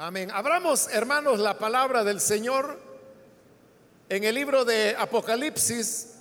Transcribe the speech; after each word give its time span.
Amén. 0.00 0.30
Abramos, 0.30 0.86
hermanos, 0.92 1.40
la 1.40 1.58
palabra 1.58 2.04
del 2.04 2.20
Señor 2.20 2.78
en 4.08 4.22
el 4.22 4.32
libro 4.32 4.64
de 4.64 4.94
Apocalipsis. 4.96 6.14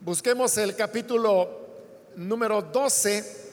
Busquemos 0.00 0.58
el 0.58 0.74
capítulo 0.74 1.48
número 2.16 2.60
12. 2.60 3.52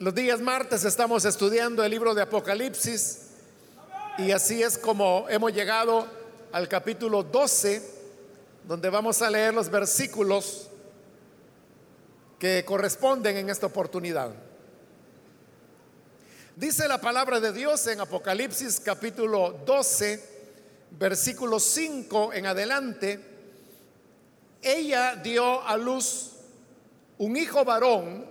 Los 0.00 0.12
días 0.16 0.40
martes 0.40 0.84
estamos 0.84 1.24
estudiando 1.24 1.84
el 1.84 1.92
libro 1.92 2.12
de 2.12 2.22
Apocalipsis 2.22 3.28
y 4.18 4.32
así 4.32 4.64
es 4.64 4.76
como 4.76 5.26
hemos 5.28 5.52
llegado 5.52 6.08
al 6.50 6.66
capítulo 6.66 7.22
12, 7.22 7.88
donde 8.66 8.90
vamos 8.90 9.22
a 9.22 9.30
leer 9.30 9.54
los 9.54 9.70
versículos 9.70 10.68
que 12.36 12.64
corresponden 12.64 13.36
en 13.36 13.48
esta 13.48 13.66
oportunidad. 13.66 14.49
Dice 16.56 16.88
la 16.88 17.00
palabra 17.00 17.38
de 17.38 17.52
Dios 17.52 17.86
en 17.86 18.00
Apocalipsis 18.00 18.80
capítulo 18.80 19.60
12, 19.64 20.22
versículo 20.90 21.60
5 21.60 22.32
en 22.34 22.46
adelante. 22.46 23.20
Ella 24.60 25.14
dio 25.14 25.62
a 25.62 25.76
luz 25.76 26.32
un 27.18 27.36
hijo 27.36 27.64
varón 27.64 28.28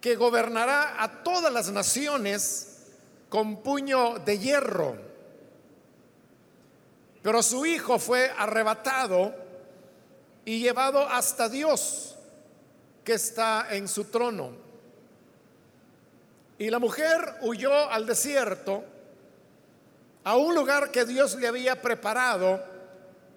que 0.00 0.14
gobernará 0.14 1.02
a 1.02 1.22
todas 1.22 1.52
las 1.52 1.70
naciones 1.70 2.78
con 3.28 3.62
puño 3.62 4.20
de 4.20 4.38
hierro. 4.38 4.96
Pero 7.20 7.42
su 7.42 7.66
hijo 7.66 7.98
fue 7.98 8.30
arrebatado 8.38 9.34
y 10.44 10.60
llevado 10.60 11.00
hasta 11.00 11.48
Dios 11.48 12.16
que 13.04 13.14
está 13.14 13.66
en 13.70 13.88
su 13.88 14.04
trono. 14.04 14.61
Y 16.62 16.70
la 16.70 16.78
mujer 16.78 17.38
huyó 17.40 17.90
al 17.90 18.06
desierto, 18.06 18.84
a 20.22 20.36
un 20.36 20.54
lugar 20.54 20.92
que 20.92 21.04
Dios 21.04 21.34
le 21.34 21.48
había 21.48 21.82
preparado 21.82 22.62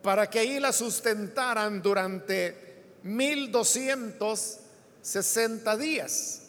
para 0.04 0.30
que 0.30 0.38
ahí 0.38 0.60
la 0.60 0.72
sustentaran 0.72 1.82
durante 1.82 2.84
1260 3.02 5.78
días. 5.78 6.42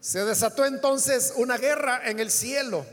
Se 0.00 0.24
desató 0.24 0.66
entonces 0.66 1.32
una 1.36 1.58
guerra 1.58 2.10
en 2.10 2.18
el 2.18 2.32
cielo. 2.32 2.84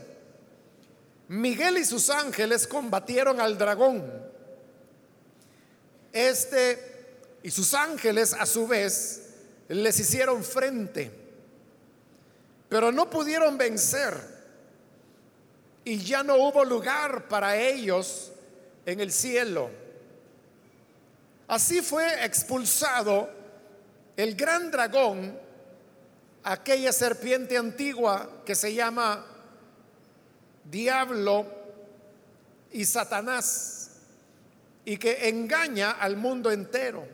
Miguel 1.26 1.78
y 1.78 1.84
sus 1.84 2.08
ángeles 2.08 2.68
combatieron 2.68 3.40
al 3.40 3.58
dragón. 3.58 4.08
Este 6.12 7.18
y 7.42 7.50
sus 7.50 7.74
ángeles 7.74 8.32
a 8.32 8.46
su 8.46 8.68
vez 8.68 9.22
les 9.66 9.98
hicieron 9.98 10.44
frente 10.44 11.25
pero 12.68 12.90
no 12.90 13.08
pudieron 13.08 13.56
vencer 13.56 14.36
y 15.84 15.98
ya 15.98 16.24
no 16.24 16.36
hubo 16.36 16.64
lugar 16.64 17.28
para 17.28 17.56
ellos 17.56 18.32
en 18.84 19.00
el 19.00 19.12
cielo. 19.12 19.70
Así 21.46 21.80
fue 21.80 22.24
expulsado 22.24 23.30
el 24.16 24.34
gran 24.34 24.70
dragón, 24.70 25.38
aquella 26.42 26.92
serpiente 26.92 27.56
antigua 27.56 28.42
que 28.44 28.56
se 28.56 28.74
llama 28.74 29.24
Diablo 30.64 31.46
y 32.72 32.84
Satanás, 32.84 33.90
y 34.84 34.96
que 34.96 35.28
engaña 35.28 35.92
al 35.92 36.16
mundo 36.16 36.50
entero. 36.50 37.06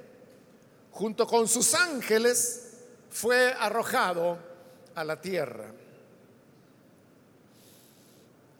Junto 0.92 1.26
con 1.26 1.46
sus 1.46 1.74
ángeles 1.74 2.70
fue 3.10 3.52
arrojado 3.52 4.51
a 4.94 5.04
la 5.04 5.20
tierra. 5.20 5.66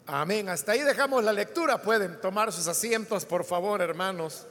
Amén. 0.07 0.49
Hasta 0.49 0.73
ahí 0.73 0.81
dejamos 0.81 1.23
la 1.25 1.33
lectura. 1.33 1.81
Pueden 1.81 2.21
tomar 2.21 2.53
sus 2.53 2.67
asientos, 2.67 3.25
por 3.25 3.45
favor, 3.45 3.81
hermanos. 3.81 4.47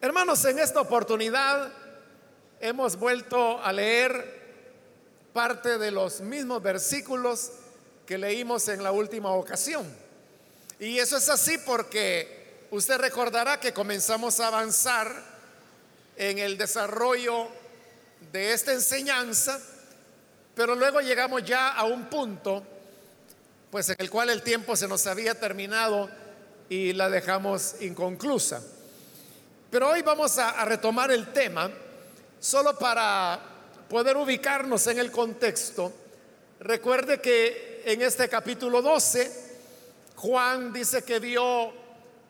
Hermanos, 0.00 0.44
en 0.44 0.58
esta 0.60 0.80
oportunidad 0.80 1.72
hemos 2.60 2.96
vuelto 2.96 3.60
a 3.62 3.72
leer 3.72 4.38
parte 5.32 5.78
de 5.78 5.90
los 5.90 6.20
mismos 6.20 6.62
versículos 6.62 7.50
que 8.06 8.18
leímos 8.18 8.68
en 8.68 8.82
la 8.82 8.92
última 8.92 9.32
ocasión. 9.32 9.84
Y 10.78 10.98
eso 10.98 11.16
es 11.16 11.28
así 11.28 11.58
porque 11.58 12.66
usted 12.70 12.98
recordará 12.98 13.58
que 13.58 13.72
comenzamos 13.72 14.38
a 14.38 14.46
avanzar 14.48 15.37
en 16.18 16.38
el 16.38 16.58
desarrollo 16.58 17.48
de 18.32 18.52
esta 18.52 18.72
enseñanza, 18.72 19.60
pero 20.54 20.74
luego 20.74 21.00
llegamos 21.00 21.44
ya 21.44 21.68
a 21.68 21.84
un 21.84 22.06
punto, 22.06 22.64
pues 23.70 23.88
en 23.90 23.96
el 23.98 24.10
cual 24.10 24.28
el 24.30 24.42
tiempo 24.42 24.74
se 24.74 24.88
nos 24.88 25.06
había 25.06 25.38
terminado 25.38 26.10
y 26.68 26.92
la 26.92 27.08
dejamos 27.08 27.76
inconclusa. 27.80 28.60
Pero 29.70 29.90
hoy 29.90 30.02
vamos 30.02 30.38
a, 30.38 30.60
a 30.60 30.64
retomar 30.64 31.12
el 31.12 31.32
tema, 31.32 31.70
solo 32.40 32.76
para 32.76 33.38
poder 33.88 34.16
ubicarnos 34.16 34.86
en 34.88 34.98
el 34.98 35.12
contexto. 35.12 35.92
Recuerde 36.60 37.20
que 37.20 37.82
en 37.84 38.02
este 38.02 38.28
capítulo 38.28 38.82
12, 38.82 39.30
Juan 40.16 40.72
dice 40.72 41.04
que 41.04 41.20
vio 41.20 41.72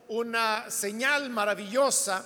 una 0.09 0.69
señal 0.69 1.31
maravillosa, 1.31 2.23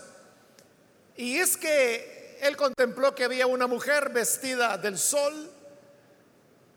y 1.17 1.37
es 1.37 1.57
que 1.57 2.37
él 2.41 2.57
contempló 2.57 3.15
que 3.15 3.23
había 3.23 3.47
una 3.47 3.67
mujer 3.67 4.09
vestida 4.09 4.77
del 4.77 4.97
sol, 4.97 5.51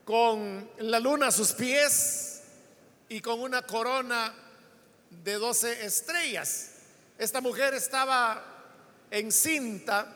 con 0.05 0.71
la 0.79 1.01
luna 1.01 1.29
a 1.29 1.33
sus 1.33 1.53
pies 1.53 2.43
y 3.09 3.21
con 3.21 3.41
una 3.41 3.63
corona 3.63 4.33
de 5.11 5.35
doce 5.35 5.85
estrellas. 5.85 6.71
Esta 7.19 7.41
mujer 7.41 7.75
estaba 7.75 8.45
encinta 9.11 10.15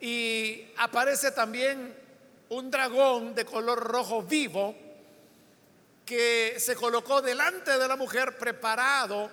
y 0.00 0.68
aparece 0.76 1.32
también 1.32 1.96
un 2.48 2.70
dragón 2.70 3.34
de 3.34 3.44
color 3.44 3.80
rojo 3.80 4.22
vivo 4.22 4.76
que 6.04 6.54
se 6.58 6.76
colocó 6.76 7.20
delante 7.20 7.78
de 7.78 7.88
la 7.88 7.96
mujer 7.96 8.38
preparado 8.38 9.28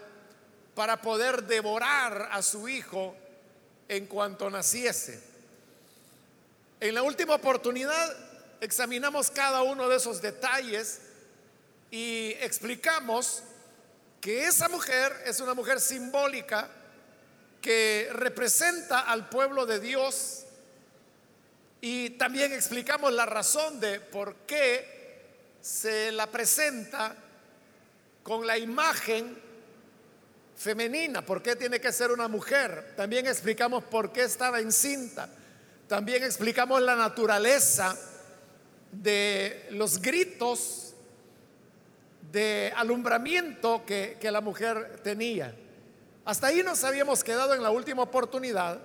para 0.73 0.99
poder 0.99 1.43
devorar 1.43 2.29
a 2.31 2.41
su 2.41 2.67
hijo 2.67 3.15
en 3.95 4.07
cuanto 4.07 4.49
naciese. 4.49 5.21
En 6.79 6.95
la 6.95 7.03
última 7.03 7.35
oportunidad 7.35 8.15
examinamos 8.59 9.29
cada 9.29 9.61
uno 9.61 9.87
de 9.87 9.97
esos 9.97 10.21
detalles 10.21 10.99
y 11.91 12.31
explicamos 12.39 13.43
que 14.19 14.45
esa 14.47 14.67
mujer 14.67 15.13
es 15.25 15.39
una 15.39 15.53
mujer 15.53 15.79
simbólica 15.79 16.69
que 17.61 18.09
representa 18.13 19.01
al 19.01 19.29
pueblo 19.29 19.65
de 19.65 19.79
Dios 19.79 20.45
y 21.81 22.11
también 22.11 22.51
explicamos 22.51 23.13
la 23.13 23.25
razón 23.25 23.79
de 23.79 23.99
por 23.99 24.35
qué 24.47 25.21
se 25.61 26.11
la 26.11 26.27
presenta 26.27 27.15
con 28.23 28.47
la 28.47 28.57
imagen 28.57 29.37
femenina, 30.55 31.25
por 31.25 31.41
qué 31.41 31.55
tiene 31.55 31.79
que 31.79 31.91
ser 31.91 32.11
una 32.11 32.27
mujer. 32.27 32.93
También 32.95 33.27
explicamos 33.27 33.83
por 33.83 34.11
qué 34.11 34.23
estaba 34.23 34.59
encinta. 34.59 35.29
También 35.87 36.23
explicamos 36.23 36.81
la 36.81 36.95
naturaleza 36.95 37.95
de 38.91 39.67
los 39.71 40.01
gritos 40.01 40.93
de 42.31 42.73
alumbramiento 42.75 43.83
que, 43.85 44.17
que 44.19 44.31
la 44.31 44.41
mujer 44.41 45.01
tenía. 45.03 45.53
Hasta 46.25 46.47
ahí 46.47 46.63
nos 46.63 46.83
habíamos 46.83 47.23
quedado 47.23 47.53
en 47.53 47.61
la 47.61 47.69
última 47.69 48.03
oportunidad. 48.03 48.79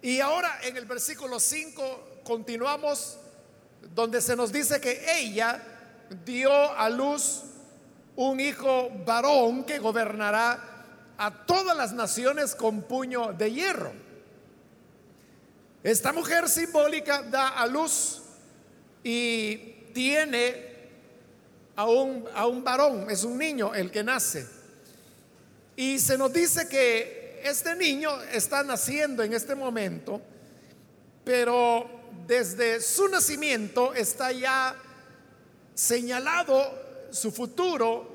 Y 0.00 0.20
ahora 0.20 0.60
en 0.62 0.76
el 0.76 0.86
versículo 0.86 1.40
5 1.40 2.20
continuamos 2.24 3.18
donde 3.94 4.20
se 4.20 4.36
nos 4.36 4.52
dice 4.52 4.80
que 4.80 5.18
ella 5.18 5.60
dio 6.24 6.52
a 6.72 6.88
luz 6.88 7.42
un 8.16 8.40
hijo 8.40 8.90
varón 9.04 9.64
que 9.64 9.78
gobernará 9.78 10.71
a 11.18 11.44
todas 11.46 11.76
las 11.76 11.92
naciones 11.92 12.54
con 12.54 12.82
puño 12.82 13.32
de 13.32 13.52
hierro. 13.52 13.92
Esta 15.82 16.12
mujer 16.12 16.48
simbólica 16.48 17.22
da 17.22 17.48
a 17.48 17.66
luz 17.66 18.22
y 19.02 19.56
tiene 19.92 20.72
a 21.74 21.86
un, 21.86 22.24
a 22.34 22.46
un 22.46 22.62
varón, 22.62 23.10
es 23.10 23.24
un 23.24 23.38
niño 23.38 23.74
el 23.74 23.90
que 23.90 24.04
nace. 24.04 24.46
Y 25.74 25.98
se 25.98 26.16
nos 26.18 26.32
dice 26.32 26.68
que 26.68 27.40
este 27.44 27.74
niño 27.74 28.22
está 28.32 28.62
naciendo 28.62 29.22
en 29.22 29.32
este 29.32 29.54
momento, 29.54 30.20
pero 31.24 31.88
desde 32.26 32.80
su 32.80 33.08
nacimiento 33.08 33.94
está 33.94 34.30
ya 34.32 34.76
señalado 35.74 37.08
su 37.10 37.32
futuro 37.32 38.11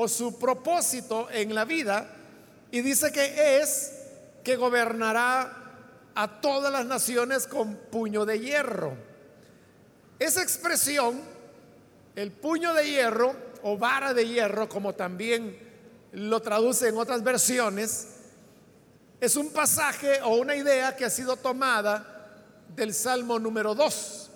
o 0.00 0.06
su 0.06 0.38
propósito 0.38 1.28
en 1.28 1.52
la 1.56 1.64
vida 1.64 2.08
y 2.70 2.82
dice 2.82 3.10
que 3.10 3.58
es 3.58 3.94
que 4.44 4.54
gobernará 4.54 5.52
a 6.14 6.40
todas 6.40 6.70
las 6.70 6.86
naciones 6.86 7.48
con 7.48 7.74
puño 7.74 8.24
de 8.24 8.38
hierro. 8.38 8.96
Esa 10.20 10.40
expresión, 10.40 11.20
el 12.14 12.30
puño 12.30 12.74
de 12.74 12.88
hierro 12.88 13.34
o 13.64 13.76
vara 13.76 14.14
de 14.14 14.28
hierro, 14.28 14.68
como 14.68 14.94
también 14.94 15.58
lo 16.12 16.40
traduce 16.42 16.86
en 16.86 16.96
otras 16.96 17.24
versiones, 17.24 18.06
es 19.20 19.34
un 19.34 19.50
pasaje 19.50 20.22
o 20.22 20.36
una 20.36 20.54
idea 20.54 20.94
que 20.94 21.06
ha 21.06 21.10
sido 21.10 21.34
tomada 21.34 22.36
del 22.68 22.94
Salmo 22.94 23.40
número 23.40 23.74
2. 23.74 24.30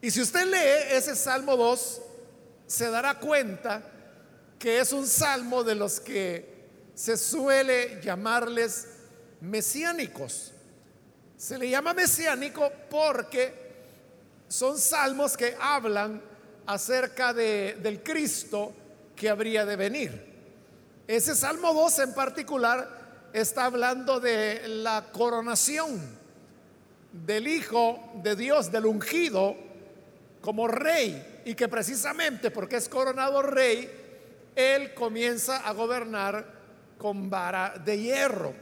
Y 0.00 0.10
si 0.10 0.22
usted 0.22 0.46
lee 0.46 0.96
ese 0.96 1.14
Salmo 1.14 1.54
2, 1.54 2.00
se 2.66 2.88
dará 2.88 3.20
cuenta 3.20 3.90
que 4.58 4.80
es 4.80 4.92
un 4.92 5.06
salmo 5.06 5.62
de 5.64 5.74
los 5.74 6.00
que 6.00 6.54
se 6.94 7.16
suele 7.16 8.00
llamarles 8.02 8.88
mesiánicos. 9.40 10.52
Se 11.36 11.58
le 11.58 11.68
llama 11.68 11.92
mesiánico 11.92 12.70
porque 12.88 13.52
son 14.48 14.78
salmos 14.78 15.36
que 15.36 15.56
hablan 15.60 16.22
acerca 16.66 17.32
de, 17.32 17.78
del 17.82 18.02
Cristo 18.02 18.72
que 19.14 19.28
habría 19.28 19.66
de 19.66 19.76
venir. 19.76 20.34
Ese 21.06 21.34
Salmo 21.34 21.74
2 21.74 21.98
en 21.98 22.14
particular 22.14 23.28
está 23.32 23.66
hablando 23.66 24.20
de 24.20 24.62
la 24.68 25.06
coronación 25.12 26.00
del 27.12 27.46
Hijo 27.46 28.12
de 28.22 28.34
Dios, 28.36 28.72
del 28.72 28.86
ungido, 28.86 29.56
como 30.40 30.66
rey, 30.66 31.42
y 31.44 31.54
que 31.54 31.68
precisamente 31.68 32.50
porque 32.50 32.76
es 32.76 32.88
coronado 32.88 33.42
rey, 33.42 34.03
Él 34.54 34.94
comienza 34.94 35.58
a 35.58 35.72
gobernar 35.72 36.46
con 36.98 37.28
vara 37.28 37.74
de 37.84 37.98
hierro. 37.98 38.54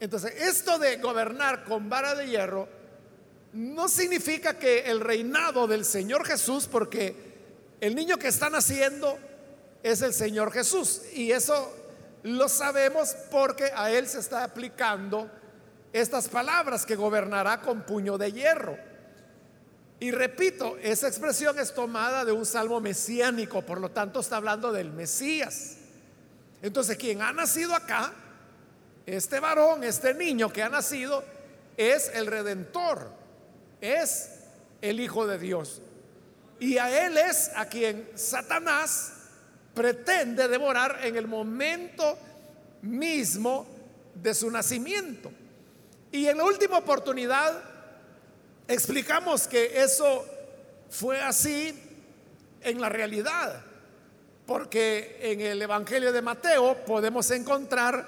Entonces, 0.00 0.34
esto 0.40 0.78
de 0.78 0.96
gobernar 0.96 1.64
con 1.64 1.88
vara 1.88 2.14
de 2.14 2.28
hierro 2.28 2.68
no 3.52 3.88
significa 3.88 4.58
que 4.58 4.80
el 4.80 5.00
reinado 5.00 5.66
del 5.66 5.84
Señor 5.84 6.26
Jesús, 6.26 6.66
porque 6.66 7.14
el 7.80 7.94
niño 7.94 8.16
que 8.18 8.28
está 8.28 8.50
naciendo 8.50 9.18
es 9.82 10.02
el 10.02 10.12
Señor 10.12 10.52
Jesús. 10.52 11.02
Y 11.12 11.30
eso 11.30 11.72
lo 12.22 12.48
sabemos 12.48 13.14
porque 13.30 13.70
a 13.74 13.90
Él 13.90 14.08
se 14.08 14.18
está 14.18 14.44
aplicando 14.44 15.30
estas 15.92 16.28
palabras 16.28 16.84
que 16.84 16.96
gobernará 16.96 17.60
con 17.60 17.82
puño 17.82 18.18
de 18.18 18.32
hierro. 18.32 18.76
Y 20.00 20.10
repito, 20.10 20.76
esa 20.82 21.08
expresión 21.08 21.58
es 21.58 21.72
tomada 21.72 22.24
de 22.24 22.32
un 22.32 22.44
salmo 22.44 22.80
mesiánico, 22.80 23.62
por 23.62 23.80
lo 23.80 23.90
tanto 23.90 24.20
está 24.20 24.36
hablando 24.36 24.72
del 24.72 24.92
Mesías. 24.92 25.76
Entonces, 26.62 26.96
quien 26.96 27.22
ha 27.22 27.32
nacido 27.32 27.74
acá 27.74 28.12
este 29.06 29.40
varón, 29.40 29.84
este 29.84 30.14
niño 30.14 30.52
que 30.52 30.62
ha 30.62 30.68
nacido, 30.68 31.24
es 31.76 32.10
el 32.14 32.26
redentor, 32.26 33.10
es 33.80 34.30
el 34.80 35.00
Hijo 35.00 35.26
de 35.26 35.38
Dios. 35.38 35.80
Y 36.58 36.78
a 36.78 37.06
él 37.06 37.16
es 37.16 37.50
a 37.54 37.66
quien 37.66 38.08
Satanás 38.14 39.12
pretende 39.74 40.48
devorar 40.48 41.00
en 41.02 41.16
el 41.16 41.26
momento 41.26 42.16
mismo 42.82 43.66
de 44.14 44.34
su 44.34 44.50
nacimiento. 44.50 45.30
Y 46.12 46.26
en 46.26 46.38
la 46.38 46.44
última 46.44 46.78
oportunidad 46.78 47.73
explicamos 48.68 49.46
que 49.46 49.82
eso 49.82 50.24
fue 50.90 51.20
así 51.20 51.78
en 52.62 52.80
la 52.80 52.88
realidad, 52.88 53.62
porque 54.46 55.18
en 55.20 55.40
el 55.40 55.60
Evangelio 55.60 56.12
de 56.12 56.22
Mateo 56.22 56.84
podemos 56.84 57.30
encontrar 57.30 58.06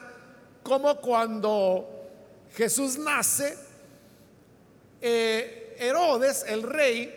como 0.63 1.01
cuando 1.01 2.09
Jesús 2.55 2.99
nace, 2.99 3.57
eh, 5.01 5.77
Herodes, 5.79 6.45
el 6.49 6.63
rey, 6.63 7.15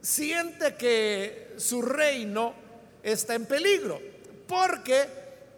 siente 0.00 0.74
que 0.74 1.54
su 1.56 1.82
reino 1.82 2.54
está 3.02 3.34
en 3.34 3.46
peligro, 3.46 4.00
porque 4.46 5.06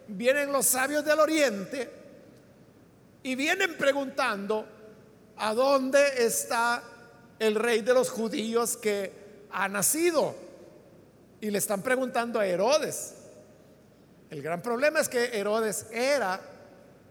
vienen 0.07 0.51
los 0.51 0.65
sabios 0.65 1.03
del 1.03 1.19
oriente 1.19 1.89
y 3.23 3.35
vienen 3.35 3.77
preguntando 3.77 4.76
a 5.37 5.53
dónde 5.53 6.25
está 6.25 6.83
el 7.39 7.55
rey 7.55 7.81
de 7.81 7.93
los 7.93 8.09
judíos 8.09 8.77
que 8.77 9.11
ha 9.51 9.67
nacido. 9.67 10.35
Y 11.39 11.51
le 11.51 11.59
están 11.59 11.81
preguntando 11.81 12.39
a 12.39 12.47
Herodes. 12.47 13.13
El 14.29 14.41
gran 14.41 14.61
problema 14.61 14.99
es 14.99 15.07
que 15.07 15.37
Herodes 15.37 15.87
era 15.91 16.41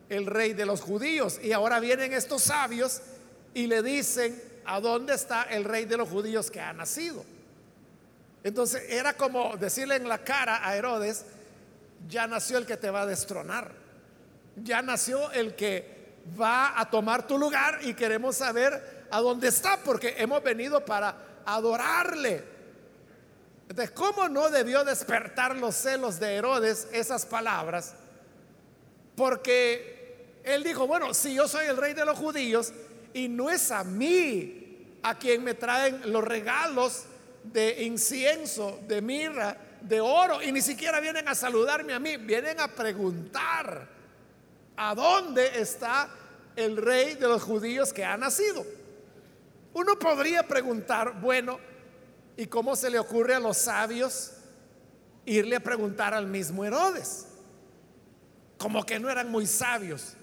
el 0.09 0.27
rey 0.27 0.53
de 0.53 0.67
los 0.67 0.81
judíos. 0.81 1.41
Y 1.43 1.53
ahora 1.53 1.81
vienen 1.81 2.13
estos 2.13 2.43
sabios 2.43 3.01
y 3.55 3.67
le 3.67 3.83
dicen, 3.83 4.41
¿a 4.65 4.81
dónde 4.81 5.15
está 5.15 5.45
el 5.45 5.65
rey 5.65 5.85
de 5.85 5.97
los 5.97 6.09
judíos 6.09 6.51
que 6.51 6.61
ha 6.61 6.73
nacido? 6.73 7.25
Entonces 8.45 8.83
era 8.91 9.15
como 9.15 9.57
decirle 9.57 9.97
en 9.97 10.09
la 10.09 10.19
cara 10.19 10.67
a 10.67 10.77
Herodes, 10.77 11.25
ya 12.09 12.27
nació 12.27 12.59
el 12.59 12.67
que 12.67 12.77
te 12.77 12.91
va 12.91 13.03
a 13.03 13.07
destronar, 13.07 13.73
ya 14.57 14.83
nació 14.83 15.33
el 15.33 15.57
que 15.57 15.96
va 16.41 16.79
a 16.79 16.91
tomar 16.91 17.27
tu 17.27 17.39
lugar 17.39 17.81
y 17.83 17.95
queremos 17.95 18.37
saber 18.37 19.07
a 19.11 19.21
dónde 19.21 19.49
está, 19.49 19.79
porque 19.79 20.15
hemos 20.19 20.43
venido 20.43 20.85
para 20.85 21.15
adorarle. 21.45 22.45
Entonces, 23.69 23.91
¿cómo 23.93 24.29
no 24.29 24.49
debió 24.49 24.85
despertar 24.85 25.57
los 25.57 25.75
celos 25.75 26.19
de 26.21 26.35
Herodes 26.35 26.89
esas 26.93 27.27
palabras? 27.27 27.95
Porque 29.17 30.41
él 30.45 30.63
dijo, 30.63 30.87
bueno, 30.87 31.15
si 31.15 31.35
yo 31.35 31.49
soy 31.49 31.67
el 31.67 31.77
rey 31.77 31.95
de 31.95 32.05
los 32.05 32.19
judíos 32.19 32.73
y 33.13 33.29
no 33.29 33.51
es 33.51 33.71
a 33.71 33.83
mí 33.83 34.99
a 35.03 35.19
quien 35.19 35.43
me 35.43 35.55
traen 35.55 36.13
los 36.13 36.23
regalos 36.23 37.05
de 37.43 37.85
incienso, 37.85 38.81
de 38.87 39.01
mirra, 39.01 39.57
de 39.81 40.01
oro, 40.01 40.43
y 40.43 40.53
ni 40.53 40.61
siquiera 40.61 41.01
vienen 41.01 41.29
a 41.29 41.35
saludarme 41.35 41.93
a 41.93 41.99
mí, 41.99 42.17
vienen 42.17 42.61
a 42.61 42.69
preguntar 42.69 43.96
a 44.77 44.95
dónde 44.95 45.61
está 45.61 46.09
el 46.57 46.77
rey 46.77 47.15
de 47.15 47.29
los 47.29 47.43
judíos 47.43 47.93
que 47.93 48.05
ha 48.05 48.17
nacido. 48.17 48.65
Uno 49.75 49.99
podría 49.99 50.43
preguntar, 50.43 51.21
bueno, 51.21 51.59
¿y 52.37 52.47
cómo 52.47 52.75
se 52.77 52.91
le 52.91 52.99
ocurre 52.99 53.35
a 53.35 53.41
los 53.41 53.59
sabios 53.59 54.33
irle 55.25 55.57
a 55.57 55.61
preguntar 55.61 56.15
al 56.15 56.27
mismo 56.27 56.65
Herodes? 56.65 57.27
Como 58.59 58.85
que 58.85 58.99
no 58.99 59.11
eran 59.11 59.31
muy 59.31 59.47
sabios. 59.47 60.15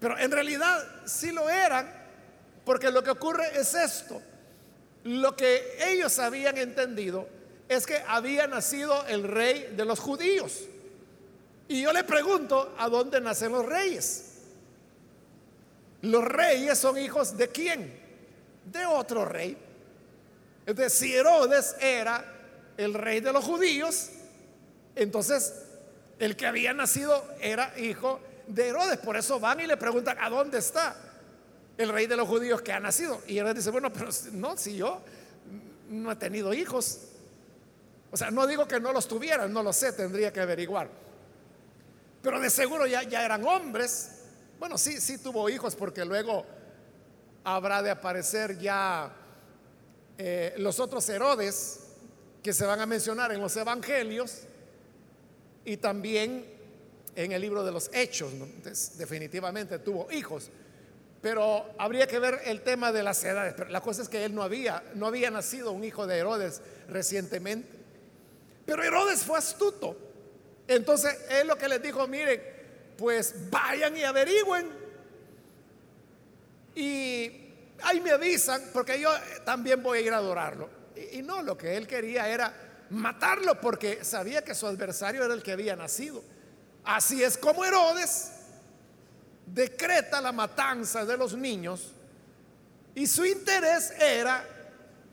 Pero 0.00 0.18
en 0.18 0.30
realidad 0.30 0.84
sí 1.04 1.30
lo 1.32 1.48
eran, 1.48 1.88
porque 2.64 2.90
lo 2.90 3.02
que 3.02 3.10
ocurre 3.10 3.58
es 3.58 3.74
esto. 3.74 4.20
Lo 5.04 5.36
que 5.36 5.78
ellos 5.86 6.18
habían 6.18 6.58
entendido 6.58 7.28
es 7.68 7.86
que 7.86 8.02
había 8.06 8.46
nacido 8.46 9.06
el 9.06 9.24
rey 9.24 9.72
de 9.76 9.84
los 9.84 10.00
judíos. 10.00 10.62
Y 11.68 11.82
yo 11.82 11.92
le 11.92 12.02
pregunto, 12.02 12.74
¿a 12.78 12.88
dónde 12.88 13.20
nacen 13.20 13.52
los 13.52 13.64
reyes? 13.64 14.24
Los 16.02 16.24
reyes 16.24 16.78
son 16.78 16.96
hijos 16.98 17.36
de 17.36 17.48
quién? 17.48 18.00
De 18.64 18.86
otro 18.86 19.24
rey. 19.26 19.56
Entonces, 20.64 20.94
si 20.94 21.14
Herodes 21.14 21.76
era 21.80 22.24
el 22.76 22.94
rey 22.94 23.20
de 23.20 23.32
los 23.32 23.44
judíos, 23.44 24.10
entonces 24.94 25.54
el 26.18 26.36
que 26.36 26.46
había 26.46 26.72
nacido 26.72 27.22
era 27.40 27.78
hijo 27.78 28.20
de 28.46 28.68
Herodes. 28.68 28.98
Por 28.98 29.16
eso 29.16 29.38
van 29.38 29.60
y 29.60 29.66
le 29.66 29.76
preguntan, 29.76 30.16
¿a 30.20 30.30
dónde 30.30 30.58
está 30.58 30.96
el 31.76 31.90
rey 31.90 32.06
de 32.06 32.16
los 32.16 32.26
judíos 32.26 32.62
que 32.62 32.72
ha 32.72 32.80
nacido? 32.80 33.20
Y 33.26 33.38
Herodes 33.38 33.56
dice, 33.56 33.70
bueno, 33.70 33.92
pero 33.92 34.08
no, 34.32 34.56
si 34.56 34.76
yo 34.76 35.02
no 35.90 36.12
he 36.12 36.16
tenido 36.16 36.54
hijos. 36.54 37.00
O 38.10 38.16
sea, 38.16 38.30
no 38.30 38.46
digo 38.46 38.66
que 38.66 38.80
no 38.80 38.92
los 38.92 39.06
tuvieran, 39.06 39.52
no 39.52 39.62
lo 39.62 39.72
sé, 39.72 39.92
tendría 39.92 40.32
que 40.32 40.40
averiguar. 40.40 40.88
Pero 42.22 42.40
de 42.40 42.50
seguro 42.50 42.86
ya, 42.86 43.02
ya 43.02 43.24
eran 43.24 43.44
hombres. 43.46 44.10
Bueno, 44.58 44.76
sí, 44.76 45.00
sí 45.00 45.18
tuvo 45.18 45.48
hijos 45.48 45.76
porque 45.76 46.04
luego 46.04 46.44
habrá 47.44 47.82
de 47.82 47.90
aparecer 47.90 48.58
ya 48.58 49.10
eh, 50.18 50.54
los 50.58 50.80
otros 50.80 51.08
Herodes 51.08 51.80
que 52.42 52.52
se 52.52 52.66
van 52.66 52.80
a 52.80 52.86
mencionar 52.86 53.32
en 53.32 53.40
los 53.40 53.56
evangelios 53.56 54.42
y 55.64 55.76
también 55.76 56.44
en 57.14 57.32
el 57.32 57.40
libro 57.40 57.64
de 57.64 57.72
los 57.72 57.90
hechos. 57.92 58.32
definitivamente 58.96 59.78
tuvo 59.78 60.10
hijos. 60.10 60.50
Pero 61.20 61.66
habría 61.78 62.06
que 62.06 62.18
ver 62.18 62.40
el 62.44 62.62
tema 62.62 62.92
de 62.92 63.02
las 63.02 63.22
edades. 63.24 63.54
Pero 63.56 63.70
la 63.70 63.80
cosa 63.80 64.02
es 64.02 64.08
que 64.08 64.24
él 64.24 64.34
no 64.34 64.42
había, 64.42 64.84
no 64.94 65.06
había 65.06 65.30
nacido 65.30 65.72
un 65.72 65.82
hijo 65.84 66.06
de 66.06 66.18
Herodes 66.18 66.62
recientemente. 66.88 67.68
Pero 68.64 68.82
Herodes 68.84 69.24
fue 69.24 69.38
astuto. 69.38 69.96
Entonces 70.68 71.16
él 71.30 71.48
lo 71.48 71.56
que 71.56 71.68
les 71.68 71.82
dijo, 71.82 72.06
miren, 72.06 72.40
pues 72.96 73.50
vayan 73.50 73.96
y 73.96 74.04
averigüen. 74.04 74.68
Y 76.74 77.52
ahí 77.82 78.00
me 78.00 78.12
avisan, 78.12 78.62
porque 78.72 79.00
yo 79.00 79.10
también 79.44 79.82
voy 79.82 79.98
a 79.98 80.00
ir 80.02 80.12
a 80.12 80.18
adorarlo. 80.18 80.68
Y, 80.94 81.18
y 81.18 81.22
no, 81.22 81.42
lo 81.42 81.58
que 81.58 81.76
él 81.76 81.88
quería 81.88 82.28
era 82.28 82.54
matarlo, 82.90 83.60
porque 83.60 84.04
sabía 84.04 84.42
que 84.44 84.54
su 84.54 84.66
adversario 84.66 85.24
era 85.24 85.34
el 85.34 85.42
que 85.42 85.52
había 85.52 85.74
nacido. 85.74 86.22
Así 86.84 87.22
es 87.22 87.36
como 87.36 87.64
Herodes 87.64 88.32
decreta 89.46 90.20
la 90.20 90.32
matanza 90.32 91.04
de 91.04 91.16
los 91.16 91.34
niños 91.34 91.92
y 92.94 93.06
su 93.06 93.24
interés 93.24 93.92
era 93.98 94.44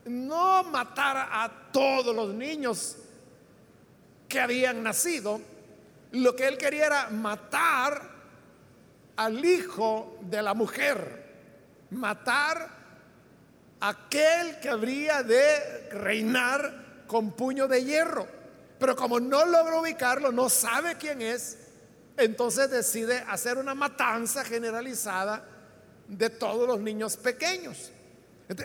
no 0.05 0.63
matar 0.63 1.29
a 1.31 1.69
todos 1.71 2.15
los 2.15 2.33
niños 2.33 2.97
que 4.27 4.39
habían 4.39 4.83
nacido, 4.83 5.41
lo 6.11 6.35
que 6.35 6.47
él 6.47 6.57
quería 6.57 6.85
era 6.85 7.09
matar 7.09 8.01
al 9.15 9.43
hijo 9.43 10.17
de 10.21 10.41
la 10.41 10.53
mujer, 10.53 11.23
matar 11.91 12.69
aquel 13.79 14.59
que 14.59 14.69
habría 14.69 15.23
de 15.23 15.89
reinar 15.91 17.05
con 17.07 17.31
puño 17.33 17.67
de 17.67 17.83
hierro. 17.83 18.27
Pero 18.79 18.95
como 18.95 19.19
no 19.19 19.45
logró 19.45 19.81
ubicarlo, 19.81 20.31
no 20.31 20.49
sabe 20.49 20.95
quién 20.95 21.21
es, 21.21 21.57
entonces 22.17 22.69
decide 22.69 23.23
hacer 23.27 23.57
una 23.57 23.73
matanza 23.73 24.43
generalizada 24.43 25.45
de 26.07 26.29
todos 26.29 26.67
los 26.67 26.79
niños 26.79 27.17
pequeños. 27.17 27.91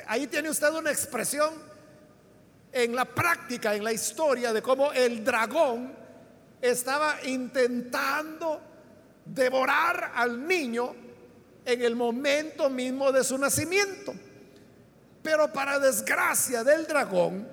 ahí 0.07 0.26
tiene 0.26 0.50
usted 0.50 0.71
una 0.71 0.90
expresión 0.90 1.69
en 2.72 2.94
la 2.94 3.04
práctica, 3.04 3.74
en 3.74 3.84
la 3.84 3.92
historia, 3.92 4.52
de 4.52 4.62
cómo 4.62 4.92
el 4.92 5.24
dragón 5.24 5.92
estaba 6.60 7.16
intentando 7.24 8.60
devorar 9.24 10.12
al 10.14 10.46
niño 10.46 10.94
en 11.64 11.82
el 11.82 11.96
momento 11.96 12.68
mismo 12.70 13.12
de 13.12 13.24
su 13.24 13.38
nacimiento. 13.38 14.14
Pero 15.22 15.52
para 15.52 15.78
desgracia 15.78 16.64
del 16.64 16.86
dragón, 16.86 17.46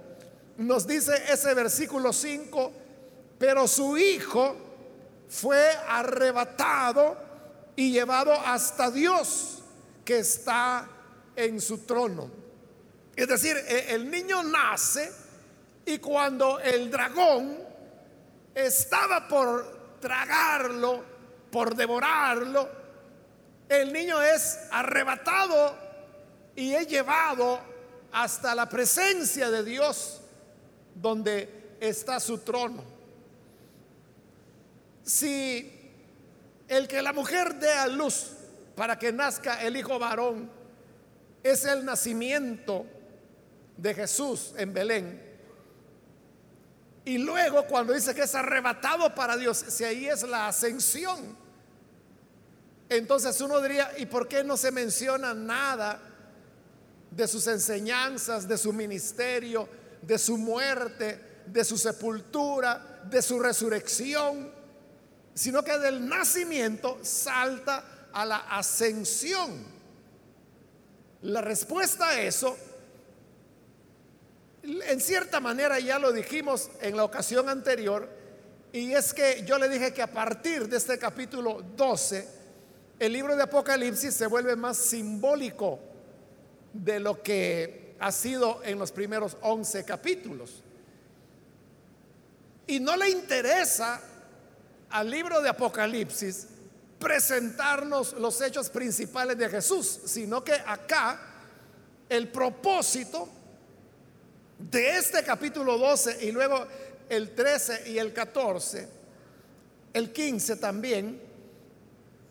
nos 0.57 0.87
dice 0.87 1.13
ese 1.29 1.53
versículo 1.53 2.13
5, 2.13 2.71
pero 3.37 3.67
su 3.67 3.97
hijo 3.97 4.55
fue 5.27 5.69
arrebatado 5.87 7.17
y 7.75 7.91
llevado 7.91 8.33
hasta 8.33 8.89
Dios 8.89 9.61
que 10.03 10.19
está 10.19 10.89
en 11.35 11.61
su 11.61 11.79
trono. 11.79 12.46
Es 13.17 13.27
decir, 13.27 13.57
e, 13.57 13.95
el 13.95 14.09
niño 14.11 14.43
nace 14.43 15.11
y 15.87 15.97
cuando 15.97 16.59
el 16.59 16.91
dragón 16.91 17.57
estaba 18.53 19.27
por 19.27 19.97
tragarlo, 19.99 21.03
por 21.51 21.75
devorarlo, 21.75 22.69
el 23.67 23.91
niño 23.91 24.21
es 24.21 24.59
arrebatado 24.69 25.75
y 26.55 26.75
es 26.75 26.87
llevado 26.87 27.59
hasta 28.11 28.53
la 28.53 28.69
presencia 28.69 29.49
de 29.49 29.63
Dios 29.63 30.21
donde 30.93 31.75
está 31.79 32.19
su 32.19 32.37
trono. 32.39 32.83
Si 35.03 35.73
el 36.67 36.87
que 36.87 37.01
la 37.01 37.13
mujer 37.13 37.55
dé 37.55 37.73
a 37.73 37.87
luz 37.87 38.33
para 38.75 38.99
que 38.99 39.11
nazca 39.11 39.63
el 39.63 39.75
hijo 39.75 39.97
varón 39.97 40.51
es 41.41 41.65
el 41.65 41.83
nacimiento 41.83 42.85
de 43.77 43.93
Jesús 43.93 44.53
en 44.57 44.73
Belén, 44.73 45.27
y 47.05 47.17
luego 47.17 47.65
cuando 47.67 47.93
dice 47.93 48.13
que 48.13 48.23
es 48.23 48.35
arrebatado 48.35 49.15
para 49.15 49.37
Dios, 49.37 49.63
si 49.69 49.85
ahí 49.85 50.07
es 50.07 50.23
la 50.23 50.49
ascensión, 50.49 51.37
entonces 52.89 53.39
uno 53.39 53.61
diría, 53.61 53.91
¿y 53.97 54.05
por 54.05 54.27
qué 54.27 54.43
no 54.43 54.57
se 54.57 54.71
menciona 54.71 55.33
nada 55.33 56.01
de 57.11 57.27
sus 57.27 57.47
enseñanzas, 57.47 58.47
de 58.47 58.57
su 58.57 58.73
ministerio, 58.73 59.69
de 60.01 60.17
su 60.17 60.37
muerte, 60.37 61.43
de 61.45 61.63
su 61.63 61.77
sepultura, 61.77 63.03
de 63.09 63.21
su 63.21 63.39
resurrección, 63.39 64.51
sino 65.33 65.63
que 65.63 65.77
del 65.77 66.07
nacimiento 66.07 66.99
salta 67.03 68.09
a 68.11 68.25
la 68.25 68.37
ascensión. 68.37 69.65
La 71.21 71.41
respuesta 71.41 72.09
a 72.09 72.21
eso, 72.21 72.57
en 74.87 75.01
cierta 75.01 75.39
manera 75.39 75.79
ya 75.79 75.99
lo 75.99 76.11
dijimos 76.11 76.69
en 76.81 76.95
la 76.95 77.03
ocasión 77.03 77.49
anterior, 77.49 78.09
y 78.71 78.93
es 78.93 79.13
que 79.13 79.43
yo 79.45 79.57
le 79.57 79.69
dije 79.69 79.93
que 79.93 80.01
a 80.01 80.11
partir 80.11 80.67
de 80.67 80.77
este 80.77 80.97
capítulo 80.97 81.61
12, 81.75 82.27
el 82.99 83.13
libro 83.13 83.35
de 83.35 83.43
Apocalipsis 83.43 84.13
se 84.13 84.27
vuelve 84.27 84.55
más 84.55 84.77
simbólico 84.77 85.79
de 86.73 86.99
lo 86.99 87.21
que 87.21 87.95
ha 87.99 88.11
sido 88.11 88.61
en 88.63 88.77
los 88.77 88.91
primeros 88.91 89.37
11 89.41 89.85
capítulos. 89.85 90.63
Y 92.67 92.79
no 92.79 92.97
le 92.97 93.09
interesa 93.09 94.01
al 94.89 95.09
libro 95.09 95.41
de 95.41 95.49
Apocalipsis 95.49 96.47
presentarnos 96.99 98.13
los 98.13 98.41
hechos 98.41 98.69
principales 98.69 99.37
de 99.37 99.49
Jesús, 99.49 100.01
sino 100.05 100.43
que 100.43 100.53
acá 100.53 101.19
el 102.09 102.29
propósito 102.29 103.29
de 104.59 104.97
este 104.97 105.23
capítulo 105.23 105.77
12 105.77 106.25
y 106.25 106.31
luego 106.31 106.65
el 107.09 107.33
13 107.35 107.89
y 107.89 107.97
el 107.97 108.13
14, 108.13 108.87
el 109.93 110.11
15 110.11 110.55
también, 110.57 111.21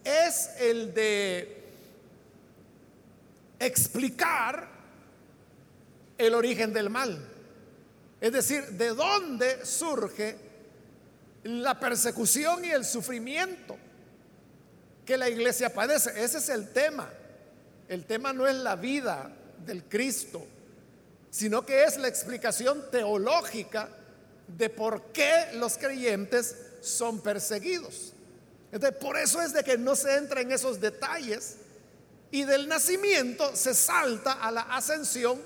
es 0.04 0.50
el 0.60 0.94
de 0.94 1.64
explicar 3.58 4.68
el 6.18 6.34
origen 6.34 6.72
del 6.72 6.90
mal. 6.90 7.18
Es 8.20 8.32
decir, 8.32 8.64
de 8.70 8.88
dónde 8.88 9.64
surge 9.64 10.36
la 11.44 11.78
persecución 11.78 12.64
y 12.64 12.70
el 12.70 12.84
sufrimiento 12.84 13.76
que 15.04 15.16
la 15.16 15.28
iglesia 15.28 15.72
padece. 15.72 16.22
Ese 16.22 16.38
es 16.38 16.48
el 16.48 16.72
tema. 16.72 17.08
El 17.88 18.04
tema 18.04 18.32
no 18.32 18.46
es 18.46 18.56
la 18.56 18.74
vida 18.76 19.30
del 19.64 19.84
Cristo, 19.84 20.44
sino 21.36 21.66
que 21.66 21.84
es 21.84 21.98
la 21.98 22.08
explicación 22.08 22.90
teológica 22.90 23.90
de 24.48 24.70
por 24.70 25.02
qué 25.12 25.50
los 25.54 25.76
creyentes 25.76 26.56
son 26.80 27.20
perseguidos. 27.20 28.14
Entonces, 28.72 28.98
por 28.98 29.18
eso 29.18 29.42
es 29.42 29.52
de 29.52 29.62
que 29.62 29.76
no 29.76 29.94
se 29.96 30.16
entra 30.16 30.40
en 30.40 30.50
esos 30.50 30.80
detalles 30.80 31.56
y 32.30 32.44
del 32.44 32.68
nacimiento 32.68 33.54
se 33.54 33.74
salta 33.74 34.32
a 34.32 34.50
la 34.50 34.62
ascensión 34.62 35.38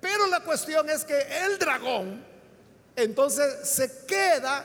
pero 0.00 0.26
la 0.28 0.40
cuestión 0.40 0.88
es 0.88 1.04
que 1.04 1.18
el 1.44 1.58
dragón 1.58 2.24
entonces 2.96 3.68
se 3.68 4.06
queda 4.06 4.64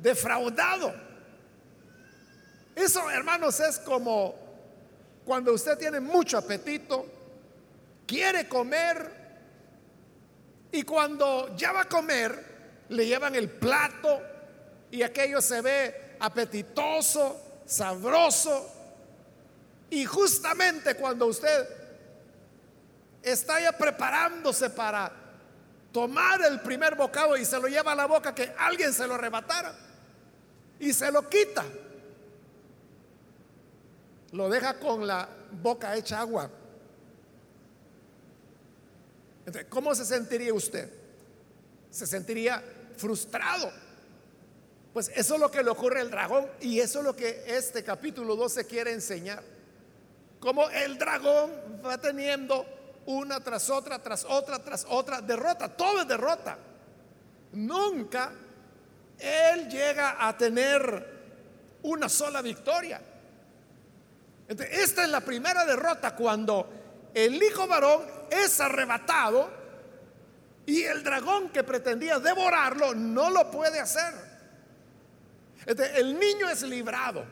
defraudado. 0.00 0.94
Eso, 2.74 3.10
hermanos, 3.10 3.60
es 3.60 3.78
como 3.78 4.34
cuando 5.24 5.52
usted 5.52 5.76
tiene 5.76 6.00
mucho 6.00 6.38
apetito, 6.38 7.04
quiere 8.06 8.48
comer 8.48 9.25
y 10.76 10.82
cuando 10.82 11.56
ya 11.56 11.72
va 11.72 11.80
a 11.80 11.88
comer, 11.88 12.84
le 12.90 13.06
llevan 13.06 13.34
el 13.34 13.48
plato 13.48 14.20
y 14.90 15.02
aquello 15.02 15.40
se 15.40 15.62
ve 15.62 16.16
apetitoso, 16.20 17.62
sabroso. 17.64 18.70
Y 19.88 20.04
justamente 20.04 20.94
cuando 20.96 21.28
usted 21.28 21.66
está 23.22 23.58
ya 23.58 23.72
preparándose 23.72 24.68
para 24.68 25.10
tomar 25.92 26.42
el 26.42 26.60
primer 26.60 26.94
bocado 26.94 27.38
y 27.38 27.46
se 27.46 27.58
lo 27.58 27.68
lleva 27.68 27.92
a 27.92 27.96
la 27.96 28.04
boca 28.04 28.34
que 28.34 28.52
alguien 28.58 28.92
se 28.92 29.06
lo 29.06 29.14
arrebatara 29.14 29.74
y 30.78 30.92
se 30.92 31.10
lo 31.10 31.26
quita. 31.26 31.64
Lo 34.32 34.50
deja 34.50 34.78
con 34.78 35.06
la 35.06 35.26
boca 35.52 35.96
hecha 35.96 36.20
agua. 36.20 36.50
Entonces, 39.46 39.66
¿cómo 39.70 39.94
se 39.94 40.04
sentiría 40.04 40.52
usted? 40.52 40.90
Se 41.90 42.06
sentiría 42.06 42.62
frustrado. 42.96 43.70
Pues 44.92 45.10
eso 45.14 45.34
es 45.34 45.40
lo 45.40 45.50
que 45.50 45.62
le 45.62 45.70
ocurre 45.70 46.00
al 46.00 46.10
dragón 46.10 46.48
y 46.60 46.80
eso 46.80 46.98
es 46.98 47.04
lo 47.04 47.14
que 47.14 47.44
este 47.46 47.84
capítulo 47.84 48.34
12 48.34 48.66
quiere 48.66 48.92
enseñar. 48.92 49.42
Como 50.40 50.68
el 50.70 50.98
dragón 50.98 51.52
va 51.84 51.98
teniendo 51.98 52.66
una 53.06 53.38
tras 53.40 53.70
otra, 53.70 54.02
tras 54.02 54.24
otra, 54.24 54.58
tras 54.58 54.84
otra, 54.88 55.20
derrota, 55.20 55.68
todo 55.68 56.00
es 56.00 56.08
derrota. 56.08 56.58
Nunca 57.52 58.32
él 59.18 59.68
llega 59.68 60.26
a 60.26 60.36
tener 60.36 61.14
una 61.82 62.08
sola 62.08 62.42
victoria. 62.42 63.00
esta 64.48 65.04
es 65.04 65.08
la 65.08 65.20
primera 65.20 65.64
derrota 65.64 66.16
cuando 66.16 66.68
el 67.14 67.40
hijo 67.42 67.66
varón 67.66 68.15
es 68.30 68.60
arrebatado 68.60 69.50
y 70.66 70.82
el 70.82 71.02
dragón 71.04 71.50
que 71.50 71.62
pretendía 71.62 72.18
devorarlo 72.18 72.94
no 72.94 73.30
lo 73.30 73.50
puede 73.50 73.80
hacer. 73.80 74.14
el 75.66 76.18
niño 76.18 76.48
es 76.48 76.62
librado 76.62 77.24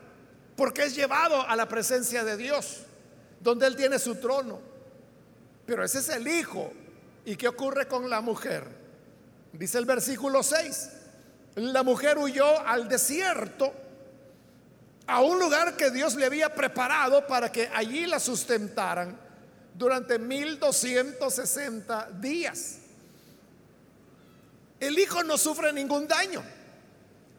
porque 0.55 0.83
es 0.83 0.95
llevado 0.95 1.41
a 1.47 1.55
la 1.55 1.67
presencia 1.67 2.23
de 2.23 2.37
Dios, 2.37 2.83
donde 3.41 3.67
él 3.67 3.75
tiene 3.75 3.99
su 3.99 4.15
trono. 4.15 4.59
Pero 5.65 5.83
ese 5.83 5.99
es 5.99 6.09
el 6.09 6.27
hijo. 6.27 6.71
¿Y 7.25 7.35
qué 7.35 7.47
ocurre 7.47 7.87
con 7.87 8.09
la 8.09 8.21
mujer? 8.21 8.63
Dice 9.51 9.77
el 9.77 9.85
versículo 9.85 10.43
6. 10.43 10.91
La 11.55 11.83
mujer 11.83 12.17
huyó 12.17 12.59
al 12.65 12.87
desierto 12.87 13.73
a 15.07 15.21
un 15.21 15.39
lugar 15.39 15.75
que 15.75 15.91
Dios 15.91 16.15
le 16.15 16.25
había 16.25 16.53
preparado 16.53 17.27
para 17.27 17.51
que 17.51 17.69
allí 17.73 18.05
la 18.05 18.19
sustentaran 18.19 19.24
durante 19.77 20.17
1260 20.17 22.09
días. 22.19 22.77
El 24.79 24.97
hijo 24.99 25.23
no 25.23 25.37
sufre 25.37 25.71
ningún 25.73 26.07
daño 26.07 26.43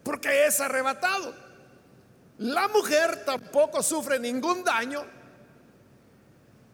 porque 0.03 0.45
es 0.45 0.59
arrebatado. 0.61 1.33
La 2.39 2.67
mujer 2.67 3.25
tampoco 3.25 3.81
sufre 3.81 4.19
ningún 4.19 4.63
daño, 4.63 5.03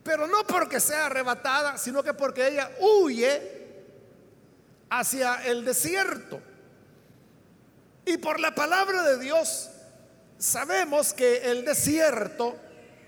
pero 0.03 0.27
no 0.27 0.45
porque 0.45 0.79
sea 0.79 1.05
arrebatada, 1.05 1.77
sino 1.77 2.03
que 2.03 2.13
porque 2.13 2.47
ella 2.47 2.69
huye 2.79 3.63
hacia 4.89 5.45
el 5.45 5.63
desierto. 5.63 6.41
Y 8.05 8.17
por 8.17 8.39
la 8.41 8.53
palabra 8.53 9.03
de 9.03 9.19
Dios 9.19 9.69
sabemos 10.37 11.13
que 11.13 11.49
el 11.49 11.63
desierto 11.63 12.57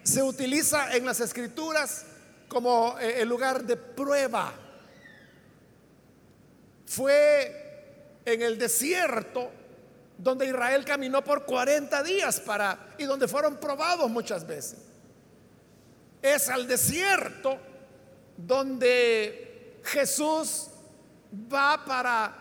se 0.04 0.24
utiliza 0.24 0.96
en 0.96 1.06
las 1.06 1.20
escrituras 1.20 2.06
como 2.48 2.98
eh, 3.00 3.22
el 3.22 3.30
lugar 3.30 3.64
de 3.64 3.78
prueba. 3.78 4.54
Fue 6.86 8.22
en 8.26 8.42
el 8.42 8.58
desierto 8.58 9.52
donde 10.18 10.46
Israel 10.46 10.86
caminó 10.86 11.24
por 11.24 11.46
40 11.46 12.04
días 12.04 12.40
para 12.40 12.96
y 12.98 13.04
donde 13.04 13.28
fueron 13.28 13.58
probados 13.58 14.10
muchas 14.10 14.46
veces. 14.46 14.80
Es 16.22 16.50
al 16.50 16.68
desierto 16.68 17.60
donde 18.38 19.80
Jesús 19.84 20.68
va 21.54 21.84
para 21.86 22.36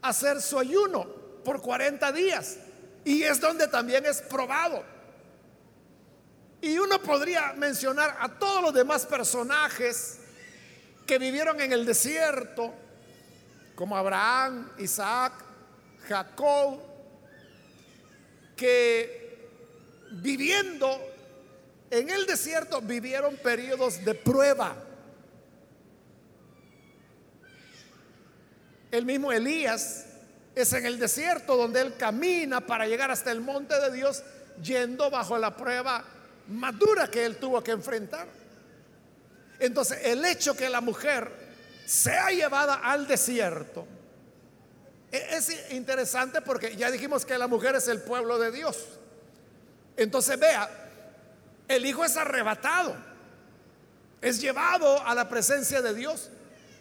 hacer 0.00 0.40
su 0.40 0.58
ayuno 0.58 1.04
por 1.44 1.60
40 1.60 2.12
días 2.12 2.58
y 3.04 3.22
es 3.22 3.40
donde 3.40 3.68
también 3.68 4.06
es 4.06 4.20
probado. 4.22 4.84
Y 6.62 6.78
uno 6.78 7.02
podría 7.02 7.54
mencionar 7.54 8.16
a 8.20 8.28
todos 8.28 8.62
los 8.62 8.72
demás 8.72 9.04
personajes 9.04 10.20
que 11.04 11.18
vivieron 11.18 11.60
en 11.60 11.72
el 11.72 11.84
desierto, 11.84 12.72
como 13.74 13.96
Abraham, 13.96 14.70
Isaac, 14.78 15.32
Jacob, 16.06 16.78
que 18.56 19.50
viviendo 20.12 21.00
en 21.90 22.08
el 22.10 22.26
desierto 22.26 22.80
vivieron 22.80 23.36
periodos 23.38 24.04
de 24.04 24.14
prueba. 24.14 24.76
El 28.92 29.04
mismo 29.04 29.32
Elías 29.32 30.06
es 30.54 30.72
en 30.74 30.86
el 30.86 31.00
desierto 31.00 31.56
donde 31.56 31.80
él 31.80 31.96
camina 31.96 32.60
para 32.60 32.86
llegar 32.86 33.10
hasta 33.10 33.32
el 33.32 33.40
monte 33.40 33.80
de 33.80 33.90
Dios, 33.90 34.22
yendo 34.62 35.10
bajo 35.10 35.36
la 35.38 35.56
prueba 35.56 36.04
más 36.48 36.78
dura 36.78 37.08
que 37.08 37.24
él 37.24 37.36
tuvo 37.36 37.62
que 37.62 37.70
enfrentar. 37.70 38.26
Entonces, 39.58 39.98
el 40.04 40.24
hecho 40.24 40.56
que 40.56 40.68
la 40.68 40.80
mujer 40.80 41.30
sea 41.84 42.30
llevada 42.30 42.74
al 42.76 43.06
desierto 43.06 43.86
e-, 45.12 45.36
es 45.36 45.72
interesante 45.72 46.40
porque 46.40 46.74
ya 46.74 46.90
dijimos 46.90 47.24
que 47.24 47.38
la 47.38 47.46
mujer 47.46 47.76
es 47.76 47.86
el 47.88 48.00
pueblo 48.00 48.38
de 48.38 48.50
Dios. 48.50 48.86
Entonces, 49.96 50.38
vea, 50.40 50.68
el 51.68 51.84
hijo 51.86 52.04
es 52.04 52.16
arrebatado, 52.16 52.96
es 54.20 54.40
llevado 54.40 55.06
a 55.06 55.14
la 55.14 55.28
presencia 55.28 55.82
de 55.82 55.94
Dios, 55.94 56.30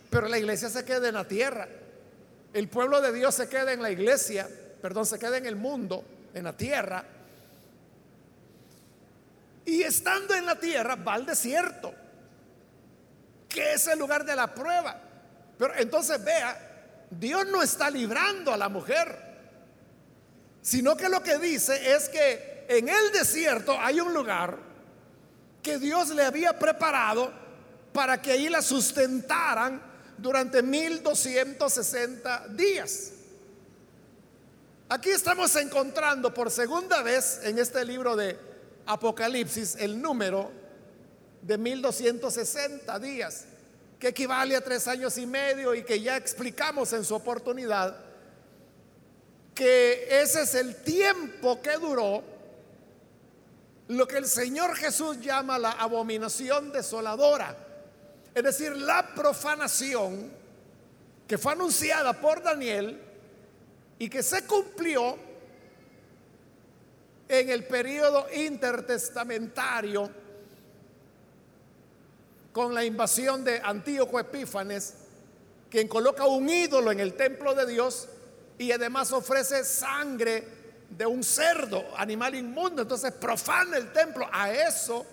pero 0.10 0.28
la 0.28 0.40
iglesia 0.40 0.70
se 0.70 0.86
queda 0.86 1.10
en 1.10 1.16
la 1.16 1.28
tierra. 1.28 1.68
El 2.54 2.68
pueblo 2.68 3.02
de 3.02 3.12
Dios 3.12 3.36
se 3.36 3.48
queda 3.48 3.74
en 3.74 3.82
la 3.82 3.92
iglesia, 3.92 4.50
perdón, 4.82 5.06
se 5.06 5.20
queda 5.20 5.38
en 5.38 5.46
el 5.46 5.56
mundo, 5.56 6.04
en 6.34 6.46
la 6.46 6.56
tierra 6.56 7.06
y 9.66 9.84
estando 9.84 10.34
en 10.34 10.46
la 10.46 10.56
tierra 10.56 10.96
va 10.96 11.14
al 11.14 11.26
desierto, 11.26 11.94
que 13.48 13.74
es 13.74 13.88
el 13.88 14.00
lugar 14.00 14.26
de 14.26 14.36
la 14.36 14.54
prueba. 14.54 15.00
Pero 15.58 15.76
entonces 15.76 16.24
vea, 16.24 17.06
Dios 17.10 17.46
no 17.48 17.62
está 17.62 17.90
librando 17.90 18.54
a 18.54 18.58
la 18.58 18.70
mujer, 18.70 19.32
sino 20.62 20.96
que 20.96 21.10
lo 21.10 21.22
que 21.22 21.38
dice 21.38 21.94
es 21.94 22.10
que 22.10 22.66
en 22.68 22.88
el 22.88 23.12
desierto 23.12 23.78
hay 23.80 24.00
un 24.00 24.14
lugar 24.14 24.58
que 25.62 25.78
Dios 25.78 26.10
le 26.10 26.24
había 26.24 26.58
preparado 26.58 27.32
para 27.94 28.22
que 28.22 28.32
ahí 28.32 28.50
la 28.50 28.62
sustentaran 28.62 29.82
durante 30.18 30.62
1260 30.62 32.48
días. 32.50 33.12
Aquí 34.90 35.10
estamos 35.10 35.56
encontrando 35.56 36.34
por 36.34 36.52
segunda 36.52 37.02
vez 37.02 37.42
en 37.44 37.60
este 37.60 37.86
libro 37.86 38.16
de 38.16 38.51
Apocalipsis 38.86 39.76
el 39.80 40.02
número 40.02 40.52
de 41.42 41.58
1260 41.58 43.00
días, 43.00 43.46
que 44.00 44.10
equivale 44.10 44.56
a 44.56 44.62
tres 44.62 44.88
años 44.88 45.18
y 45.18 45.26
medio 45.26 45.74
y 45.74 45.84
que 45.84 46.02
ya 46.02 46.18
explicamos 46.18 46.94
en 46.94 47.04
su 47.04 47.16
oportunidad, 47.16 47.96
que 49.54 50.08
ese 50.22 50.44
es 50.44 50.56
el 50.56 50.76
tiempo 50.78 51.62
que 51.62 51.78
duró 51.78 52.24
lo 53.88 54.08
que 54.08 54.18
el 54.18 54.26
Señor 54.26 54.76
Jesús 54.76 55.20
llama 55.20 55.60
la 55.60 55.72
abominación 55.72 56.72
desoladora, 56.72 57.58
es 58.34 58.44
decir, 58.44 58.76
la 58.76 59.14
profanación 59.14 60.32
que 61.28 61.38
fue 61.38 61.52
anunciada 61.54 62.14
por 62.14 62.42
Daniel 62.42 63.02
y 64.00 64.10
que 64.10 64.24
se 64.24 64.46
cumplió 64.46 65.18
en 67.32 67.50
el 67.50 67.64
periodo 67.64 68.28
intertestamentario 68.34 70.12
con 72.52 72.74
la 72.74 72.84
invasión 72.84 73.44
de 73.46 73.62
Antíoco 73.64 74.20
Epífanes, 74.20 74.96
quien 75.70 75.88
coloca 75.88 76.26
un 76.26 76.50
ídolo 76.50 76.92
en 76.92 77.00
el 77.00 77.14
templo 77.14 77.56
de 77.56 77.66
Dios 77.66 78.10
y 78.58 78.74
además 78.74 79.14
ofrece 79.14 79.64
sangre 79.64 80.46
de 80.90 81.06
un 81.06 81.24
cerdo, 81.24 81.86
animal 81.96 82.36
inmundo. 82.36 82.82
Entonces 82.82 83.14
profana 83.14 83.78
el 83.78 83.94
templo. 83.94 84.28
A 84.30 84.52
eso 84.52 85.06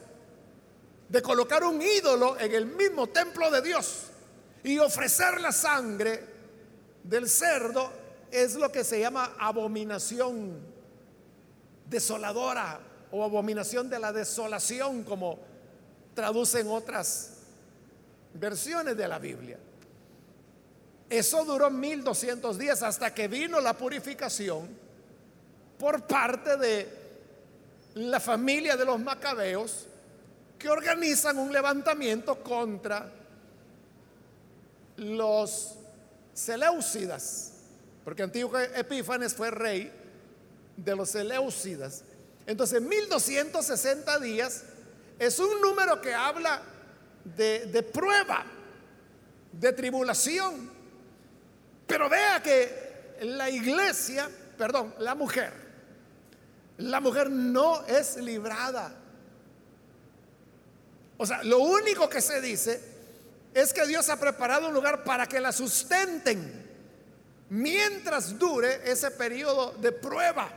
de 1.08 1.22
colocar 1.22 1.62
un 1.62 1.80
ídolo 1.80 2.36
en 2.40 2.52
el 2.52 2.66
mismo 2.66 3.06
templo 3.06 3.48
de 3.48 3.62
Dios 3.62 4.06
y 4.64 4.78
ofrecer 4.78 5.40
la 5.40 5.52
sangre 5.52 6.20
del 7.04 7.28
cerdo 7.28 7.92
es 8.32 8.56
lo 8.56 8.72
que 8.72 8.82
se 8.82 8.98
llama 8.98 9.36
abominación 9.38 10.77
desoladora 11.88 12.80
o 13.10 13.24
abominación 13.24 13.88
de 13.88 13.98
la 13.98 14.12
desolación, 14.12 15.02
como 15.04 15.38
traducen 16.14 16.68
otras 16.68 17.38
versiones 18.34 18.96
de 18.96 19.08
la 19.08 19.18
Biblia. 19.18 19.58
Eso 21.08 21.44
duró 21.44 21.70
1200 21.70 22.58
días 22.58 22.82
hasta 22.82 23.14
que 23.14 23.28
vino 23.28 23.60
la 23.60 23.72
purificación 23.72 24.68
por 25.78 26.06
parte 26.06 26.56
de 26.56 26.98
la 27.94 28.20
familia 28.20 28.76
de 28.76 28.84
los 28.84 29.00
macabeos 29.00 29.86
que 30.58 30.68
organizan 30.68 31.38
un 31.38 31.52
levantamiento 31.52 32.42
contra 32.42 33.10
los 34.96 35.74
Seleucidas, 36.34 37.52
porque 38.04 38.22
Antiguo 38.22 38.58
Epífanes 38.58 39.34
fue 39.34 39.50
rey 39.50 39.92
de 40.78 40.96
los 40.96 41.14
Eleucidas. 41.14 42.04
Entonces, 42.46 42.80
1260 42.80 44.18
días 44.20 44.62
es 45.18 45.38
un 45.38 45.60
número 45.60 46.00
que 46.00 46.14
habla 46.14 46.62
de, 47.24 47.66
de 47.66 47.82
prueba, 47.82 48.44
de 49.52 49.72
tribulación. 49.72 50.70
Pero 51.86 52.08
vea 52.08 52.42
que 52.42 53.16
la 53.22 53.50
iglesia, 53.50 54.28
perdón, 54.56 54.94
la 54.98 55.14
mujer, 55.14 55.52
la 56.78 57.00
mujer 57.00 57.30
no 57.30 57.84
es 57.86 58.16
librada. 58.16 58.94
O 61.16 61.26
sea, 61.26 61.42
lo 61.42 61.58
único 61.58 62.08
que 62.08 62.20
se 62.20 62.40
dice 62.40 62.80
es 63.52 63.72
que 63.72 63.86
Dios 63.86 64.08
ha 64.08 64.20
preparado 64.20 64.68
un 64.68 64.74
lugar 64.74 65.02
para 65.02 65.26
que 65.26 65.40
la 65.40 65.50
sustenten 65.50 66.66
mientras 67.50 68.38
dure 68.38 68.80
ese 68.90 69.10
periodo 69.10 69.72
de 69.72 69.90
prueba. 69.90 70.48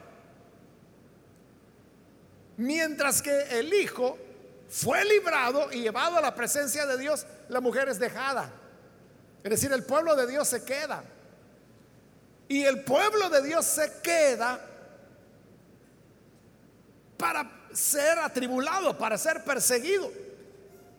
Mientras 2.62 3.24
que 3.24 3.58
el 3.58 3.74
hijo 3.74 4.20
fue 4.70 5.04
librado 5.04 5.72
y 5.72 5.82
llevado 5.82 6.18
a 6.18 6.22
la 6.22 6.36
presencia 6.36 6.86
de 6.86 6.96
Dios, 6.96 7.26
la 7.50 7.60
mujer 7.60 7.90
es 7.90 7.98
dejada. 7.98 8.52
Es 9.44 9.50
decir, 9.50 9.72
el 9.72 9.84
pueblo 9.84 10.16
de 10.16 10.28
Dios 10.28 10.48
se 10.48 10.64
queda. 10.64 11.04
Y 12.48 12.62
el 12.62 12.84
pueblo 12.84 13.32
de 13.32 13.42
Dios 13.42 13.66
se 13.66 13.92
queda 14.04 14.64
para 17.18 17.50
ser 17.74 18.20
atribulado, 18.20 18.96
para 18.96 19.18
ser 19.18 19.44
perseguido. 19.44 20.12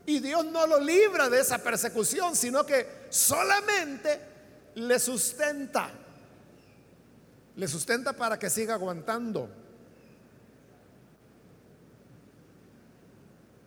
Y 0.04 0.18
Dios 0.18 0.44
no 0.44 0.66
lo 0.66 0.80
libra 0.80 1.28
de 1.28 1.42
esa 1.42 1.58
persecución, 1.58 2.34
sino 2.34 2.66
que 2.66 3.06
solamente 3.08 4.18
le 4.74 4.98
sustenta. 4.98 5.92
Le 7.54 7.68
sustenta 7.68 8.14
para 8.14 8.36
que 8.36 8.50
siga 8.50 8.74
aguantando. 8.74 9.61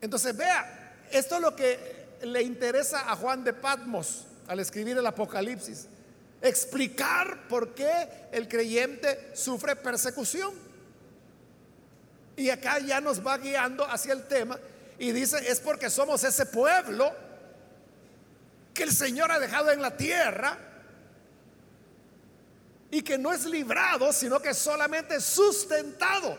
Entonces 0.05 0.37
vea, 0.37 0.93
esto 1.09 1.35
es 1.35 1.41
lo 1.41 1.55
que 1.55 2.17
le 2.21 2.43
interesa 2.43 3.11
a 3.11 3.15
Juan 3.15 3.43
de 3.43 3.53
Patmos 3.53 4.25
al 4.47 4.59
escribir 4.59 4.95
el 4.99 5.07
Apocalipsis. 5.07 5.87
Explicar 6.43 7.47
por 7.47 7.73
qué 7.73 8.27
el 8.31 8.47
creyente 8.47 9.31
sufre 9.33 9.75
persecución. 9.75 10.53
Y 12.35 12.51
acá 12.51 12.77
ya 12.77 13.01
nos 13.01 13.25
va 13.25 13.39
guiando 13.39 13.83
hacia 13.83 14.13
el 14.13 14.27
tema 14.27 14.59
y 14.99 15.11
dice, 15.11 15.39
es 15.49 15.59
porque 15.59 15.89
somos 15.89 16.23
ese 16.23 16.45
pueblo 16.45 17.11
que 18.75 18.83
el 18.83 18.91
Señor 18.91 19.31
ha 19.31 19.39
dejado 19.39 19.71
en 19.71 19.81
la 19.81 19.97
tierra 19.97 20.55
y 22.91 23.01
que 23.01 23.17
no 23.17 23.33
es 23.33 23.43
librado, 23.45 24.13
sino 24.13 24.39
que 24.39 24.53
solamente 24.53 25.19
sustentado 25.19 26.37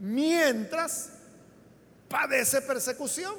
mientras 0.00 1.10
padece 2.14 2.62
persecución. 2.62 3.34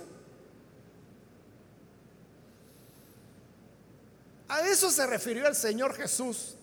A 4.49 4.67
eso 4.67 4.91
se 4.91 5.07
refirió 5.07 5.47
el 5.47 5.55
Señor 5.55 5.93
Jesús 5.93 6.57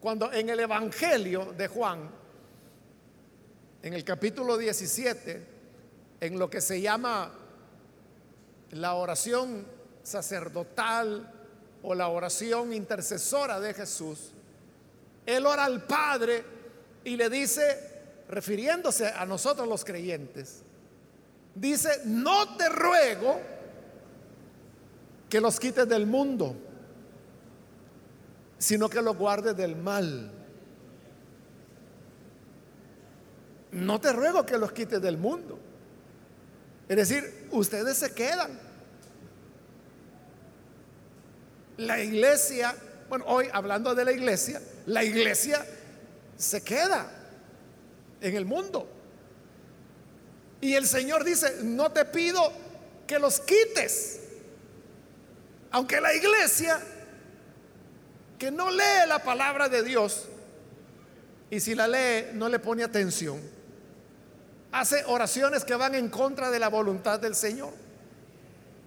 cuando 0.00 0.32
en 0.32 0.48
el 0.48 0.58
Evangelio 0.58 1.52
de 1.52 1.68
Juan, 1.68 2.10
en 3.82 3.92
el 3.92 4.02
capítulo 4.04 4.56
17, 4.56 5.46
en 6.22 6.38
lo 6.38 6.48
que 6.48 6.62
se 6.62 6.80
llama 6.80 7.30
la 8.70 8.94
oración 8.94 9.66
sacerdotal 10.02 11.30
o 11.82 11.94
la 11.94 12.08
oración 12.08 12.72
intercesora 12.72 13.60
de 13.60 13.74
Jesús, 13.74 14.30
Él 15.26 15.44
ora 15.44 15.66
al 15.66 15.84
Padre 15.84 16.42
y 17.04 17.16
le 17.16 17.28
dice, 17.28 18.24
refiriéndose 18.30 19.08
a 19.08 19.26
nosotros 19.26 19.68
los 19.68 19.84
creyentes, 19.84 20.62
dice, 21.54 22.02
no 22.04 22.56
te 22.56 22.68
ruego 22.68 23.40
que 25.28 25.40
los 25.40 25.58
quites 25.60 25.88
del 25.88 26.06
mundo, 26.06 26.56
sino 28.58 28.88
que 28.88 29.00
los 29.00 29.16
guardes 29.16 29.56
del 29.56 29.76
mal. 29.76 30.30
No 33.72 34.00
te 34.00 34.12
ruego 34.12 34.44
que 34.44 34.58
los 34.58 34.72
quites 34.72 35.00
del 35.00 35.16
mundo. 35.16 35.58
Es 36.88 36.96
decir, 36.96 37.48
ustedes 37.52 37.96
se 37.96 38.12
quedan. 38.12 38.58
La 41.76 42.02
iglesia, 42.02 42.74
bueno, 43.08 43.24
hoy 43.28 43.46
hablando 43.52 43.94
de 43.94 44.04
la 44.04 44.12
iglesia, 44.12 44.60
la 44.86 45.04
iglesia 45.04 45.64
se 46.36 46.62
queda 46.62 47.08
en 48.20 48.36
el 48.36 48.44
mundo. 48.44 48.99
Y 50.60 50.74
el 50.74 50.86
Señor 50.86 51.24
dice, 51.24 51.58
no 51.62 51.90
te 51.90 52.04
pido 52.04 52.52
que 53.06 53.18
los 53.18 53.40
quites. 53.40 54.20
Aunque 55.70 56.00
la 56.00 56.14
iglesia 56.14 56.80
que 58.38 58.50
no 58.50 58.70
lee 58.70 59.06
la 59.06 59.22
palabra 59.22 59.68
de 59.68 59.82
Dios 59.82 60.26
y 61.50 61.60
si 61.60 61.74
la 61.74 61.86
lee 61.86 62.30
no 62.34 62.48
le 62.48 62.58
pone 62.58 62.82
atención, 62.82 63.40
hace 64.72 65.04
oraciones 65.06 65.64
que 65.64 65.74
van 65.74 65.94
en 65.94 66.08
contra 66.08 66.50
de 66.50 66.58
la 66.58 66.68
voluntad 66.68 67.18
del 67.20 67.34
Señor. 67.34 67.72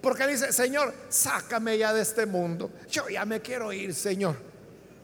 Porque 0.00 0.26
dice, 0.26 0.52
Señor, 0.52 0.92
sácame 1.08 1.78
ya 1.78 1.94
de 1.94 2.02
este 2.02 2.26
mundo. 2.26 2.70
Yo 2.90 3.08
ya 3.08 3.24
me 3.24 3.40
quiero 3.40 3.72
ir, 3.72 3.94
Señor. 3.94 4.36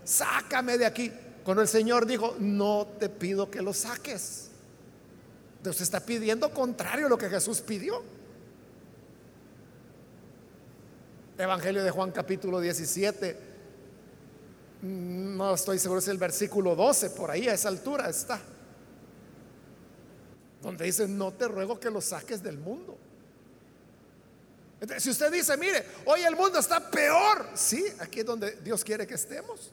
Sácame 0.04 0.76
de 0.76 0.86
aquí. 0.86 1.10
Cuando 1.42 1.62
el 1.62 1.68
Señor 1.68 2.04
dijo, 2.04 2.36
no 2.38 2.86
te 2.98 3.08
pido 3.08 3.50
que 3.50 3.62
lo 3.62 3.72
saques. 3.72 4.49
Dios 5.62 5.80
está 5.80 6.00
pidiendo 6.00 6.52
contrario 6.52 7.06
a 7.06 7.08
lo 7.08 7.18
que 7.18 7.28
Jesús 7.28 7.60
pidió. 7.60 8.02
Evangelio 11.36 11.82
de 11.84 11.90
Juan 11.90 12.12
capítulo 12.12 12.60
17. 12.60 13.36
No 14.82 15.54
estoy 15.54 15.78
seguro 15.78 16.00
si 16.00 16.06
es 16.06 16.12
el 16.12 16.18
versículo 16.18 16.74
12, 16.74 17.10
por 17.10 17.30
ahí 17.30 17.48
a 17.48 17.54
esa 17.54 17.68
altura 17.68 18.08
está. 18.08 18.40
Donde 20.62 20.84
dice, 20.84 21.06
no 21.06 21.32
te 21.32 21.48
ruego 21.48 21.78
que 21.78 21.90
lo 21.90 22.00
saques 22.00 22.42
del 22.42 22.58
mundo. 22.58 22.98
si 24.98 25.10
usted 25.10 25.30
dice, 25.30 25.56
mire, 25.56 25.84
hoy 26.06 26.22
el 26.22 26.36
mundo 26.36 26.58
está 26.58 26.90
peor, 26.90 27.48
sí, 27.54 27.84
aquí 27.98 28.20
es 28.20 28.26
donde 28.26 28.52
Dios 28.62 28.82
quiere 28.82 29.06
que 29.06 29.14
estemos. 29.14 29.72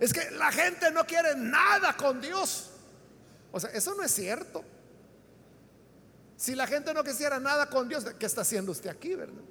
Es 0.00 0.12
que 0.12 0.30
la 0.32 0.50
gente 0.52 0.90
no 0.90 1.04
quiere 1.04 1.34
nada 1.36 1.96
con 1.96 2.20
Dios. 2.20 2.70
O 3.52 3.60
sea, 3.60 3.70
eso 3.70 3.94
no 3.94 4.02
es 4.02 4.12
cierto. 4.12 4.62
Si 6.36 6.54
la 6.54 6.66
gente 6.66 6.94
no 6.94 7.02
quisiera 7.02 7.40
nada 7.40 7.68
con 7.68 7.88
Dios, 7.88 8.04
¿qué 8.18 8.26
está 8.26 8.42
haciendo 8.42 8.72
usted 8.72 8.90
aquí, 8.90 9.14
verdad? 9.14 9.42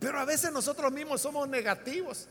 Pero 0.00 0.18
a 0.18 0.24
veces 0.24 0.50
nosotros 0.50 0.90
mismos 0.90 1.20
somos 1.20 1.48
negativos. 1.48 2.26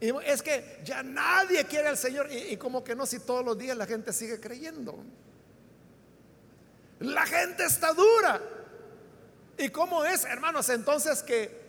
Y 0.00 0.10
es 0.24 0.42
que 0.42 0.80
ya 0.84 1.02
nadie 1.02 1.64
quiere 1.64 1.88
al 1.88 1.96
Señor. 1.96 2.30
Y, 2.30 2.52
y, 2.52 2.56
como 2.56 2.82
que 2.82 2.96
no, 2.96 3.06
si 3.06 3.20
todos 3.20 3.44
los 3.44 3.56
días 3.56 3.76
la 3.76 3.86
gente 3.86 4.12
sigue 4.12 4.40
creyendo. 4.40 5.02
La 6.98 7.24
gente 7.26 7.64
está 7.64 7.92
dura. 7.92 8.40
¿Y 9.56 9.68
cómo 9.68 10.04
es, 10.04 10.24
hermanos? 10.24 10.68
Entonces 10.68 11.22
que 11.22 11.60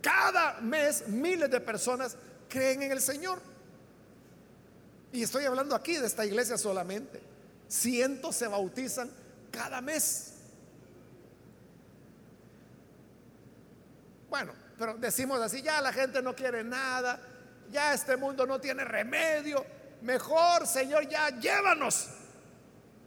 cada 0.00 0.60
mes 0.60 1.08
miles 1.08 1.50
de 1.50 1.60
personas 1.60 2.16
creen 2.48 2.82
en 2.82 2.92
el 2.92 3.00
Señor. 3.00 3.49
Y 5.12 5.22
estoy 5.22 5.44
hablando 5.44 5.74
aquí 5.74 5.96
de 5.96 6.06
esta 6.06 6.24
iglesia 6.24 6.56
solamente. 6.56 7.20
Cientos 7.68 8.36
se 8.36 8.46
bautizan 8.46 9.10
cada 9.50 9.80
mes. 9.80 10.34
Bueno, 14.28 14.52
pero 14.78 14.96
decimos 14.96 15.40
así, 15.40 15.60
ya 15.62 15.80
la 15.80 15.92
gente 15.92 16.22
no 16.22 16.34
quiere 16.34 16.62
nada, 16.62 17.20
ya 17.70 17.92
este 17.92 18.16
mundo 18.16 18.46
no 18.46 18.60
tiene 18.60 18.84
remedio, 18.84 19.64
mejor 20.02 20.66
Señor, 20.66 21.08
ya 21.08 21.30
llévanos. 21.30 22.06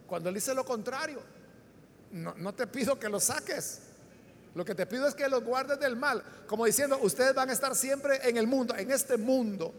Cuando 0.06 0.30
él 0.30 0.36
dice 0.36 0.54
lo 0.54 0.66
contrario, 0.66 1.22
no, 2.12 2.36
no 2.36 2.54
te 2.54 2.68
pido 2.68 3.00
que 3.00 3.08
lo 3.08 3.22
saques, 3.22 3.80
lo 4.54 4.66
que 4.66 4.76
te 4.76 4.86
pido 4.86 5.08
es 5.08 5.16
que 5.16 5.28
los 5.30 5.44
guardes 5.44 5.80
del 5.80 5.96
mal, 5.96 6.22
como 6.46 6.66
diciendo, 6.66 7.00
ustedes 7.02 7.34
van 7.34 7.50
a 7.50 7.54
estar 7.54 7.74
siempre 7.74 8.20
en 8.28 8.36
el 8.36 8.46
mundo, 8.46 8.76
en 8.76 8.92
este 8.92 9.16
mundo 9.16 9.74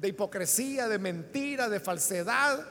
de 0.00 0.08
hipocresía, 0.08 0.88
de 0.88 0.98
mentira, 0.98 1.68
de 1.68 1.78
falsedad, 1.78 2.66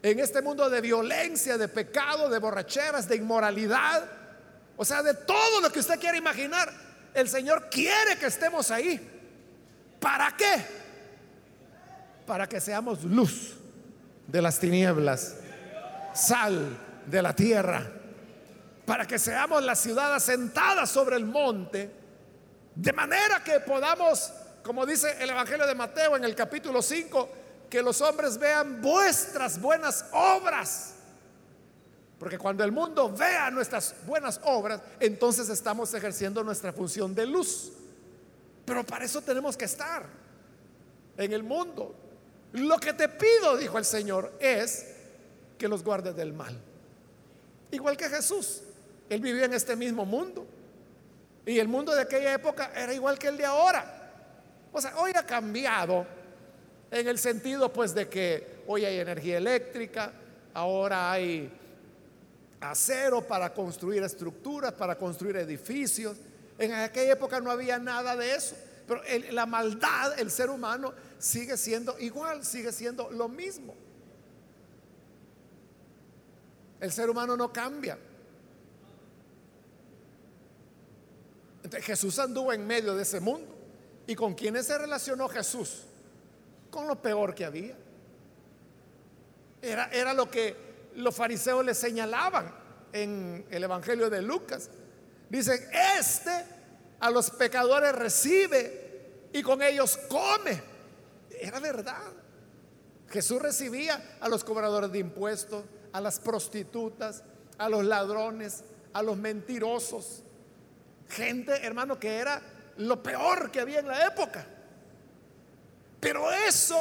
en 0.00 0.20
este 0.20 0.40
mundo 0.40 0.70
de 0.70 0.80
violencia, 0.80 1.58
de 1.58 1.66
pecado, 1.66 2.28
de 2.28 2.38
borracheras, 2.38 3.08
de 3.08 3.16
inmoralidad, 3.16 4.04
o 4.76 4.84
sea, 4.84 5.02
de 5.02 5.14
todo 5.14 5.60
lo 5.60 5.72
que 5.72 5.80
usted 5.80 5.98
quiere 5.98 6.18
imaginar, 6.18 6.72
el 7.12 7.28
Señor 7.28 7.68
quiere 7.68 8.16
que 8.16 8.26
estemos 8.26 8.70
ahí. 8.70 9.00
¿Para 9.98 10.36
qué? 10.36 10.64
Para 12.26 12.48
que 12.48 12.60
seamos 12.60 13.02
luz 13.02 13.56
de 14.28 14.40
las 14.40 14.60
tinieblas, 14.60 15.36
sal 16.14 16.78
de 17.06 17.22
la 17.22 17.34
tierra, 17.34 17.90
para 18.84 19.04
que 19.04 19.18
seamos 19.18 19.64
la 19.64 19.74
ciudad 19.74 20.14
asentada 20.14 20.86
sobre 20.86 21.16
el 21.16 21.24
monte, 21.24 21.90
de 22.76 22.92
manera 22.92 23.42
que 23.42 23.58
podamos 23.58 24.32
como 24.66 24.84
dice 24.84 25.16
el 25.20 25.30
Evangelio 25.30 25.64
de 25.64 25.76
Mateo 25.76 26.16
en 26.16 26.24
el 26.24 26.34
capítulo 26.34 26.82
5, 26.82 27.28
que 27.70 27.80
los 27.82 28.00
hombres 28.00 28.36
vean 28.36 28.82
vuestras 28.82 29.60
buenas 29.60 30.06
obras. 30.12 30.94
Porque 32.18 32.36
cuando 32.36 32.64
el 32.64 32.72
mundo 32.72 33.14
vea 33.16 33.48
nuestras 33.52 33.94
buenas 34.06 34.40
obras, 34.42 34.80
entonces 34.98 35.48
estamos 35.50 35.94
ejerciendo 35.94 36.42
nuestra 36.42 36.72
función 36.72 37.14
de 37.14 37.26
luz. 37.26 37.72
Pero 38.64 38.84
para 38.84 39.04
eso 39.04 39.22
tenemos 39.22 39.56
que 39.56 39.66
estar 39.66 40.04
en 41.16 41.32
el 41.32 41.44
mundo. 41.44 41.94
Lo 42.52 42.78
que 42.78 42.92
te 42.92 43.08
pido, 43.08 43.56
dijo 43.56 43.78
el 43.78 43.84
Señor, 43.84 44.32
es 44.40 44.86
que 45.56 45.68
los 45.68 45.84
guardes 45.84 46.16
del 46.16 46.32
mal. 46.32 46.58
Igual 47.70 47.96
que 47.96 48.08
Jesús. 48.08 48.62
Él 49.08 49.20
vivía 49.20 49.44
en 49.44 49.54
este 49.54 49.76
mismo 49.76 50.04
mundo. 50.04 50.44
Y 51.44 51.60
el 51.60 51.68
mundo 51.68 51.94
de 51.94 52.02
aquella 52.02 52.32
época 52.32 52.72
era 52.74 52.92
igual 52.92 53.16
que 53.16 53.28
el 53.28 53.36
de 53.36 53.44
ahora. 53.44 53.95
O 54.76 54.80
sea, 54.82 54.94
hoy 54.98 55.10
ha 55.14 55.24
cambiado 55.24 56.06
en 56.90 57.08
el 57.08 57.18
sentido 57.18 57.72
pues 57.72 57.94
de 57.94 58.10
que 58.10 58.62
hoy 58.66 58.84
hay 58.84 58.98
energía 58.98 59.38
eléctrica, 59.38 60.12
ahora 60.52 61.12
hay 61.12 61.50
acero 62.60 63.26
para 63.26 63.54
construir 63.54 64.02
estructuras, 64.02 64.74
para 64.74 64.98
construir 64.98 65.38
edificios. 65.38 66.18
En 66.58 66.74
aquella 66.74 67.14
época 67.14 67.40
no 67.40 67.50
había 67.50 67.78
nada 67.78 68.16
de 68.16 68.34
eso. 68.34 68.54
Pero 68.86 69.00
la 69.32 69.46
maldad, 69.46 70.20
el 70.20 70.30
ser 70.30 70.50
humano, 70.50 70.92
sigue 71.18 71.56
siendo 71.56 71.98
igual, 71.98 72.44
sigue 72.44 72.70
siendo 72.70 73.10
lo 73.10 73.30
mismo. 73.30 73.74
El 76.80 76.92
ser 76.92 77.08
humano 77.08 77.34
no 77.34 77.50
cambia. 77.50 77.96
Jesús 81.80 82.18
anduvo 82.18 82.52
en 82.52 82.66
medio 82.66 82.94
de 82.94 83.04
ese 83.04 83.20
mundo. 83.20 83.55
¿Y 84.06 84.14
con 84.14 84.34
quiénes 84.34 84.66
se 84.66 84.78
relacionó 84.78 85.28
Jesús? 85.28 85.82
Con 86.70 86.86
lo 86.86 87.00
peor 87.00 87.34
que 87.34 87.44
había. 87.44 87.76
Era, 89.62 89.86
era 89.86 90.14
lo 90.14 90.30
que 90.30 90.56
los 90.94 91.14
fariseos 91.14 91.64
le 91.64 91.74
señalaban 91.74 92.54
en 92.92 93.46
el 93.50 93.64
Evangelio 93.64 94.08
de 94.10 94.22
Lucas. 94.22 94.70
Dicen, 95.28 95.60
este 95.98 96.44
a 97.00 97.10
los 97.10 97.30
pecadores 97.30 97.92
recibe 97.94 99.28
y 99.32 99.42
con 99.42 99.62
ellos 99.62 99.98
come. 100.08 100.62
Era 101.30 101.60
verdad. 101.60 102.12
Jesús 103.08 103.40
recibía 103.40 104.16
a 104.20 104.28
los 104.28 104.44
cobradores 104.44 104.90
de 104.90 104.98
impuestos, 104.98 105.64
a 105.92 106.00
las 106.00 106.18
prostitutas, 106.18 107.22
a 107.58 107.68
los 107.68 107.84
ladrones, 107.84 108.64
a 108.92 109.02
los 109.02 109.16
mentirosos. 109.16 110.22
Gente, 111.08 111.52
hermano, 111.64 111.98
que 112.00 112.16
era 112.16 112.42
lo 112.78 113.02
peor 113.02 113.50
que 113.50 113.60
había 113.60 113.80
en 113.80 113.88
la 113.88 114.06
época. 114.06 114.46
Pero 116.00 116.30
eso 116.30 116.76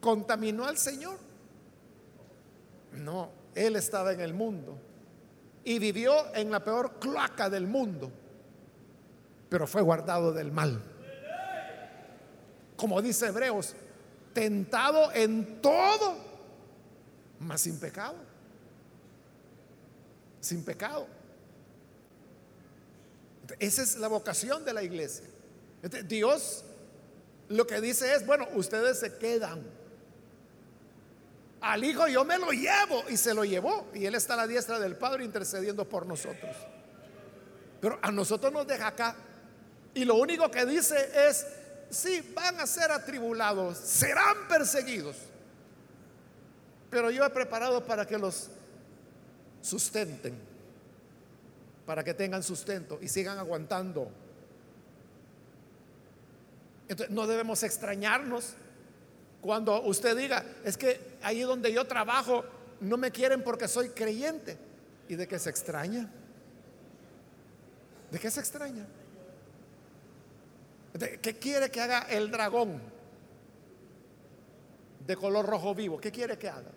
contaminó 0.00 0.64
al 0.64 0.78
Señor. 0.78 1.18
No, 2.92 3.30
Él 3.54 3.76
estaba 3.76 4.12
en 4.12 4.20
el 4.20 4.34
mundo 4.34 4.78
y 5.64 5.78
vivió 5.78 6.34
en 6.34 6.50
la 6.50 6.62
peor 6.62 6.98
cloaca 6.98 7.50
del 7.50 7.66
mundo, 7.66 8.10
pero 9.48 9.66
fue 9.66 9.82
guardado 9.82 10.32
del 10.32 10.50
mal. 10.50 10.80
Como 12.76 13.02
dice 13.02 13.26
Hebreos, 13.26 13.74
tentado 14.32 15.12
en 15.12 15.60
todo, 15.60 16.16
mas 17.40 17.60
sin 17.60 17.78
pecado. 17.78 18.16
Sin 20.40 20.64
pecado. 20.64 21.06
Esa 23.58 23.82
es 23.82 23.96
la 23.96 24.08
vocación 24.08 24.64
de 24.64 24.72
la 24.72 24.82
iglesia. 24.82 25.26
Dios 26.06 26.64
lo 27.48 27.66
que 27.66 27.80
dice 27.80 28.14
es, 28.14 28.26
bueno, 28.26 28.46
ustedes 28.54 28.98
se 28.98 29.16
quedan. 29.16 29.62
Al 31.60 31.82
Hijo 31.82 32.06
yo 32.06 32.24
me 32.24 32.38
lo 32.38 32.50
llevo 32.52 33.04
y 33.08 33.16
se 33.16 33.34
lo 33.34 33.44
llevó. 33.44 33.88
Y 33.94 34.04
Él 34.06 34.14
está 34.14 34.34
a 34.34 34.38
la 34.38 34.46
diestra 34.46 34.78
del 34.78 34.96
Padre 34.96 35.24
intercediendo 35.24 35.88
por 35.88 36.06
nosotros. 36.06 36.54
Pero 37.80 37.98
a 38.02 38.10
nosotros 38.10 38.52
nos 38.52 38.66
deja 38.66 38.88
acá. 38.88 39.16
Y 39.94 40.04
lo 40.04 40.16
único 40.16 40.50
que 40.50 40.66
dice 40.66 41.10
es, 41.28 41.46
sí, 41.90 42.32
van 42.34 42.60
a 42.60 42.66
ser 42.66 42.90
atribulados, 42.90 43.78
serán 43.78 44.46
perseguidos. 44.48 45.16
Pero 46.90 47.10
yo 47.10 47.24
he 47.24 47.30
preparado 47.30 47.84
para 47.84 48.06
que 48.06 48.18
los 48.18 48.48
sustenten, 49.62 50.38
para 51.88 52.04
que 52.04 52.12
tengan 52.12 52.42
sustento 52.42 52.98
y 53.00 53.08
sigan 53.08 53.38
aguantando. 53.38 54.10
Entonces, 56.86 57.08
no 57.16 57.26
debemos 57.26 57.62
extrañarnos 57.62 58.52
cuando 59.40 59.80
usted 59.80 60.14
diga, 60.14 60.44
es 60.64 60.76
que 60.76 61.16
ahí 61.22 61.40
donde 61.40 61.72
yo 61.72 61.86
trabajo 61.86 62.44
no 62.82 62.98
me 62.98 63.10
quieren 63.10 63.42
porque 63.42 63.66
soy 63.68 63.88
creyente. 63.88 64.58
¿Y 65.08 65.14
de 65.14 65.26
qué 65.26 65.38
se 65.38 65.48
extraña? 65.48 66.10
¿De 68.10 68.18
qué 68.18 68.30
se 68.30 68.40
extraña? 68.40 68.86
¿Qué 71.22 71.38
quiere 71.38 71.70
que 71.70 71.80
haga 71.80 72.00
el 72.10 72.30
dragón 72.30 72.82
de 75.06 75.16
color 75.16 75.46
rojo 75.46 75.74
vivo? 75.74 75.98
¿Qué 75.98 76.12
quiere 76.12 76.36
que 76.36 76.50
haga? 76.50 76.70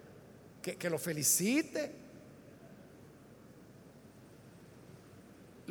Que, 0.62 0.78
que 0.78 0.90
lo 0.90 0.98
felicite. 0.98 2.01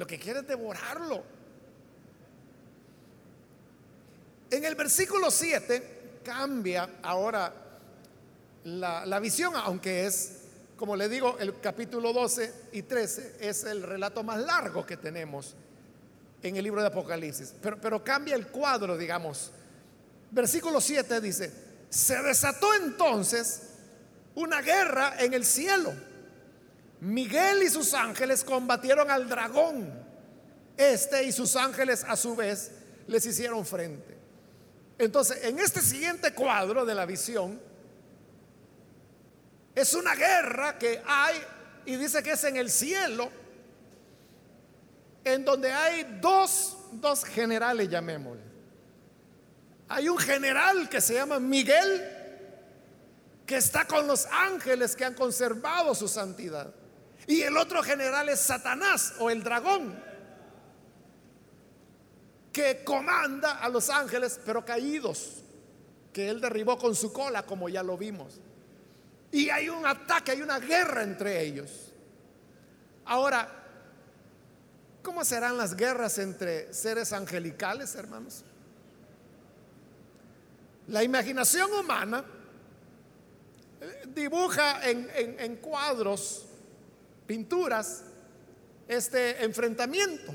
Lo 0.00 0.06
que 0.06 0.18
quiere 0.18 0.40
es 0.40 0.46
devorarlo. 0.46 1.22
En 4.50 4.64
el 4.64 4.74
versículo 4.74 5.30
7 5.30 6.20
cambia 6.24 6.88
ahora 7.02 7.52
la, 8.64 9.04
la, 9.04 9.20
visión, 9.20 9.52
aunque 9.56 10.06
es, 10.06 10.38
como 10.78 10.96
le 10.96 11.06
digo, 11.06 11.36
el 11.38 11.60
capítulo 11.60 12.14
12 12.14 12.50
y 12.72 12.80
13 12.80 13.36
es 13.40 13.64
el 13.64 13.82
relato 13.82 14.22
más 14.22 14.38
largo 14.38 14.86
que 14.86 14.96
tenemos 14.96 15.54
en 16.42 16.56
el 16.56 16.64
libro 16.64 16.80
de 16.80 16.86
Apocalipsis. 16.86 17.52
Pero, 17.60 17.78
pero 17.78 18.02
cambia 18.02 18.36
el 18.36 18.46
cuadro, 18.46 18.96
digamos. 18.96 19.50
Versículo 20.30 20.80
7 20.80 21.20
dice, 21.20 21.52
se 21.90 22.22
desató 22.22 22.72
entonces 22.72 23.64
una 24.34 24.62
guerra 24.62 25.16
en 25.18 25.34
el 25.34 25.44
cielo. 25.44 25.92
Miguel 27.00 27.62
y 27.62 27.70
sus 27.70 27.94
ángeles 27.94 28.44
combatieron 28.44 29.10
al 29.10 29.28
dragón. 29.28 29.92
Este 30.76 31.24
y 31.24 31.32
sus 31.32 31.56
ángeles 31.56 32.04
a 32.06 32.16
su 32.16 32.36
vez 32.36 32.72
les 33.06 33.24
hicieron 33.26 33.64
frente. 33.64 34.18
Entonces, 34.98 35.44
en 35.44 35.58
este 35.58 35.80
siguiente 35.80 36.34
cuadro 36.34 36.84
de 36.84 36.94
la 36.94 37.06
visión, 37.06 37.60
es 39.74 39.94
una 39.94 40.14
guerra 40.14 40.78
que 40.78 41.02
hay 41.06 41.36
y 41.86 41.96
dice 41.96 42.22
que 42.22 42.32
es 42.32 42.44
en 42.44 42.56
el 42.56 42.70
cielo 42.70 43.30
en 45.24 45.44
donde 45.44 45.72
hay 45.72 46.18
dos, 46.20 46.76
dos 46.92 47.24
generales, 47.24 47.88
llamémosle. 47.88 48.42
Hay 49.88 50.08
un 50.08 50.18
general 50.18 50.88
que 50.88 51.00
se 51.00 51.14
llama 51.14 51.38
Miguel, 51.40 52.16
que 53.46 53.56
está 53.56 53.86
con 53.86 54.06
los 54.06 54.26
ángeles 54.26 54.94
que 54.94 55.04
han 55.04 55.14
conservado 55.14 55.94
su 55.94 56.08
santidad. 56.08 56.72
Y 57.26 57.42
el 57.42 57.56
otro 57.56 57.82
general 57.82 58.28
es 58.28 58.40
Satanás 58.40 59.14
o 59.18 59.30
el 59.30 59.42
dragón, 59.42 60.02
que 62.52 62.82
comanda 62.84 63.58
a 63.58 63.68
los 63.68 63.90
ángeles, 63.90 64.40
pero 64.44 64.64
caídos, 64.64 65.42
que 66.12 66.28
él 66.28 66.40
derribó 66.40 66.76
con 66.76 66.94
su 66.94 67.12
cola, 67.12 67.44
como 67.44 67.68
ya 67.68 67.82
lo 67.82 67.96
vimos. 67.96 68.40
Y 69.30 69.48
hay 69.50 69.68
un 69.68 69.86
ataque, 69.86 70.32
hay 70.32 70.42
una 70.42 70.58
guerra 70.58 71.02
entre 71.02 71.40
ellos. 71.42 71.92
Ahora, 73.04 73.60
¿Cómo 75.02 75.24
serán 75.24 75.56
las 75.56 75.74
guerras 75.74 76.18
entre 76.18 76.72
seres 76.74 77.12
angelicales, 77.12 77.94
hermanos? 77.94 78.44
La 80.88 81.02
imaginación 81.02 81.72
humana 81.72 82.24
eh, 83.80 84.02
dibuja 84.08 84.86
en, 84.88 85.56
cuadros, 85.56 86.46
pinturas, 87.30 88.02
este 88.88 89.44
enfrentamiento. 89.44 90.34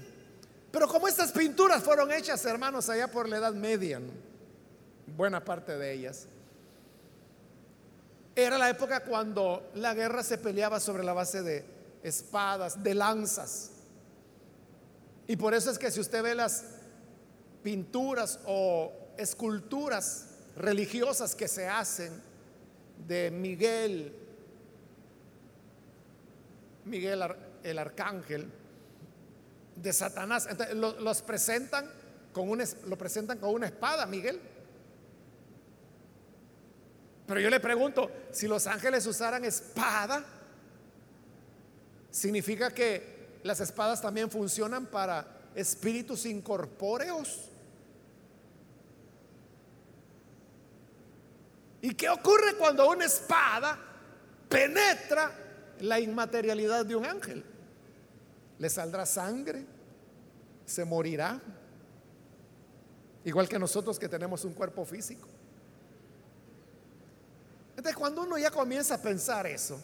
Pero 0.72 0.88
como 0.88 1.10
estas 1.10 1.34
pinturas 1.34 1.84
fueron 1.84 2.10
hechas, 2.10 2.46
hermanos, 2.46 2.88
allá 2.88 3.12
por 3.12 3.28
la 3.28 3.36
Edad 3.36 3.54
Media, 3.54 4.00
buena 5.18 5.44
parte 5.44 5.78
de 5.78 5.92
ellas, 5.92 6.26
era 8.34 8.58
la 8.58 8.70
época 8.70 9.02
cuando 9.02 9.70
la 9.76 9.94
guerra 9.94 10.24
se 10.24 10.38
peleaba 10.38 10.80
sobre 10.80 11.04
la 11.04 11.12
base 11.12 11.44
de 11.44 11.66
espadas, 12.02 12.82
de 12.82 12.96
lanzas. 12.96 13.72
Y 15.28 15.36
por 15.36 15.54
eso 15.54 15.72
es 15.72 15.78
que 15.78 15.92
si 15.92 16.00
usted 16.00 16.24
ve 16.24 16.34
las 16.34 16.64
pinturas 17.62 18.40
o 18.46 18.94
esculturas 19.18 20.28
religiosas 20.56 21.36
que 21.36 21.50
se 21.50 21.68
hacen 21.68 22.14
de 23.06 23.32
Miguel, 23.32 24.25
Miguel 26.86 27.24
el 27.64 27.80
arcángel, 27.80 28.50
de 29.76 29.92
Satanás, 29.92 30.48
los 30.74 31.22
presentan 31.22 31.92
con 32.32 32.50
un, 32.50 32.64
lo 32.86 32.98
presentan 32.98 33.40
con 33.40 33.54
una 33.54 33.68
espada, 33.68 34.06
Miguel. 34.06 34.40
Pero 37.28 37.40
yo 37.40 37.50
le 37.50 37.60
pregunto, 37.60 38.12
si 38.32 38.48
los 38.48 38.68
ángeles 38.68 39.06
usaran 39.06 39.44
espada, 39.44 40.24
significa 42.12 42.72
que 42.72 43.40
las 43.44 43.60
espadas 43.60 44.02
también 44.02 44.30
funcionan 44.30 44.86
para 44.86 45.28
espíritus 45.56 46.26
incorpóreos. 46.26 47.50
¿Y 51.82 51.94
qué 51.94 52.10
ocurre 52.10 52.56
cuando 52.58 52.90
una 52.90 53.06
espada 53.06 53.78
penetra 54.50 55.45
la 55.80 56.00
inmaterialidad 56.00 56.86
de 56.86 56.96
un 56.96 57.06
ángel? 57.06 57.44
Le 58.60 58.70
saldrá 58.70 59.06
sangre, 59.06 59.66
se 60.66 60.86
morirá, 60.86 61.42
igual 63.24 63.50
que 63.50 63.60
nosotros 63.60 64.00
que 64.00 64.08
tenemos 64.08 64.46
un 64.46 64.54
cuerpo 64.54 64.86
físico. 64.86 65.28
Entonces 67.72 67.96
cuando 67.96 68.24
uno 68.24 68.38
ya 68.38 68.52
comienza 68.52 68.96
a 68.96 69.02
pensar 69.02 69.46
eso, 69.48 69.82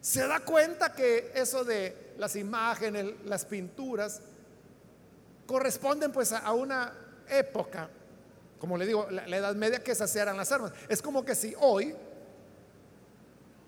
se 0.00 0.26
da 0.26 0.40
cuenta 0.40 0.92
que 0.92 1.32
eso 1.34 1.64
de 1.64 2.14
las 2.18 2.36
imágenes, 2.36 3.06
las 3.24 3.44
pinturas, 3.44 4.20
corresponden 5.46 6.12
pues 6.12 6.32
a 6.32 6.52
una 6.52 6.92
época, 7.28 7.88
como 8.58 8.76
le 8.76 8.86
digo, 8.86 9.08
la, 9.10 9.24
Edad 9.36 9.54
Media 9.54 9.82
que 9.82 9.94
se 9.94 10.20
eran 10.20 10.36
las 10.36 10.52
armas. 10.52 10.72
Es 10.88 11.02
como 11.02 11.24
que 11.24 11.34
si 11.34 11.54
hoy 11.58 11.94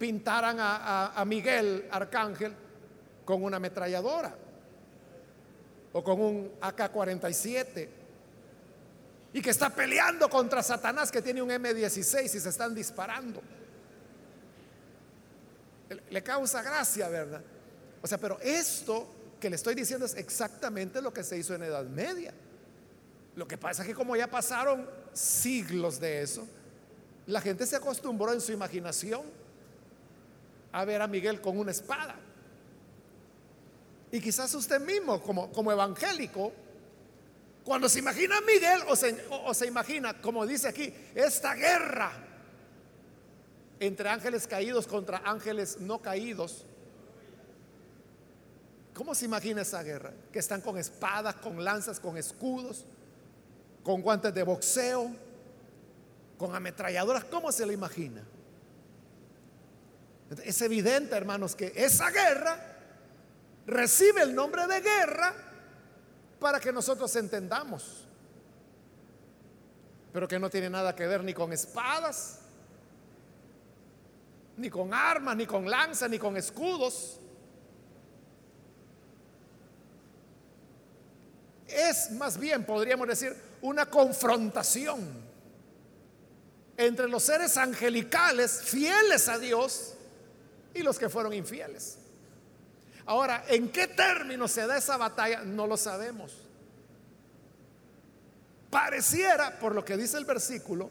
pintaran 0.01 0.57
a, 0.59 1.23
Miguel 1.27 1.87
Arcángel 1.91 2.55
con 3.23 3.45
una 3.45 3.59
ametralladora 3.59 4.35
o 5.93 6.03
con 6.03 6.19
un 6.19 6.53
AK-47 6.59 7.89
y 9.35 9.43
que 9.43 9.51
está 9.51 9.69
peleando 9.69 10.31
contra 10.31 10.63
Satanás 10.63 11.13
que 11.13 11.21
tiene 11.21 11.43
un 11.43 11.51
M16 11.51 12.25
y 12.25 12.41
se 12.41 12.49
están 12.49 12.75
disparando. 12.75 13.43
le 16.09 16.23
causa 16.23 16.63
gracia, 16.63 17.07
¿verdad? 17.11 17.43
O 18.01 18.07
sea, 18.07 18.17
pero 18.17 18.41
esto 18.41 19.07
que 19.39 19.51
le 19.51 19.57
estoy 19.57 19.75
diciendo 19.75 20.07
es 20.07 20.15
exactamente 20.15 21.03
lo 21.03 21.13
que 21.13 21.23
se 21.23 21.37
hizo 21.37 21.55
en 21.55 21.65
Edad 21.65 21.85
Media. 21.85 22.33
Lo 23.37 23.47
que 23.47 23.59
pasa 23.59 23.83
es 23.83 23.89
que 23.89 23.95
como 23.95 24.17
ya 24.17 24.29
pasaron 24.29 24.89
siglos 25.13 26.01
de 26.01 26.23
eso, 26.23 26.49
la 27.27 27.43
gente 27.43 27.67
se 27.67 27.77
acostumbró 27.77 28.33
en 28.33 28.41
su 28.41 28.51
imaginación 28.53 29.40
a 30.73 30.85
ver 30.85 31.03
a 31.03 31.07
Miguel 31.07 31.41
con 31.41 31.59
una 31.59 31.71
espada. 31.71 32.17
Y 34.13 34.21
quizás 34.21 34.53
usted 34.55 34.81
mismo, 34.81 35.21
como, 35.23 35.53
como 35.53 35.71
evangélico, 35.71 36.53
cuando 37.65 37.89
se 37.89 38.01
imagina 38.01 38.39
a 38.39 38.41
Miguel 38.41 38.81
o 38.89 38.97
se, 38.97 39.25
o 39.31 39.55
se 39.55 39.67
imagina, 39.67 40.21
como 40.21 40.47
dice 40.47 40.69
aquí, 40.69 40.93
esta 41.15 41.55
guerra 41.55 42.13
entre 43.79 44.09
ángeles 44.09 44.47
caídos 44.47 44.87
contra 44.87 45.23
ángeles 45.25 45.81
no 45.81 46.01
caídos, 46.01 46.67
¿cómo 48.95 49.15
se 49.15 49.25
imagina 49.25 49.63
esa 49.63 49.83
guerra? 49.83 50.13
Que 50.33 50.39
están 50.39 50.61
con 50.61 50.77
espadas, 50.77 51.37
con 51.37 51.63
lanzas, 51.63 52.01
con 52.01 52.17
escudos, 52.17 52.85
con 53.83 54.03
guantes 54.03 54.35
de 54.35 54.43
boxeo, 54.43 55.11
con 56.37 56.55
ametralladoras, 56.55 57.25
¿cómo 57.25 57.53
se 57.53 57.65
la 57.65 57.73
imagina? 57.73 58.23
Es 60.31 60.63
evidente, 60.63 61.17
hermanos, 61.17 61.57
que 61.57 61.73
esa 61.75 62.09
guerra 62.11 62.57
recibe 63.67 64.23
el 64.23 64.35
nombre 64.35 64.67
de 64.69 64.81
guerra 64.81 65.35
para 66.39 66.61
que 66.61 66.73
nosotros 66.73 67.15
entendamos, 67.17 68.07
pero 70.13 70.29
que 70.29 70.39
no 70.39 70.49
tiene 70.49 70.71
nada 70.71 70.95
que 70.95 71.07
ver 71.07 71.25
ni 71.25 71.35
con 71.35 71.53
espadas, 71.53 72.39
ni 74.57 74.71
con 74.71 74.95
armas, 74.95 75.37
ni 75.37 75.47
con 75.47 75.69
lanzas, 75.69 76.09
ni 76.09 76.19
con 76.19 76.37
escudos. 76.37 77.19
Es 81.67 82.13
más 82.13 82.39
bien, 82.39 82.65
podríamos 82.65 83.09
decir, 83.09 83.37
una 83.63 83.87
confrontación 83.87 85.29
entre 86.77 87.09
los 87.09 87.25
seres 87.25 87.57
angelicales 87.57 88.63
fieles 88.63 89.29
a 89.29 89.39
Dios 89.39 89.97
y 90.75 90.83
los 90.83 90.99
que 90.99 91.09
fueron 91.09 91.33
infieles. 91.33 91.99
Ahora, 93.07 93.45
¿en 93.49 93.71
qué 93.71 93.89
términos 93.89 94.53
se 94.53 94.67
da 94.67 94.77
esa 94.77 94.97
batalla? 94.97 95.43
No 95.43 95.67
lo 95.67 95.77
sabemos. 95.77 96.33
Pareciera, 98.71 99.59
por 99.59 99.75
lo 99.75 99.85
que 99.85 99.97
dice 99.97 100.17
el 100.17 100.25
versículo, 100.25 100.91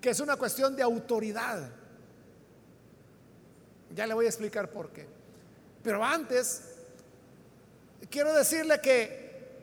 que 0.00 0.10
es 0.10 0.18
una 0.18 0.36
cuestión 0.36 0.74
de 0.74 0.82
autoridad. 0.82 1.70
Ya 3.94 4.06
le 4.06 4.14
voy 4.14 4.26
a 4.26 4.28
explicar 4.28 4.70
por 4.70 4.90
qué. 4.90 5.06
Pero 5.84 6.04
antes, 6.04 6.62
quiero 8.10 8.34
decirle 8.34 8.80
que, 8.80 9.60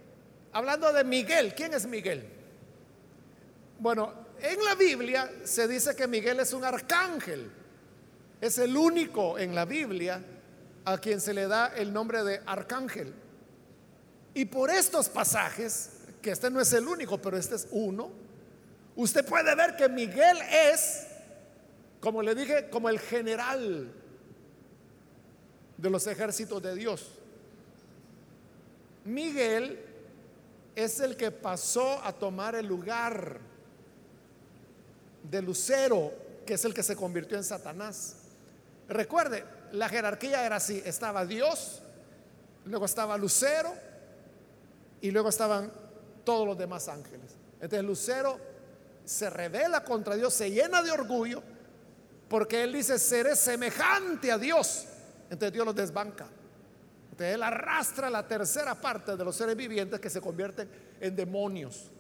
hablando 0.54 0.94
de 0.94 1.04
Miguel, 1.04 1.54
¿quién 1.54 1.74
es 1.74 1.86
Miguel? 1.86 2.30
Bueno, 3.80 4.14
en 4.40 4.64
la 4.64 4.76
Biblia 4.76 5.30
se 5.44 5.68
dice 5.68 5.96
que 5.96 6.08
Miguel 6.08 6.40
es 6.40 6.54
un 6.54 6.64
arcángel. 6.64 7.59
Es 8.42 8.58
el 8.58 8.76
único 8.76 9.38
en 9.38 9.54
la 9.54 9.66
Biblia 9.66 10.24
a 10.86 10.98
quien 10.98 11.20
se 11.20 11.34
le 11.34 11.48
da 11.48 11.68
el 11.76 11.92
nombre 11.92 12.24
de 12.24 12.42
arcángel. 12.46 13.14
Y 14.34 14.46
por 14.46 14.70
estos 14.70 15.10
pasajes, 15.10 15.92
que 16.22 16.32
este 16.32 16.50
no 16.50 16.62
es 16.62 16.72
el 16.74 16.88
único, 16.88 17.22
pero 17.22 17.38
este 17.38 17.56
es 17.56 17.68
uno, 17.72 18.12
usted 18.96 19.26
puede 19.26 19.54
ver 19.56 19.76
que 19.76 19.90
Miguel 19.90 20.38
es, 20.52 21.08
como 22.00 22.22
le 22.22 22.36
dije, 22.36 22.70
como 22.70 22.90
el 22.90 23.00
general 23.00 23.92
de 25.78 25.90
los 25.90 26.08
ejércitos 26.08 26.62
de 26.62 26.76
Dios. 26.76 27.12
Miguel 29.06 29.80
es 30.76 31.00
el 31.00 31.18
que 31.18 31.32
pasó 31.32 32.04
a 32.04 32.14
tomar 32.14 32.56
el 32.56 32.66
lugar 32.66 33.40
de 35.30 35.42
Lucero, 35.42 36.14
que 36.46 36.54
es 36.54 36.66
el 36.66 36.74
que 36.74 36.84
se 36.84 36.96
convirtió 36.96 37.38
en 37.38 37.44
Satanás. 37.44 38.19
Recuerde, 38.90 39.46
la 39.72 39.88
jerarquía 39.88 40.46
era 40.46 40.56
así, 40.56 40.82
estaba 40.84 41.26
Dios, 41.26 41.82
luego 42.66 42.86
estaba 42.86 43.18
Lucero 43.18 43.72
y 45.00 45.12
luego 45.12 45.30
estaban 45.30 45.72
todos 46.24 46.48
los 46.48 46.58
demás 46.58 46.88
ángeles. 46.88 47.36
Entonces 47.62 47.84
Lucero 47.84 48.40
se 49.06 49.30
revela 49.30 49.84
contra 49.84 50.16
Dios, 50.16 50.34
se 50.34 50.50
llena 50.50 50.82
de 50.82 50.90
orgullo, 50.90 51.44
porque 52.28 52.64
él 52.64 52.74
dice, 52.74 52.98
seré 52.98 53.36
semejante 53.36 54.32
a 54.32 54.38
Dios. 54.38 54.86
Entonces 55.30 55.54
Dios 55.54 55.66
los 55.66 55.76
desbanca. 55.76 56.26
Entonces 57.12 57.36
él 57.36 57.44
arrastra 57.44 58.10
la 58.10 58.28
tercera 58.28 58.74
parte 58.74 59.16
de 59.16 59.24
los 59.24 59.36
seres 59.36 59.56
vivientes 59.56 60.00
que 60.00 60.10
se 60.10 60.20
convierten 60.20 60.70
en 61.00 61.16
demonios. 61.16 61.92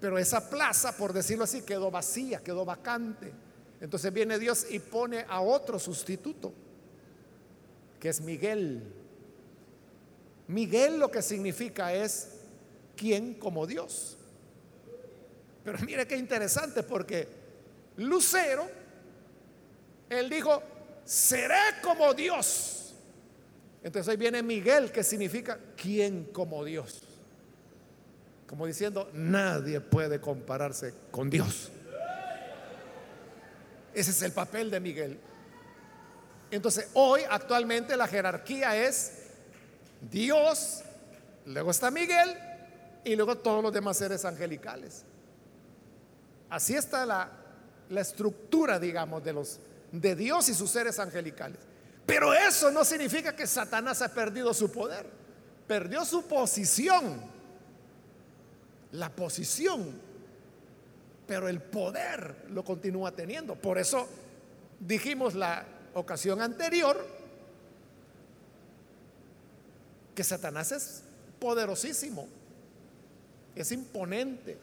Pero 0.00 0.18
esa 0.18 0.48
plaza, 0.48 0.96
por 0.96 1.12
decirlo 1.12 1.44
así, 1.44 1.62
quedó 1.62 1.90
vacía, 1.90 2.42
quedó 2.42 2.64
vacante. 2.64 3.32
Entonces 3.84 4.10
viene 4.14 4.38
Dios 4.38 4.66
y 4.70 4.78
pone 4.78 5.26
a 5.28 5.42
otro 5.42 5.78
sustituto, 5.78 6.54
que 8.00 8.08
es 8.08 8.22
Miguel. 8.22 8.82
Miguel 10.48 10.98
lo 10.98 11.10
que 11.10 11.20
significa 11.20 11.92
es 11.92 12.30
quien 12.96 13.34
como 13.34 13.66
Dios. 13.66 14.16
Pero 15.62 15.78
mire 15.80 16.06
qué 16.06 16.16
interesante 16.16 16.82
porque 16.82 17.28
Lucero, 17.98 18.66
él 20.08 20.30
dijo, 20.30 20.62
seré 21.04 21.82
como 21.82 22.14
Dios. 22.14 22.94
Entonces 23.82 24.08
ahí 24.08 24.16
viene 24.16 24.42
Miguel 24.42 24.92
que 24.92 25.04
significa 25.04 25.60
quien 25.76 26.24
como 26.32 26.64
Dios. 26.64 27.02
Como 28.46 28.64
diciendo, 28.64 29.10
nadie 29.12 29.82
puede 29.82 30.22
compararse 30.22 30.94
con 31.10 31.28
Dios. 31.28 31.70
Ese 33.94 34.10
es 34.10 34.22
el 34.22 34.32
papel 34.32 34.70
de 34.70 34.80
Miguel. 34.80 35.18
Entonces, 36.50 36.88
hoy 36.94 37.22
actualmente 37.28 37.96
la 37.96 38.06
jerarquía 38.06 38.76
es 38.76 39.12
Dios, 40.10 40.82
luego 41.46 41.70
está 41.70 41.90
Miguel 41.90 42.36
y 43.04 43.16
luego 43.16 43.38
todos 43.38 43.62
los 43.62 43.72
demás 43.72 43.96
seres 43.96 44.24
angelicales. 44.24 45.04
Así 46.50 46.74
está 46.74 47.06
la, 47.06 47.30
la 47.88 48.00
estructura, 48.00 48.78
digamos, 48.78 49.24
de 49.24 49.32
los 49.32 49.58
de 49.90 50.16
Dios 50.16 50.48
y 50.48 50.54
sus 50.54 50.70
seres 50.70 50.98
angelicales. 50.98 51.58
Pero 52.04 52.34
eso 52.34 52.70
no 52.70 52.84
significa 52.84 53.34
que 53.34 53.46
Satanás 53.46 54.02
ha 54.02 54.08
perdido 54.08 54.52
su 54.52 54.70
poder. 54.70 55.06
Perdió 55.66 56.04
su 56.04 56.24
posición. 56.26 57.20
La 58.92 59.08
posición 59.08 60.00
pero 61.26 61.48
el 61.48 61.60
poder 61.60 62.46
lo 62.50 62.64
continúa 62.64 63.12
teniendo. 63.12 63.54
Por 63.54 63.78
eso 63.78 64.08
dijimos 64.80 65.34
la 65.34 65.64
ocasión 65.94 66.42
anterior 66.42 67.06
que 70.14 70.22
Satanás 70.22 70.72
es 70.72 71.02
poderosísimo, 71.38 72.28
es 73.54 73.72
imponente. 73.72 74.58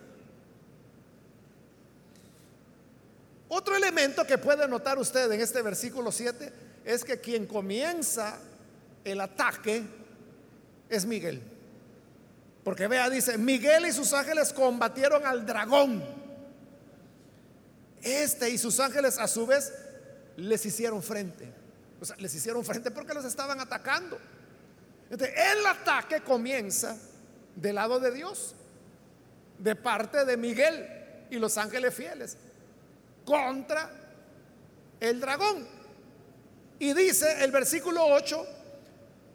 Otro 3.49 3.75
elemento 3.75 4.25
que 4.25 4.37
puede 4.37 4.67
notar 4.67 4.97
usted 4.97 5.29
en 5.31 5.41
este 5.41 5.61
versículo 5.61 6.11
7 6.11 6.53
es 6.85 7.03
que 7.03 7.19
quien 7.19 7.45
comienza 7.45 8.39
el 9.03 9.19
ataque 9.19 9.83
es 10.89 11.05
Miguel. 11.05 11.41
Porque 12.63 12.87
vea, 12.87 13.09
dice, 13.09 13.37
Miguel 13.37 13.87
y 13.87 13.91
sus 13.91 14.13
ángeles 14.13 14.53
combatieron 14.53 15.25
al 15.25 15.45
dragón 15.45 16.20
este 18.01 18.49
y 18.49 18.57
sus 18.57 18.79
ángeles 18.79 19.17
a 19.17 19.27
su 19.27 19.45
vez 19.45 19.71
les 20.37 20.65
hicieron 20.65 21.01
frente. 21.03 21.51
O 21.99 22.05
sea, 22.05 22.15
les 22.17 22.33
hicieron 22.33 22.65
frente 22.65 22.91
porque 22.91 23.13
los 23.13 23.25
estaban 23.25 23.59
atacando. 23.59 24.17
Entonces, 25.09 25.37
el 25.37 25.65
ataque 25.65 26.21
comienza 26.21 26.97
del 27.55 27.75
lado 27.75 27.99
de 27.99 28.11
Dios, 28.11 28.55
de 29.59 29.75
parte 29.75 30.25
de 30.25 30.37
Miguel 30.37 31.27
y 31.29 31.37
los 31.37 31.57
ángeles 31.57 31.93
fieles, 31.93 32.37
contra 33.25 33.91
el 34.99 35.19
dragón. 35.19 35.67
Y 36.79 36.93
dice 36.93 37.43
el 37.43 37.51
versículo 37.51 38.05
8, 38.05 38.45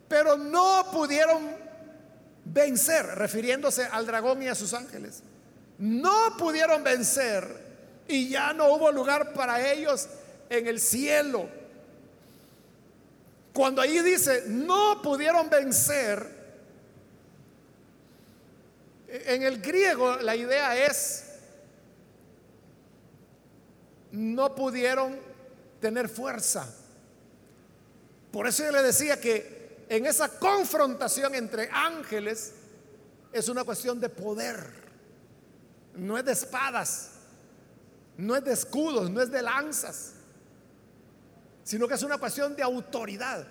pero 0.09 0.37
no 0.37 0.91
pudieron 0.91 1.55
vencer, 2.45 3.07
refiriéndose 3.07 3.85
al 3.85 4.07
dragón 4.07 4.43
y 4.43 4.49
a 4.49 4.55
sus 4.55 4.73
ángeles. 4.75 5.23
No 5.79 6.37
pudieron 6.39 6.83
vencer 6.83 7.66
y 8.09 8.29
ya 8.29 8.53
no 8.53 8.73
hubo 8.73 8.93
lugar 8.93 9.33
para 9.33 9.73
ellos 9.73 10.09
en 10.49 10.67
el 10.67 10.81
cielo. 10.81 11.49
Cuando 13.53 13.81
ahí 13.81 14.01
dice, 14.01 14.45
no 14.47 15.01
pudieron 15.03 15.49
vencer, 15.49 16.37
en 19.09 19.43
el 19.43 19.61
griego 19.61 20.17
la 20.17 20.37
idea 20.37 20.77
es, 20.77 21.25
no 24.13 24.55
pudieron 24.55 25.19
tener 25.81 26.09
fuerza. 26.09 26.73
Por 28.31 28.47
eso 28.47 28.65
yo 28.65 28.73
le 28.73 28.83
decía 28.83 29.21
que 29.21 29.87
en 29.89 30.05
esa 30.07 30.29
confrontación 30.39 31.35
entre 31.35 31.71
ángeles 31.73 32.53
es 33.33 33.49
una 33.49 33.65
cuestión 33.65 34.01
de 34.01 34.09
poder, 34.09 34.59
no 35.95 36.19
es 36.19 36.25
de 36.25 36.33
espadas, 36.33 37.13
no 38.19 38.37
es 38.37 38.45
de 38.45 38.53
escudos, 38.53 39.11
no 39.11 39.21
es 39.21 39.31
de 39.31 39.43
lanzas, 39.43 40.15
sino 41.63 41.87
que 41.89 41.95
es 41.95 42.03
una 42.03 42.19
cuestión 42.19 42.55
de 42.57 42.63
autoridad. 42.63 43.47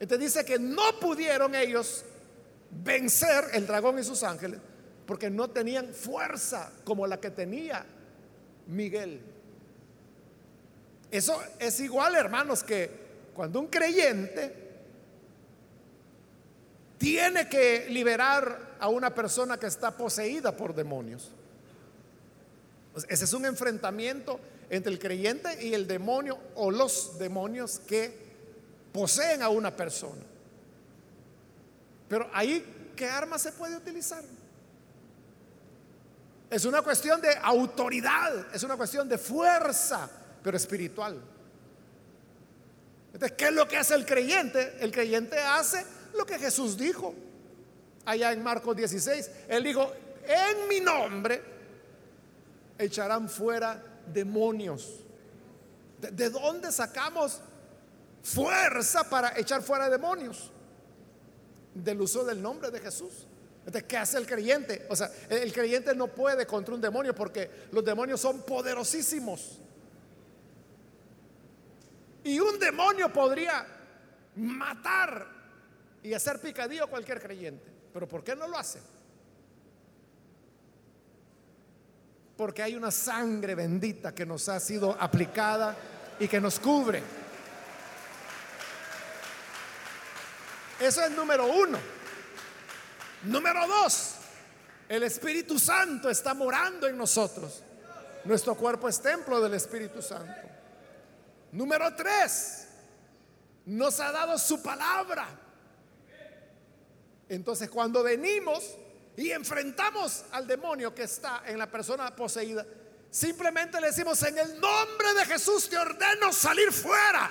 Entonces 0.00 0.32
dice 0.32 0.44
que 0.44 0.58
no 0.58 0.98
pudieron 1.00 1.54
ellos 1.54 2.04
vencer 2.70 3.44
el 3.52 3.66
dragón 3.66 3.98
y 3.98 4.04
sus 4.04 4.22
ángeles 4.22 4.60
porque 5.06 5.30
no 5.30 5.48
tenían 5.48 5.94
fuerza 5.94 6.70
como 6.84 7.06
la 7.06 7.18
que 7.18 7.30
tenía 7.30 7.84
Miguel. 8.66 9.22
Eso 11.10 11.42
es 11.58 11.80
igual, 11.80 12.14
hermanos, 12.14 12.62
que 12.62 12.90
cuando 13.32 13.60
un 13.60 13.68
creyente 13.68 14.68
tiene 16.98 17.48
que 17.48 17.86
liberar 17.88 18.76
a 18.78 18.88
una 18.88 19.14
persona 19.14 19.58
que 19.58 19.66
está 19.66 19.96
poseída 19.96 20.54
por 20.54 20.74
demonios. 20.74 21.32
Ese 23.08 23.24
es 23.24 23.32
un 23.32 23.44
enfrentamiento 23.46 24.40
entre 24.70 24.92
el 24.92 24.98
creyente 24.98 25.64
y 25.64 25.74
el 25.74 25.86
demonio 25.86 26.38
o 26.54 26.70
los 26.70 27.18
demonios 27.18 27.78
que 27.80 28.28
poseen 28.92 29.42
a 29.42 29.48
una 29.48 29.74
persona. 29.74 30.22
Pero 32.08 32.28
ahí, 32.32 32.92
¿qué 32.96 33.06
arma 33.06 33.38
se 33.38 33.52
puede 33.52 33.76
utilizar? 33.76 34.22
Es 36.50 36.64
una 36.64 36.80
cuestión 36.80 37.20
de 37.20 37.36
autoridad, 37.42 38.54
es 38.54 38.62
una 38.62 38.76
cuestión 38.76 39.08
de 39.08 39.18
fuerza, 39.18 40.08
pero 40.42 40.56
espiritual. 40.56 41.20
Entonces, 43.12 43.36
¿qué 43.36 43.46
es 43.46 43.52
lo 43.52 43.68
que 43.68 43.76
hace 43.76 43.94
el 43.94 44.06
creyente? 44.06 44.76
El 44.80 44.90
creyente 44.90 45.38
hace 45.38 45.84
lo 46.16 46.24
que 46.24 46.38
Jesús 46.38 46.76
dijo 46.78 47.14
allá 48.04 48.32
en 48.32 48.42
Marcos 48.42 48.76
16. 48.76 49.30
Él 49.48 49.62
dijo, 49.62 49.92
en 50.26 50.68
mi 50.68 50.80
nombre 50.80 51.57
echarán 52.78 53.28
fuera 53.28 53.82
demonios. 54.12 55.04
¿De, 55.98 56.30
dónde 56.30 56.70
sacamos 56.70 57.40
fuerza 58.22 59.08
para 59.10 59.38
echar 59.38 59.62
fuera 59.62 59.90
demonios? 59.90 60.50
Del 61.74 62.00
uso 62.00 62.24
del 62.24 62.40
nombre 62.40 62.70
de 62.70 62.80
Jesús. 62.80 63.26
Entonces, 63.58 63.84
¿qué 63.84 63.96
hace 63.96 64.16
el 64.16 64.26
creyente? 64.26 64.86
O 64.88 64.96
sea, 64.96 65.10
el 65.28 65.52
creyente 65.52 65.94
no 65.94 66.08
puede 66.08 66.46
contra 66.46 66.74
un 66.74 66.80
demonio 66.80 67.14
porque 67.14 67.50
los 67.72 67.84
demonios 67.84 68.20
son 68.20 68.42
poderosísimos. 68.42 69.58
Y 72.24 72.40
un 72.40 72.58
demonio 72.58 73.12
podría 73.12 73.66
matar 74.36 75.26
y 76.02 76.14
hacer 76.14 76.40
picadillo 76.40 76.84
a 76.84 76.86
cualquier 76.86 77.20
creyente. 77.20 77.70
Pero 77.92 78.08
¿por 78.08 78.22
qué 78.22 78.36
no 78.36 78.46
lo 78.46 78.56
hace? 78.56 78.80
Porque 82.38 82.62
hay 82.62 82.76
una 82.76 82.92
sangre 82.92 83.56
bendita 83.56 84.14
que 84.14 84.24
nos 84.24 84.48
ha 84.48 84.60
sido 84.60 84.96
aplicada 84.98 85.76
y 86.20 86.28
que 86.28 86.40
nos 86.40 86.60
cubre. 86.60 87.02
Eso 90.78 91.02
es 91.02 91.10
número 91.10 91.46
uno. 91.46 91.78
Número 93.24 93.66
dos, 93.66 94.14
el 94.88 95.02
Espíritu 95.02 95.58
Santo 95.58 96.08
está 96.08 96.32
morando 96.32 96.86
en 96.86 96.96
nosotros. 96.96 97.64
Nuestro 98.24 98.54
cuerpo 98.54 98.88
es 98.88 99.02
templo 99.02 99.40
del 99.40 99.54
Espíritu 99.54 100.00
Santo. 100.00 100.48
Número 101.50 101.92
tres, 101.96 102.68
nos 103.66 103.98
ha 103.98 104.12
dado 104.12 104.38
su 104.38 104.62
palabra. 104.62 105.26
Entonces 107.28 107.68
cuando 107.68 108.04
venimos 108.04 108.76
y 109.18 109.32
enfrentamos 109.32 110.26
al 110.30 110.46
demonio 110.46 110.94
que 110.94 111.02
está 111.02 111.42
en 111.44 111.58
la 111.58 111.68
persona 111.68 112.14
poseída, 112.14 112.64
simplemente 113.10 113.80
le 113.80 113.88
decimos, 113.88 114.22
en 114.22 114.38
el 114.38 114.60
nombre 114.60 115.12
de 115.18 115.24
Jesús 115.24 115.68
te 115.68 115.76
ordeno 115.76 116.32
salir 116.32 116.70
fuera. 116.72 117.28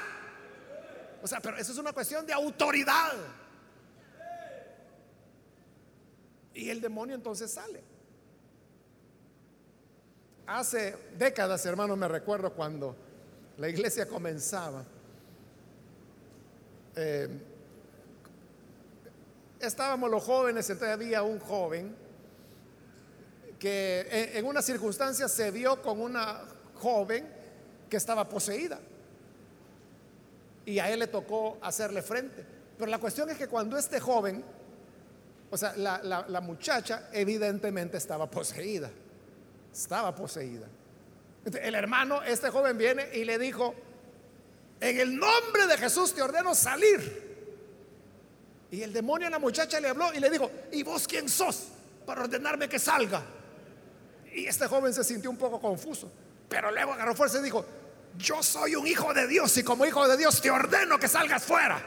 O 1.23 1.25
sea, 1.25 1.39
pero 1.39 1.55
eso 1.55 1.71
es 1.71 1.77
una 1.77 1.93
cuestión 1.93 2.25
de 2.27 2.33
autoridad. 2.33 3.13
Y 6.53 6.69
el 6.69 6.81
demonio 6.81 7.15
entonces 7.15 7.51
sale. 7.51 7.81
Hace 10.45 10.93
décadas, 11.17 11.65
hermanos, 11.65 11.97
me 11.97 12.09
recuerdo 12.09 12.51
cuando 12.51 12.97
la 13.55 13.69
iglesia 13.69 14.09
comenzaba. 14.09 14.83
Eh, 16.97 17.29
estábamos 19.60 20.10
los 20.10 20.24
jóvenes, 20.24 20.70
entonces 20.70 20.93
había 20.93 21.24
un 21.24 21.39
joven 21.39 21.95
que 23.60 24.32
en, 24.36 24.45
una 24.45 24.62
circunstancia 24.62 25.28
se 25.28 25.51
vio 25.51 25.82
con 25.82 25.99
una 25.99 26.41
joven 26.76 27.28
que 27.89 27.97
estaba 27.97 28.28
poseída. 28.30 28.80
Y 30.66 30.80
a 30.80 30.91
él 30.91 30.99
le 30.99 31.08
tocó 31.08 31.58
hacerle 31.62 32.01
frente. 32.01 32.45
Pero 32.78 32.91
la 32.91 32.99
cuestión 32.99 33.30
es 33.30 33.38
que 33.38 33.47
cuando 33.47 33.78
este 33.78 33.99
joven 33.99 34.43
o 35.49 35.58
sea, 35.58 35.74
la, 35.78 36.41
muchacha 36.41 37.10
evidentemente 37.14 37.97
estaba 37.97 38.30
poseída. 38.30 38.91
Estaba 39.74 40.14
poseída. 40.14 40.68
el 41.45 41.76
hermano, 41.76 42.22
este 42.24 42.49
joven 42.49 42.78
viene 42.78 43.10
y 43.14 43.24
le 43.24 43.38
dijo, 43.38 43.74
en 44.80 44.99
el 44.99 45.16
nombre 45.16 45.68
de 45.68 45.78
Jesús 45.78 46.14
te 46.14 46.22
ordeno 46.22 46.53
salir. 46.53 47.26
Y 48.72 48.82
el 48.82 48.91
demonio 48.91 49.28
a 49.28 49.30
la 49.30 49.39
muchacha 49.39 49.80
le 49.80 49.89
habló 49.89 50.13
y 50.13 50.20
le 50.20 50.30
dijo, 50.30 50.51
¿y 50.72 50.84
vos 50.84 51.07
quién 51.07 51.30
sos 51.30 51.68
para 52.05 52.22
ordenarme 52.22 52.68
que 52.68 52.80
salga? 52.80 53.24
Y 54.34 54.45
este 54.45 54.68
joven 54.68 54.93
se 54.93 55.03
sintió 55.03 55.30
un 55.30 55.38
poco 55.38 55.59
confuso, 55.59 56.11
pero 56.49 56.72
luego 56.72 56.93
agarró 56.93 57.15
fuerza 57.15 57.39
y 57.39 57.43
dijo, 57.43 57.65
yo 58.18 58.43
soy 58.43 58.76
un 58.76 58.86
hijo 58.88 59.13
de 59.13 59.28
Dios 59.28 59.55
y 59.57 59.63
como 59.63 59.86
hijo 59.86 60.07
de 60.07 60.18
Dios 60.18 60.41
te 60.41 60.51
ordeno 60.51 60.99
que 60.99 61.07
salgas 61.07 61.43
fuera. 61.43 61.82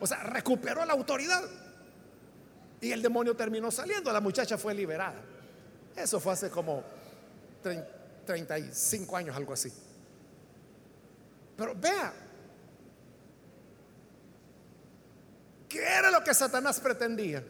O 0.00 0.06
sea, 0.06 0.22
recuperó 0.22 0.84
la 0.84 0.92
autoridad. 0.92 1.42
Y 2.80 2.92
el 2.92 3.02
demonio 3.02 3.36
terminó 3.36 3.70
saliendo, 3.70 4.12
la 4.12 4.20
muchacha 4.20 4.56
fue 4.56 4.74
liberada. 4.74 5.20
Eso 5.94 6.18
fue 6.18 6.32
hace 6.32 6.48
como 6.48 6.82
35 8.24 9.16
años, 9.16 9.36
algo 9.36 9.52
así. 9.52 9.70
Pero 11.56 11.74
vea, 11.74 12.12
¿qué 15.70 15.82
era 15.82 16.10
lo 16.10 16.22
que 16.22 16.34
Satanás 16.34 16.78
pretendía? 16.80 17.42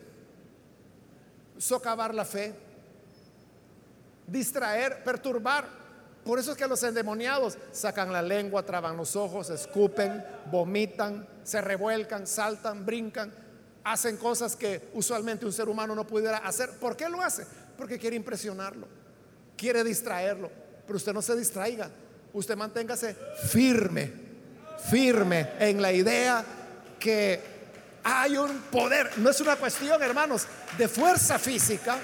Socavar 1.59 2.15
la 2.15 2.25
fe, 2.25 2.55
distraer, 4.29 5.03
perturbar. 5.03 5.81
Por 6.25 6.39
eso 6.39 6.53
es 6.53 6.57
que 6.57 6.69
los 6.69 6.81
endemoniados 6.85 7.59
sacan 7.73 8.13
la 8.13 8.23
lengua, 8.23 8.65
traban 8.65 8.97
los 8.97 9.17
ojos, 9.17 9.51
escupen, 9.51 10.25
vomitan, 10.53 11.27
se 11.43 11.61
revuelcan, 11.61 12.29
saltan, 12.29 12.87
brincan 12.87 13.33
hacen 13.85 14.17
cosas 14.17 14.57
que 14.57 14.91
usualmente 14.95 15.47
un 15.47 15.53
ser 15.53 15.69
humano 15.69 15.95
no 15.95 16.07
pudiera 16.07 16.39
hacer. 16.39 16.71
¿Por 16.73 16.97
qué 16.97 17.09
lo 17.09 17.21
hace? 17.21 17.47
Porque 17.77 17.99
quiere 17.99 18.17
impresionarlo, 18.17 18.87
quiere 19.57 19.83
distraerlo. 19.85 20.51
Pero 20.87 20.97
usted 20.97 21.13
no 21.13 21.23
se 21.23 21.37
distraiga, 21.37 21.91
usted 22.33 22.57
manténgase 22.57 23.15
firme, 23.49 24.13
firme 24.91 25.51
en 25.59 25.81
la 25.81 25.93
idea 25.93 26.45
que 26.99 27.60
hay 28.03 28.37
un 28.37 28.61
poder. 28.71 29.19
No 29.19 29.31
es 29.31 29.41
una 29.41 29.57
cuestión, 29.57 30.03
hermanos, 30.03 30.47
de 30.79 30.89
fuerza 30.89 31.39
física, 31.39 31.99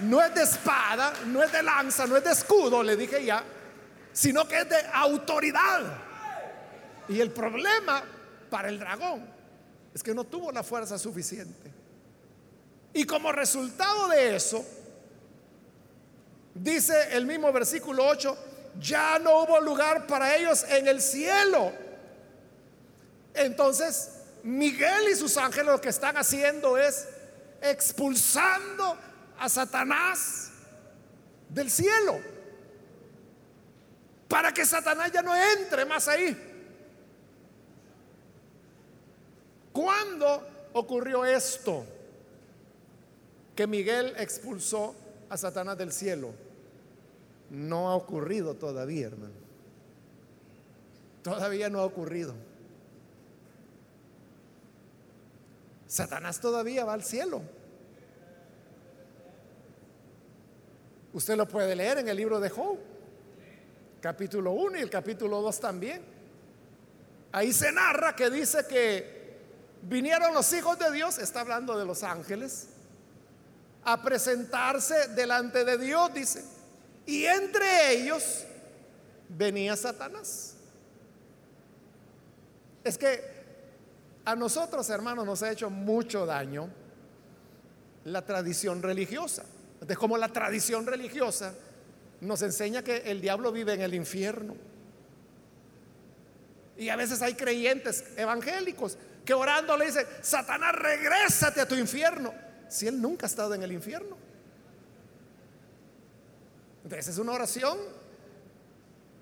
no 0.00 0.22
es 0.22 0.34
de 0.34 0.42
espada, 0.42 1.12
no 1.26 1.42
es 1.42 1.52
de 1.52 1.62
lanza, 1.62 2.06
no 2.06 2.16
es 2.16 2.24
de 2.24 2.32
escudo, 2.32 2.82
le 2.82 2.96
dije 2.96 3.24
ya, 3.24 3.42
sino 4.12 4.46
que 4.46 4.60
es 4.60 4.68
de 4.68 4.76
autoridad. 4.92 5.82
Y 7.08 7.20
el 7.20 7.30
problema 7.30 8.02
para 8.50 8.68
el 8.68 8.78
dragón 8.78 9.26
es 9.94 10.02
que 10.02 10.14
no 10.14 10.24
tuvo 10.24 10.50
la 10.50 10.62
fuerza 10.62 10.98
suficiente. 10.98 11.72
Y 12.92 13.04
como 13.04 13.32
resultado 13.32 14.08
de 14.08 14.36
eso, 14.36 14.64
dice 16.54 17.08
el 17.12 17.26
mismo 17.26 17.52
versículo 17.52 18.06
8, 18.06 18.38
ya 18.80 19.18
no 19.18 19.42
hubo 19.42 19.60
lugar 19.60 20.06
para 20.06 20.36
ellos 20.36 20.64
en 20.68 20.86
el 20.86 21.00
cielo. 21.00 21.72
Entonces, 23.34 24.10
Miguel 24.44 25.08
y 25.10 25.16
sus 25.16 25.38
ángeles 25.38 25.72
lo 25.72 25.80
que 25.80 25.88
están 25.88 26.18
haciendo 26.18 26.76
es 26.76 27.08
expulsando 27.62 28.96
a 29.38 29.48
Satanás 29.48 30.50
del 31.48 31.70
cielo. 31.70 32.20
Para 34.28 34.52
que 34.52 34.66
Satanás 34.66 35.10
ya 35.12 35.22
no 35.22 35.34
entre 35.34 35.86
más 35.86 36.08
ahí. 36.08 36.36
¿Cuándo 39.72 40.46
ocurrió 40.74 41.24
esto? 41.24 41.86
Que 43.56 43.66
Miguel 43.66 44.14
expulsó 44.18 44.94
a 45.30 45.38
Satanás 45.38 45.78
del 45.78 45.90
cielo. 45.90 46.34
No 47.48 47.88
ha 47.88 47.96
ocurrido 47.96 48.54
todavía, 48.54 49.06
hermano. 49.06 49.34
Todavía 51.22 51.70
no 51.70 51.80
ha 51.80 51.84
ocurrido. 51.84 52.34
Satanás 55.94 56.40
todavía 56.40 56.84
va 56.84 56.94
al 56.94 57.04
cielo. 57.04 57.40
Usted 61.12 61.36
lo 61.36 61.46
puede 61.46 61.76
leer 61.76 61.98
en 61.98 62.08
el 62.08 62.16
libro 62.16 62.40
de 62.40 62.50
Job, 62.50 62.76
capítulo 64.00 64.50
1 64.50 64.78
y 64.78 64.80
el 64.80 64.90
capítulo 64.90 65.40
2 65.40 65.60
también. 65.60 66.02
Ahí 67.30 67.52
se 67.52 67.70
narra 67.70 68.16
que 68.16 68.28
dice 68.28 68.66
que 68.66 69.36
vinieron 69.82 70.34
los 70.34 70.52
hijos 70.52 70.76
de 70.80 70.90
Dios, 70.90 71.18
está 71.18 71.42
hablando 71.42 71.78
de 71.78 71.84
los 71.84 72.02
ángeles, 72.02 72.66
a 73.84 74.02
presentarse 74.02 75.06
delante 75.14 75.64
de 75.64 75.78
Dios, 75.78 76.12
dice. 76.12 76.44
Y 77.06 77.24
entre 77.24 77.92
ellos 77.92 78.42
venía 79.28 79.76
Satanás. 79.76 80.56
Es 82.82 82.98
que 82.98 83.33
a 84.24 84.34
nosotros, 84.34 84.88
hermanos, 84.90 85.26
nos 85.26 85.42
ha 85.42 85.50
hecho 85.50 85.70
mucho 85.70 86.24
daño 86.24 86.68
la 88.04 88.24
tradición 88.24 88.82
religiosa. 88.82 89.44
De 89.80 89.96
como 89.96 90.16
la 90.16 90.28
tradición 90.28 90.86
religiosa 90.86 91.54
nos 92.20 92.40
enseña 92.42 92.82
que 92.82 92.98
el 93.10 93.20
diablo 93.20 93.52
vive 93.52 93.74
en 93.74 93.82
el 93.82 93.94
infierno. 93.94 94.56
Y 96.76 96.88
a 96.88 96.96
veces 96.96 97.20
hay 97.22 97.34
creyentes 97.34 98.04
evangélicos 98.16 98.96
que 99.24 99.34
orando 99.34 99.76
le 99.76 99.86
dicen, 99.86 100.06
Satanás, 100.22 100.74
regrésate 100.74 101.60
a 101.60 101.68
tu 101.68 101.74
infierno. 101.74 102.32
Si 102.68 102.86
él 102.86 103.00
nunca 103.00 103.26
ha 103.26 103.28
estado 103.28 103.54
en 103.54 103.62
el 103.62 103.72
infierno. 103.72 104.16
Entonces 106.82 107.08
es 107.08 107.18
una 107.18 107.32
oración 107.32 107.78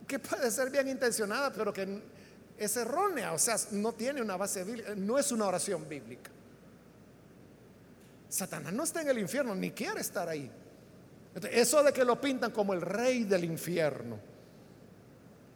que 0.06 0.18
puede 0.18 0.50
ser 0.50 0.70
bien 0.70 0.88
intencionada, 0.88 1.52
pero 1.52 1.72
que 1.72 2.02
es 2.58 2.76
errónea, 2.76 3.32
o 3.32 3.38
sea, 3.38 3.56
no 3.72 3.92
tiene 3.92 4.22
una 4.22 4.36
base 4.36 4.64
bíblica, 4.64 4.94
no 4.94 5.18
es 5.18 5.32
una 5.32 5.46
oración 5.46 5.88
bíblica. 5.88 6.30
Satanás 8.28 8.72
no 8.72 8.84
está 8.84 9.02
en 9.02 9.08
el 9.08 9.18
infierno, 9.18 9.54
ni 9.54 9.72
quiere 9.72 10.00
estar 10.00 10.28
ahí. 10.28 10.50
Eso 11.50 11.82
de 11.82 11.92
que 11.92 12.04
lo 12.04 12.20
pintan 12.20 12.50
como 12.50 12.72
el 12.72 12.80
rey 12.80 13.24
del 13.24 13.44
infierno 13.44 14.18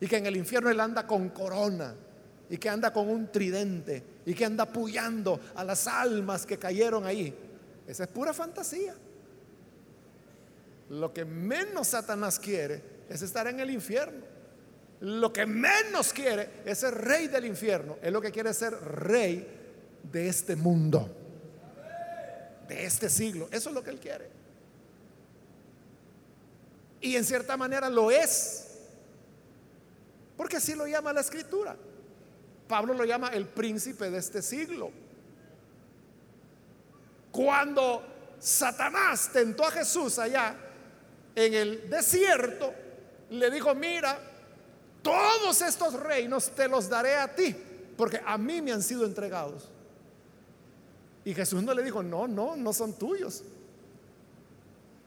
y 0.01 0.07
que 0.07 0.17
en 0.17 0.27
el 0.27 0.37
infierno 0.37 0.71
él 0.71 0.81
anda 0.81 1.07
con 1.07 1.31
corona 1.31 1.95
y 2.49 2.59
que 2.59 2.69
anda 2.69 2.93
con 2.93 3.09
un 3.09 3.31
tridente 3.31 4.03
y 4.25 4.35
que 4.35 4.45
anda 4.45 4.65
apoyando 4.65 5.41
a 5.55 5.65
las 5.65 5.87
almas 5.87 6.47
que 6.47 6.59
cayeron 6.59 7.05
ahí, 7.05 7.35
esa 7.87 8.05
es 8.05 8.11
pura 8.11 8.33
fantasía. 8.33 8.95
Lo 10.91 11.13
que 11.13 11.25
menos 11.25 11.89
Satanás 11.89 12.39
quiere 12.39 12.83
es 13.09 13.23
estar 13.23 13.47
en 13.47 13.61
el 13.61 13.71
infierno. 13.71 14.36
Lo 15.01 15.33
que 15.33 15.47
menos 15.47 16.13
quiere 16.13 16.63
es 16.65 16.79
ser 16.79 16.95
rey 16.95 17.29
del 17.29 17.45
infierno. 17.45 17.99
Es 18.03 18.13
lo 18.13 18.21
que 18.21 18.33
quiere 18.33 18.55
ser 18.55 18.73
rey 18.73 19.47
de 20.03 20.29
este 20.29 20.57
mundo 20.57 21.11
de 22.69 22.85
este 22.85 23.09
siglo. 23.09 23.49
Eso 23.51 23.69
es 23.69 23.75
lo 23.75 23.83
que 23.83 23.91
él 23.91 24.01
quiere. 24.01 24.29
Y 27.01 27.17
en 27.17 27.25
cierta 27.25 27.57
manera 27.57 27.89
lo 27.89 28.11
es. 28.11 28.63
Porque 30.37 30.57
así 30.57 30.75
lo 30.75 30.87
llama 30.87 31.13
la 31.13 31.21
escritura. 31.21 31.77
Pablo 32.69 32.95
lo 32.95 33.05
llama 33.05 33.29
el 33.29 33.47
príncipe 33.47 34.11
de 34.11 34.19
este 34.19 34.43
siglo. 34.43 34.91
Cuando 37.31 38.35
Satanás 38.39 39.31
tentó 39.33 39.65
a 39.65 39.71
Jesús 39.71 40.19
allá 40.19 40.57
en 41.35 41.55
el 41.55 41.89
desierto, 41.89 42.73
le 43.31 43.51
dijo, 43.51 43.75
mira, 43.75 44.19
todos 45.07 45.63
estos 45.63 45.95
reinos 45.95 46.51
te 46.51 46.67
los 46.67 46.89
daré 46.89 47.15
a 47.15 47.33
ti, 47.33 47.55
porque 47.97 48.21
a 48.27 48.37
mí 48.37 48.61
me 48.61 48.73
han 48.73 48.83
sido 48.83 49.05
entregados. 49.05 49.69
Y 51.25 51.33
Jesús 51.33 51.63
no 51.63 51.73
le 51.75 51.85
dijo, 51.85 52.03
no, 52.03 52.27
no, 52.27 52.57
no 52.57 52.73
son 52.73 52.93
tuyos. 52.95 53.45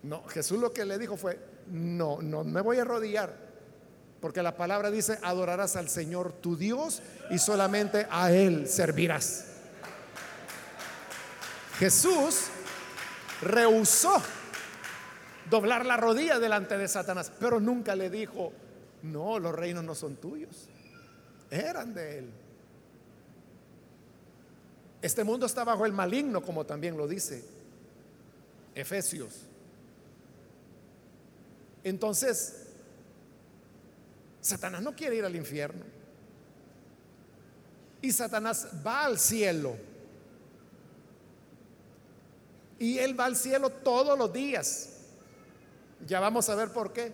No, 0.03 0.23
Jesús 0.27 0.57
lo 0.57 0.71
que 0.71 0.85
le 0.85 0.97
dijo 0.97 1.17
fue, 1.17 1.37
no, 1.67 2.21
no 2.21 2.45
me 2.45 2.61
voy 2.61 2.77
a 2.77 2.83
arrodillar, 2.83 3.35
porque 4.21 4.41
la 4.41 4.55
palabra 4.55 4.89
dice, 4.89 5.19
adorarás 5.21 5.75
al 5.75 5.89
Señor 5.89 6.31
tu 6.31 6.55
Dios 6.55 7.01
y 7.29 7.37
solamente 7.37 8.07
a 8.09 8.31
Él 8.31 8.69
servirás. 8.69 9.47
Jesús 11.77 12.45
rehusó 13.41 14.21
doblar 15.49 15.85
la 15.85 15.97
rodilla 15.97 16.39
delante 16.39 16.77
de 16.77 16.87
Satanás, 16.87 17.33
pero 17.37 17.59
nunca 17.59 17.97
le 17.97 18.09
dijo, 18.09 18.53
no, 19.03 19.39
los 19.39 19.53
reinos 19.53 19.83
no 19.83 19.95
son 19.95 20.15
tuyos, 20.15 20.67
eran 21.49 21.93
de 21.93 22.19
Él. 22.19 22.29
Este 25.01 25.23
mundo 25.23 25.45
está 25.45 25.63
bajo 25.63 25.85
el 25.85 25.93
maligno, 25.93 26.41
como 26.41 26.65
también 26.65 26.97
lo 26.97 27.07
dice 27.07 27.43
Efesios. 28.75 29.45
Entonces, 31.83 32.67
Satanás 34.41 34.81
no 34.81 34.95
quiere 34.95 35.15
ir 35.15 35.25
al 35.25 35.35
infierno. 35.35 35.85
Y 38.01 38.11
Satanás 38.11 38.67
va 38.85 39.05
al 39.05 39.19
cielo. 39.19 39.75
Y 42.77 42.97
él 42.97 43.19
va 43.19 43.25
al 43.25 43.35
cielo 43.35 43.69
todos 43.69 44.17
los 44.17 44.31
días. 44.31 44.89
Ya 46.07 46.19
vamos 46.19 46.47
a 46.49 46.55
ver 46.55 46.71
por 46.71 46.93
qué. 46.93 47.13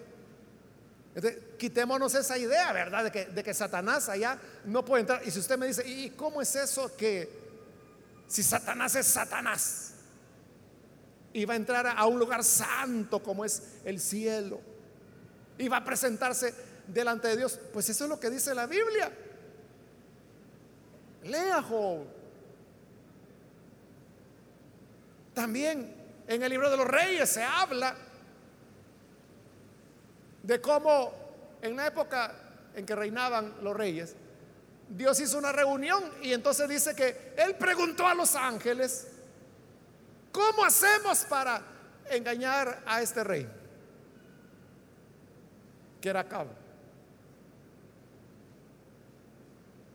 Quitémonos 1.58 2.16
esa 2.16 2.38
idea, 2.38 2.72
¿verdad? 2.74 3.06
De 3.06 3.12
que, 3.12 3.26
de 3.26 3.44
que 3.44 3.54
Satanás 3.54 4.10
allá 4.10 4.40
no 4.66 4.84
puede 4.84 5.02
entrar. 5.02 5.22
Y 5.26 5.32
si 5.32 5.40
usted 5.40 5.58
me 5.58 5.68
dice, 5.68 5.88
¿y 5.88 6.12
cómo 6.12 6.42
es 6.42 6.56
eso 6.56 6.96
que 6.96 7.46
si 8.28 8.44
Satanás 8.44 8.96
es 8.96 9.08
Satanás 9.08 9.86
va 11.44 11.54
a 11.54 11.58
entrar 11.58 11.86
a 11.88 12.06
un 12.06 12.18
lugar 12.18 12.46
santo 12.46 13.22
como 13.22 13.44
es 13.44 13.62
el 13.84 14.00
cielo 14.00 14.62
y 15.58 15.68
va 15.68 15.78
a 15.78 15.84
presentarse 15.84 16.54
delante 16.88 17.28
de 17.28 17.36
Dios, 17.36 17.60
pues 17.74 17.90
eso 17.90 18.06
es 18.06 18.10
lo 18.10 18.20
que 18.20 18.30
dice 18.30 18.56
la 18.56 18.68
Biblia. 18.68 19.12
Lea 21.24 21.62
Job. 21.64 22.06
También 25.34 25.94
en 26.28 26.44
el 26.44 26.50
libro 26.50 26.70
de 26.70 26.78
los 26.78 26.88
reyes 26.88 27.30
se 27.30 27.44
habla 27.44 27.98
de 30.44 30.62
cómo 30.62 31.25
en 31.66 31.76
la 31.76 31.88
época 31.88 32.34
en 32.76 32.86
que 32.86 32.96
reinaban 32.96 33.56
los 33.62 33.76
reyes, 33.76 34.16
Dios 34.90 35.20
hizo 35.20 35.38
una 35.38 35.52
reunión 35.52 36.04
y 36.22 36.34
entonces 36.34 36.70
dice 36.70 36.96
que 36.96 37.34
Él 37.38 37.56
preguntó 37.56 38.08
a 38.08 38.14
los 38.14 38.36
ángeles, 38.36 39.08
¿cómo 40.32 40.64
hacemos 40.64 41.26
para 41.26 41.62
engañar 42.10 42.84
a 42.86 43.02
este 43.02 43.24
rey? 43.24 43.48
Que 46.00 46.10
era 46.10 46.28
Cabo. 46.28 46.52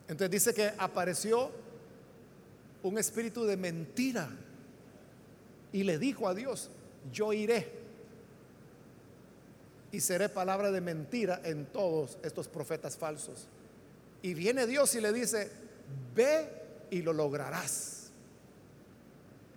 Entonces 0.07 0.29
dice 0.29 0.53
que 0.53 0.73
apareció 0.77 1.51
un 2.83 2.97
espíritu 2.97 3.45
de 3.45 3.55
mentira 3.55 4.29
y 5.71 5.83
le 5.83 5.97
dijo 5.97 6.27
a 6.27 6.33
Dios, 6.33 6.69
yo 7.13 7.31
iré 7.31 7.80
y 9.91 9.99
seré 9.99 10.29
palabra 10.29 10.71
de 10.71 10.81
mentira 10.81 11.41
en 11.43 11.65
todos 11.65 12.17
estos 12.23 12.47
profetas 12.47 12.97
falsos. 12.97 13.47
Y 14.21 14.33
viene 14.33 14.67
Dios 14.67 14.93
y 14.95 15.01
le 15.01 15.11
dice, 15.11 15.49
ve 16.15 16.47
y 16.89 17.01
lo 17.01 17.13
lograrás. 17.13 18.09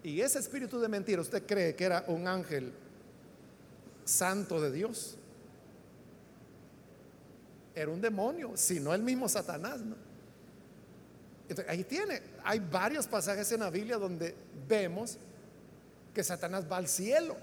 Y 0.02 0.20
ese 0.20 0.38
espíritu 0.38 0.80
de 0.80 0.88
mentira, 0.88 1.22
¿usted 1.22 1.46
cree 1.46 1.74
que 1.74 1.84
era 1.84 2.04
un 2.08 2.26
ángel 2.26 2.72
santo 4.04 4.60
de 4.60 4.70
Dios? 4.70 5.16
Era 7.74 7.90
un 7.90 8.00
demonio, 8.00 8.52
si 8.56 8.80
no 8.80 8.92
el 8.94 9.02
mismo 9.02 9.28
Satanás, 9.28 9.80
¿no? 9.80 9.96
ahí 11.68 11.84
tiene, 11.84 12.22
hay 12.42 12.58
varios 12.58 13.06
pasajes 13.06 13.50
en 13.52 13.60
la 13.60 13.70
Biblia 13.70 13.98
donde 13.98 14.34
vemos 14.66 15.18
que 16.14 16.24
Satanás 16.24 16.64
va 16.70 16.78
al 16.78 16.88
cielo. 16.88 17.36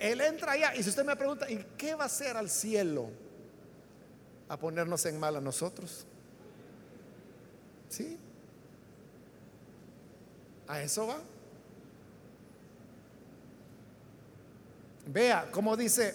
Él 0.00 0.20
entra 0.20 0.52
allá 0.52 0.74
y 0.74 0.82
si 0.82 0.90
usted 0.90 1.04
me 1.04 1.16
pregunta, 1.16 1.50
¿y 1.50 1.64
qué 1.76 1.94
va 1.94 2.04
a 2.04 2.06
hacer 2.06 2.36
al 2.36 2.48
cielo? 2.48 3.10
a 4.48 4.56
ponernos 4.58 5.04
en 5.06 5.18
mal 5.18 5.36
a 5.36 5.40
nosotros. 5.40 6.06
¿Sí? 7.88 8.18
A 10.66 10.80
eso 10.80 11.06
va. 11.06 11.18
Vea 15.06 15.48
cómo 15.50 15.76
dice 15.76 16.14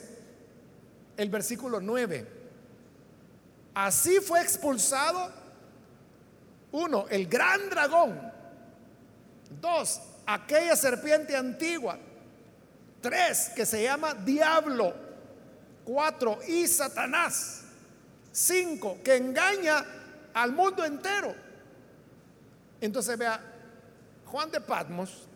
el 1.17 1.29
versículo 1.29 1.79
9. 1.79 2.39
Así 3.75 4.19
fue 4.19 4.41
expulsado, 4.41 5.31
uno, 6.71 7.07
el 7.09 7.27
gran 7.27 7.69
dragón. 7.69 8.19
Dos, 9.61 10.01
aquella 10.25 10.75
serpiente 10.75 11.35
antigua. 11.35 11.97
Tres, 13.01 13.51
que 13.55 13.65
se 13.65 13.83
llama 13.83 14.13
diablo. 14.13 14.93
Cuatro, 15.85 16.39
y 16.47 16.67
Satanás. 16.67 17.63
Cinco, 18.31 18.97
que 19.03 19.15
engaña 19.15 19.85
al 20.33 20.51
mundo 20.51 20.85
entero. 20.85 21.33
Entonces 22.81 23.17
vea, 23.17 23.41
Juan 24.25 24.51
de 24.51 24.61
Patmos 24.61 25.27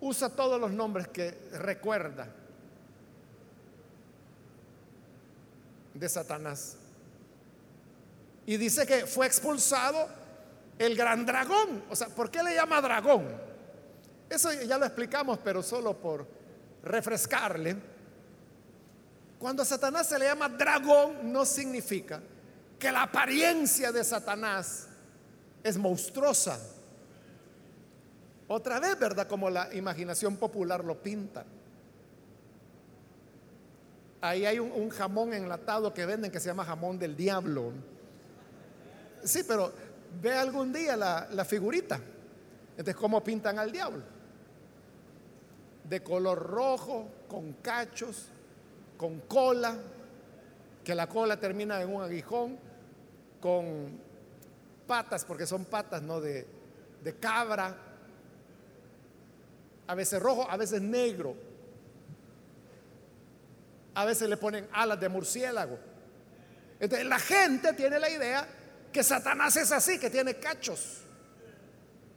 usa 0.00 0.28
todos 0.28 0.60
los 0.60 0.70
nombres 0.70 1.08
que 1.08 1.36
recuerda 1.52 2.28
de 5.94 6.08
Satanás. 6.08 6.76
Y 8.46 8.56
dice 8.56 8.86
que 8.86 9.06
fue 9.06 9.26
expulsado 9.26 10.08
el 10.78 10.96
gran 10.96 11.26
dragón. 11.26 11.84
O 11.90 11.96
sea, 11.96 12.08
¿por 12.08 12.30
qué 12.30 12.42
le 12.42 12.54
llama 12.54 12.80
dragón? 12.80 13.47
Eso 14.28 14.52
ya 14.52 14.76
lo 14.78 14.84
explicamos, 14.84 15.38
pero 15.42 15.62
solo 15.62 15.96
por 15.96 16.26
refrescarle. 16.82 17.76
Cuando 19.38 19.62
a 19.62 19.66
Satanás 19.66 20.08
se 20.08 20.18
le 20.18 20.26
llama 20.26 20.48
dragón, 20.48 21.32
no 21.32 21.44
significa 21.44 22.20
que 22.78 22.92
la 22.92 23.04
apariencia 23.04 23.92
de 23.92 24.04
Satanás 24.04 24.86
es 25.62 25.78
monstruosa. 25.78 26.58
Otra 28.48 28.80
vez, 28.80 28.98
¿verdad? 28.98 29.26
Como 29.26 29.50
la 29.50 29.72
imaginación 29.74 30.36
popular 30.36 30.84
lo 30.84 31.00
pinta. 31.02 31.44
Ahí 34.20 34.44
hay 34.44 34.58
un, 34.58 34.88
jamón 34.90 35.32
enlatado 35.32 35.94
que 35.94 36.04
venden 36.04 36.32
que 36.32 36.40
se 36.40 36.48
llama 36.48 36.64
jamón 36.64 36.98
del 36.98 37.16
diablo. 37.16 37.72
Sí, 39.22 39.42
pero 39.46 39.72
ve 40.20 40.32
algún 40.32 40.72
día 40.72 40.96
la, 40.96 41.28
la 41.30 41.44
figurita. 41.44 42.00
Entonces, 42.70 42.96
¿cómo 42.96 43.22
pintan 43.22 43.58
al 43.58 43.70
diablo? 43.70 44.17
De 45.88 46.02
color 46.02 46.38
rojo, 46.38 47.08
con 47.28 47.54
cachos, 47.54 48.26
con 48.96 49.20
cola, 49.20 49.76
que 50.84 50.94
la 50.94 51.08
cola 51.08 51.38
termina 51.38 51.80
en 51.80 51.94
un 51.94 52.02
aguijón, 52.02 52.58
con 53.40 53.98
patas, 54.86 55.24
porque 55.24 55.46
son 55.46 55.64
patas, 55.64 56.02
¿no? 56.02 56.20
De, 56.20 56.46
de 57.02 57.16
cabra, 57.16 57.76
a 59.86 59.94
veces 59.94 60.20
rojo, 60.20 60.46
a 60.48 60.56
veces 60.56 60.82
negro, 60.82 61.34
a 63.94 64.04
veces 64.04 64.28
le 64.28 64.36
ponen 64.36 64.68
alas 64.72 65.00
de 65.00 65.08
murciélago. 65.08 65.78
Entonces 66.78 67.06
la 67.06 67.18
gente 67.18 67.72
tiene 67.72 67.98
la 67.98 68.10
idea 68.10 68.46
que 68.92 69.02
Satanás 69.02 69.56
es 69.56 69.72
así, 69.72 69.98
que 69.98 70.10
tiene 70.10 70.34
cachos, 70.34 71.02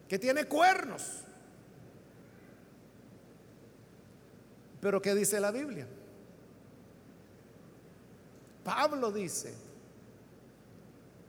que 0.07 0.19
tiene 0.19 0.45
cuernos. 0.45 1.24
Pero 4.82 5.01
¿qué 5.01 5.13
dice 5.13 5.39
la 5.39 5.51
Biblia? 5.51 5.88
Pablo 8.63 9.11
dice 9.11 9.53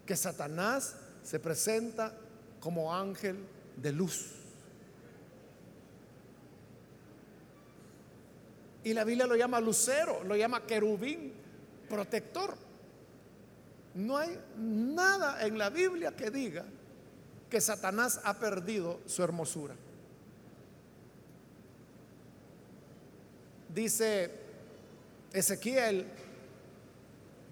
que 0.06 0.16
Satanás 0.16 0.96
se 1.22 1.38
presenta 1.38 2.14
como 2.60 2.94
ángel 2.94 3.36
de 3.76 3.92
luz. 3.92 4.32
Y 8.84 8.94
la 8.94 9.04
Biblia 9.04 9.26
lo 9.26 9.36
llama 9.36 9.60
lucero, 9.60 10.24
lo 10.24 10.34
llama 10.34 10.66
querubín, 10.66 11.32
protector. 11.88 12.56
No 13.94 14.16
hay 14.16 14.38
nada 14.56 15.46
en 15.46 15.58
la 15.58 15.70
Biblia 15.70 16.16
que 16.16 16.30
diga 16.30 16.64
que 17.48 17.60
Satanás 17.60 18.20
ha 18.24 18.38
perdido 18.38 19.00
su 19.06 19.22
hermosura. 19.22 19.74
Dice 23.74 24.30
Ezequiel, 25.32 26.06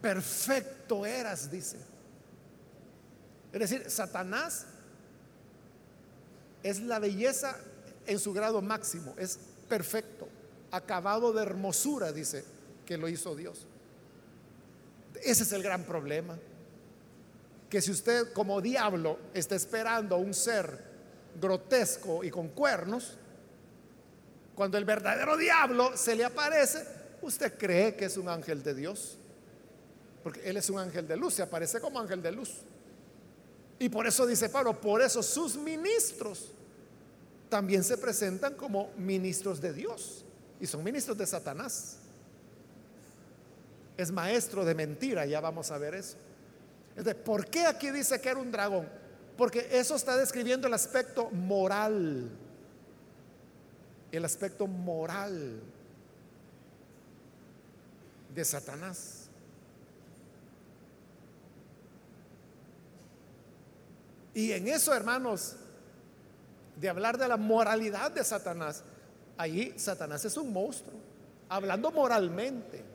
perfecto 0.00 1.06
eras, 1.06 1.50
dice. 1.50 1.78
Es 3.52 3.60
decir, 3.60 3.90
Satanás 3.90 4.66
es 6.62 6.80
la 6.80 6.98
belleza 6.98 7.56
en 8.06 8.18
su 8.18 8.32
grado 8.32 8.60
máximo, 8.60 9.14
es 9.18 9.38
perfecto, 9.68 10.28
acabado 10.70 11.32
de 11.32 11.42
hermosura, 11.42 12.12
dice, 12.12 12.44
que 12.84 12.96
lo 12.96 13.08
hizo 13.08 13.34
Dios. 13.34 13.66
Ese 15.22 15.42
es 15.42 15.52
el 15.52 15.62
gran 15.62 15.84
problema. 15.84 16.38
Que 17.68 17.80
si 17.80 17.90
usted 17.90 18.32
como 18.32 18.60
diablo 18.60 19.18
está 19.32 19.54
esperando 19.54 20.16
a 20.16 20.18
un 20.18 20.34
ser 20.34 20.90
grotesco 21.40 22.24
y 22.24 22.30
con 22.30 22.48
cuernos, 22.48 23.16
cuando 24.54 24.78
el 24.78 24.84
verdadero 24.84 25.36
diablo 25.36 25.96
se 25.96 26.14
le 26.14 26.24
aparece, 26.24 26.84
usted 27.22 27.56
cree 27.56 27.94
que 27.94 28.06
es 28.06 28.16
un 28.16 28.28
ángel 28.28 28.62
de 28.62 28.74
Dios. 28.74 29.16
Porque 30.22 30.48
él 30.48 30.56
es 30.56 30.68
un 30.68 30.78
ángel 30.78 31.08
de 31.08 31.16
luz, 31.16 31.34
se 31.34 31.42
aparece 31.42 31.80
como 31.80 31.98
ángel 31.98 32.22
de 32.22 32.32
luz. 32.32 32.62
Y 33.78 33.88
por 33.88 34.06
eso 34.06 34.26
dice 34.26 34.50
Pablo, 34.50 34.78
por 34.78 35.00
eso 35.00 35.22
sus 35.22 35.56
ministros 35.56 36.52
también 37.48 37.82
se 37.82 37.96
presentan 37.96 38.54
como 38.54 38.90
ministros 38.98 39.60
de 39.60 39.72
Dios. 39.72 40.24
Y 40.60 40.66
son 40.66 40.84
ministros 40.84 41.16
de 41.16 41.26
Satanás 41.26 41.96
es 44.00 44.10
maestro 44.10 44.64
de 44.64 44.74
mentira, 44.74 45.26
ya 45.26 45.40
vamos 45.40 45.70
a 45.70 45.78
ver 45.78 45.94
eso. 45.94 46.16
¿por 47.24 47.46
qué 47.46 47.66
aquí 47.66 47.90
dice 47.90 48.20
que 48.20 48.28
era 48.28 48.40
un 48.40 48.50
dragón? 48.50 48.88
Porque 49.36 49.68
eso 49.70 49.94
está 49.94 50.16
describiendo 50.16 50.66
el 50.66 50.74
aspecto 50.74 51.30
moral. 51.30 52.30
El 54.12 54.24
aspecto 54.24 54.66
moral 54.66 55.60
de 58.34 58.44
Satanás. 58.44 59.28
Y 64.34 64.52
en 64.52 64.68
eso, 64.68 64.94
hermanos, 64.94 65.56
de 66.76 66.88
hablar 66.88 67.18
de 67.18 67.28
la 67.28 67.36
moralidad 67.36 68.10
de 68.10 68.24
Satanás, 68.24 68.82
ahí 69.36 69.74
Satanás 69.76 70.24
es 70.24 70.36
un 70.36 70.52
monstruo, 70.52 70.98
hablando 71.48 71.90
moralmente. 71.90 72.90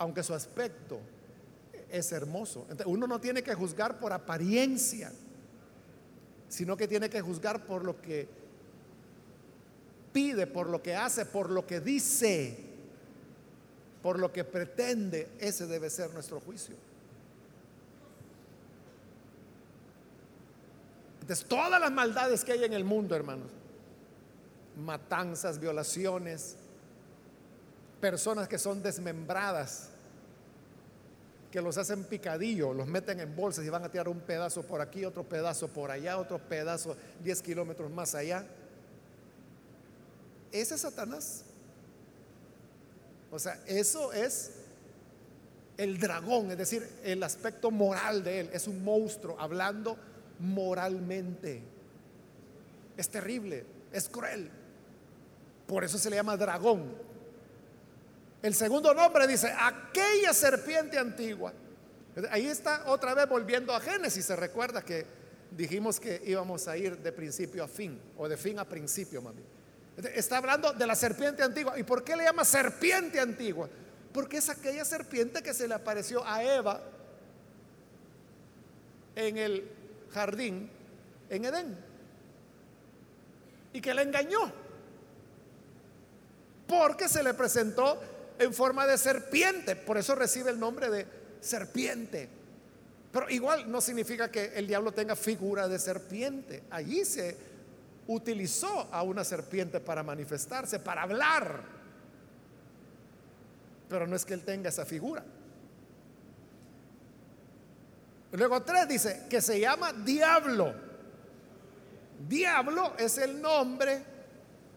aunque 0.00 0.22
su 0.22 0.32
aspecto 0.32 0.98
es 1.90 2.10
hermoso. 2.10 2.66
uno 2.86 3.06
no 3.06 3.20
tiene 3.20 3.42
que 3.42 3.54
juzgar 3.54 4.00
por 4.00 4.14
apariencia, 4.14 5.12
sino 6.50 6.76
que 6.76 6.88
tiene 6.88 7.08
que 7.08 7.20
juzgar 7.20 7.64
por 7.64 7.84
lo 7.84 8.02
que 8.02 8.28
pide, 10.12 10.48
por 10.48 10.68
lo 10.68 10.82
que 10.82 10.96
hace, 10.96 11.24
por 11.24 11.48
lo 11.48 11.64
que 11.64 11.78
dice, 11.80 12.58
por 14.02 14.18
lo 14.18 14.32
que 14.32 14.42
pretende. 14.42 15.28
Ese 15.38 15.68
debe 15.68 15.88
ser 15.88 16.12
nuestro 16.12 16.40
juicio. 16.40 16.74
Entonces, 21.20 21.46
todas 21.46 21.80
las 21.80 21.92
maldades 21.92 22.44
que 22.44 22.50
hay 22.50 22.64
en 22.64 22.72
el 22.72 22.82
mundo, 22.82 23.14
hermanos, 23.14 23.52
matanzas, 24.76 25.60
violaciones, 25.60 26.56
personas 28.00 28.48
que 28.48 28.58
son 28.58 28.82
desmembradas, 28.82 29.89
que 31.50 31.60
los 31.60 31.76
hacen 31.78 32.04
picadillo, 32.04 32.72
los 32.72 32.86
meten 32.86 33.20
en 33.20 33.34
bolsas 33.34 33.64
y 33.64 33.68
van 33.68 33.84
a 33.84 33.90
tirar 33.90 34.08
un 34.08 34.20
pedazo 34.20 34.62
por 34.62 34.80
aquí, 34.80 35.04
otro 35.04 35.28
pedazo 35.28 35.68
por 35.68 35.90
allá, 35.90 36.18
otro 36.18 36.38
pedazo 36.38 36.96
10 37.22 37.42
kilómetros 37.42 37.90
más 37.90 38.14
allá. 38.14 38.46
Ese 40.52 40.74
es 40.74 40.80
Satanás. 40.80 41.44
O 43.32 43.38
sea, 43.38 43.60
eso 43.66 44.12
es 44.12 44.52
el 45.76 45.98
dragón, 45.98 46.50
es 46.50 46.58
decir, 46.58 46.88
el 47.04 47.22
aspecto 47.22 47.70
moral 47.70 48.22
de 48.22 48.40
él. 48.40 48.50
Es 48.52 48.66
un 48.66 48.84
monstruo 48.84 49.36
hablando 49.38 49.96
moralmente. 50.38 51.62
Es 52.96 53.08
terrible, 53.08 53.64
es 53.92 54.08
cruel. 54.08 54.50
Por 55.66 55.84
eso 55.84 55.98
se 55.98 56.10
le 56.10 56.16
llama 56.16 56.36
dragón, 56.36 56.92
el 58.42 58.54
segundo 58.54 58.94
nombre 58.94 59.26
dice, 59.26 59.54
aquella 59.58 60.32
serpiente 60.32 60.98
antigua. 60.98 61.52
Ahí 62.30 62.46
está 62.46 62.84
otra 62.86 63.14
vez 63.14 63.28
volviendo 63.28 63.74
a 63.74 63.80
Génesis. 63.80 64.24
Se 64.24 64.36
recuerda 64.36 64.82
que 64.82 65.06
dijimos 65.50 66.00
que 66.00 66.22
íbamos 66.24 66.66
a 66.68 66.76
ir 66.76 66.96
de 66.98 67.12
principio 67.12 67.64
a 67.64 67.68
fin, 67.68 68.00
o 68.16 68.28
de 68.28 68.36
fin 68.36 68.58
a 68.58 68.64
principio, 68.64 69.20
mami. 69.20 69.42
Está 70.14 70.38
hablando 70.38 70.72
de 70.72 70.86
la 70.86 70.94
serpiente 70.94 71.42
antigua. 71.42 71.78
¿Y 71.78 71.82
por 71.82 72.02
qué 72.02 72.16
le 72.16 72.24
llama 72.24 72.44
serpiente 72.44 73.20
antigua? 73.20 73.68
Porque 74.12 74.38
es 74.38 74.48
aquella 74.48 74.84
serpiente 74.84 75.42
que 75.42 75.52
se 75.52 75.68
le 75.68 75.74
apareció 75.74 76.26
a 76.26 76.42
Eva 76.42 76.80
en 79.14 79.36
el 79.36 79.70
jardín 80.12 80.70
en 81.28 81.44
Edén. 81.44 81.76
Y 83.72 83.80
que 83.80 83.94
la 83.94 84.02
engañó. 84.02 84.52
Porque 86.66 87.08
se 87.08 87.22
le 87.22 87.34
presentó 87.34 88.00
en 88.40 88.54
forma 88.54 88.86
de 88.86 88.98
serpiente. 88.98 89.76
Por 89.76 89.98
eso 89.98 90.14
recibe 90.14 90.50
el 90.50 90.58
nombre 90.58 90.88
de 90.90 91.06
serpiente. 91.40 92.28
Pero 93.12 93.28
igual 93.28 93.70
no 93.70 93.80
significa 93.80 94.30
que 94.30 94.52
el 94.54 94.66
diablo 94.66 94.92
tenga 94.92 95.14
figura 95.14 95.68
de 95.68 95.78
serpiente. 95.78 96.62
Allí 96.70 97.04
se 97.04 97.36
utilizó 98.06 98.88
a 98.90 99.02
una 99.02 99.24
serpiente 99.24 99.78
para 99.78 100.02
manifestarse, 100.02 100.78
para 100.78 101.02
hablar. 101.02 101.64
Pero 103.88 104.06
no 104.06 104.16
es 104.16 104.24
que 104.24 104.34
él 104.34 104.42
tenga 104.42 104.70
esa 104.70 104.86
figura. 104.86 105.22
Luego 108.32 108.62
tres 108.62 108.88
dice 108.88 109.26
que 109.28 109.42
se 109.42 109.60
llama 109.60 109.92
diablo. 109.92 110.72
Diablo 112.26 112.94
es 112.96 113.18
el 113.18 113.40
nombre 113.42 114.02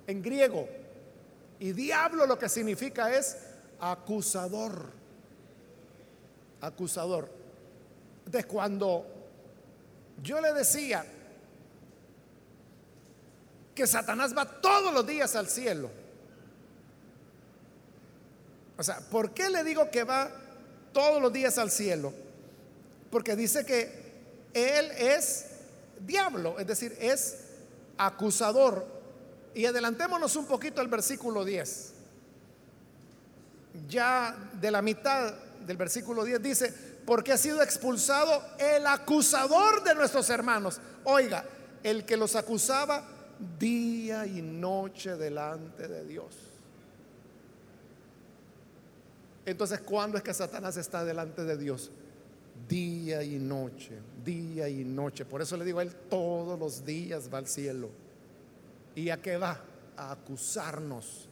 en 0.06 0.22
griego. 0.22 0.68
Y 1.60 1.72
diablo 1.72 2.26
lo 2.26 2.38
que 2.38 2.50
significa 2.50 3.16
es 3.16 3.38
acusador. 3.92 4.92
Acusador. 6.62 7.30
Entonces 8.26 8.46
cuando 8.46 9.06
yo 10.22 10.40
le 10.40 10.54
decía 10.54 11.06
que 13.76 13.86
Satanás 13.88 14.36
va 14.38 14.46
todos 14.46 14.94
los 14.94 15.06
días 15.06 15.36
al 15.36 15.48
cielo. 15.48 15.90
O 18.78 18.84
sea, 18.84 19.00
¿por 19.00 19.32
qué 19.34 19.50
le 19.50 19.64
digo 19.64 19.90
que 19.92 20.04
va 20.04 20.32
todos 20.94 21.22
los 21.22 21.34
días 21.34 21.58
al 21.58 21.70
cielo? 21.70 22.14
Porque 23.12 23.36
dice 23.36 23.66
que 23.66 24.14
Él 24.54 24.92
es 24.92 25.48
diablo, 26.00 26.58
es 26.60 26.68
decir, 26.68 26.96
es 27.00 27.38
acusador. 27.98 28.86
Y 29.54 29.66
adelantémonos 29.66 30.36
un 30.36 30.46
poquito 30.46 30.82
al 30.82 30.88
versículo 30.88 31.44
10. 31.44 31.93
Ya 33.88 34.36
de 34.60 34.72
la 34.72 34.82
mitad 34.82 35.34
del 35.66 35.78
versículo 35.78 36.24
10 36.24 36.42
dice, 36.42 36.74
porque 37.06 37.32
ha 37.32 37.38
sido 37.38 37.62
expulsado 37.62 38.42
el 38.60 38.86
acusador 38.88 39.84
de 39.84 39.96
nuestros 39.96 40.30
hermanos. 40.30 40.80
Oiga, 41.04 41.46
el 41.84 42.06
que 42.06 42.18
los 42.18 42.36
acusaba 42.36 43.04
día 43.60 44.26
y 44.26 44.42
noche 44.42 45.16
delante 45.16 45.88
de 45.88 46.06
Dios. 46.06 46.36
Entonces, 49.46 49.82
¿cuándo 49.82 50.18
es 50.18 50.24
que 50.24 50.34
Satanás 50.34 50.78
está 50.78 51.04
delante 51.04 51.44
de 51.44 51.58
Dios? 51.58 51.92
Día 52.70 53.24
y 53.24 53.40
noche, 53.40 53.98
día 54.24 54.70
y 54.70 54.86
noche. 54.86 55.26
Por 55.26 55.42
eso 55.42 55.58
le 55.58 55.66
digo 55.66 55.80
a 55.80 55.84
él, 55.84 55.94
todos 56.10 56.58
los 56.58 56.86
días 56.86 57.30
va 57.34 57.40
al 57.40 57.48
cielo. 57.48 57.90
¿Y 58.96 59.10
a 59.10 59.22
qué 59.22 59.38
va? 59.38 59.60
A 59.98 60.12
acusarnos. 60.12 61.28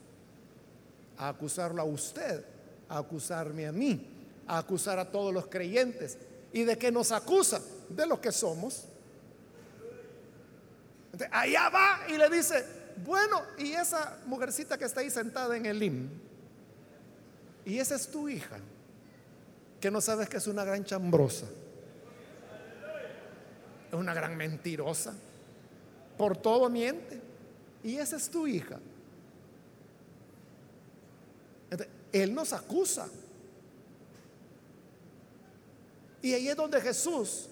A 1.18 1.28
acusarlo 1.28 1.82
a 1.82 1.84
usted, 1.84 2.44
a 2.88 2.98
acusarme 2.98 3.66
a 3.66 3.72
mí, 3.72 4.06
a 4.46 4.58
acusar 4.58 4.98
a 4.98 5.10
todos 5.10 5.32
los 5.32 5.46
creyentes. 5.46 6.18
¿Y 6.52 6.64
de 6.64 6.76
qué 6.76 6.90
nos 6.90 7.12
acusa? 7.12 7.60
De 7.88 8.06
lo 8.06 8.20
que 8.20 8.32
somos 8.32 8.86
allá 11.30 11.68
va 11.68 12.00
y 12.08 12.16
le 12.16 12.28
dice, 12.30 12.64
bueno, 13.04 13.42
y 13.58 13.72
esa 13.72 14.18
mujercita 14.26 14.78
que 14.78 14.84
está 14.84 15.00
ahí 15.00 15.10
sentada 15.10 15.56
en 15.56 15.66
el 15.66 15.78
lim, 15.78 16.08
y 17.64 17.78
esa 17.78 17.94
es 17.94 18.08
tu 18.08 18.28
hija, 18.28 18.58
que 19.80 19.90
no 19.90 20.00
sabes 20.00 20.28
que 20.28 20.38
es 20.38 20.46
una 20.46 20.64
gran 20.64 20.84
chambrosa, 20.84 21.46
es 23.88 23.94
una 23.94 24.14
gran 24.14 24.36
mentirosa, 24.36 25.14
por 26.16 26.36
todo 26.36 26.68
miente, 26.70 27.20
y 27.82 27.96
esa 27.96 28.16
es 28.16 28.30
tu 28.30 28.46
hija. 28.46 28.78
Él 32.12 32.34
nos 32.34 32.52
acusa. 32.52 33.08
Y 36.20 36.34
ahí 36.34 36.48
es 36.48 36.56
donde 36.56 36.80
Jesús 36.80 37.48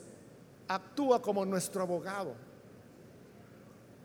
actúa 0.69 1.21
como 1.21 1.45
nuestro 1.45 1.83
abogado. 1.83 2.35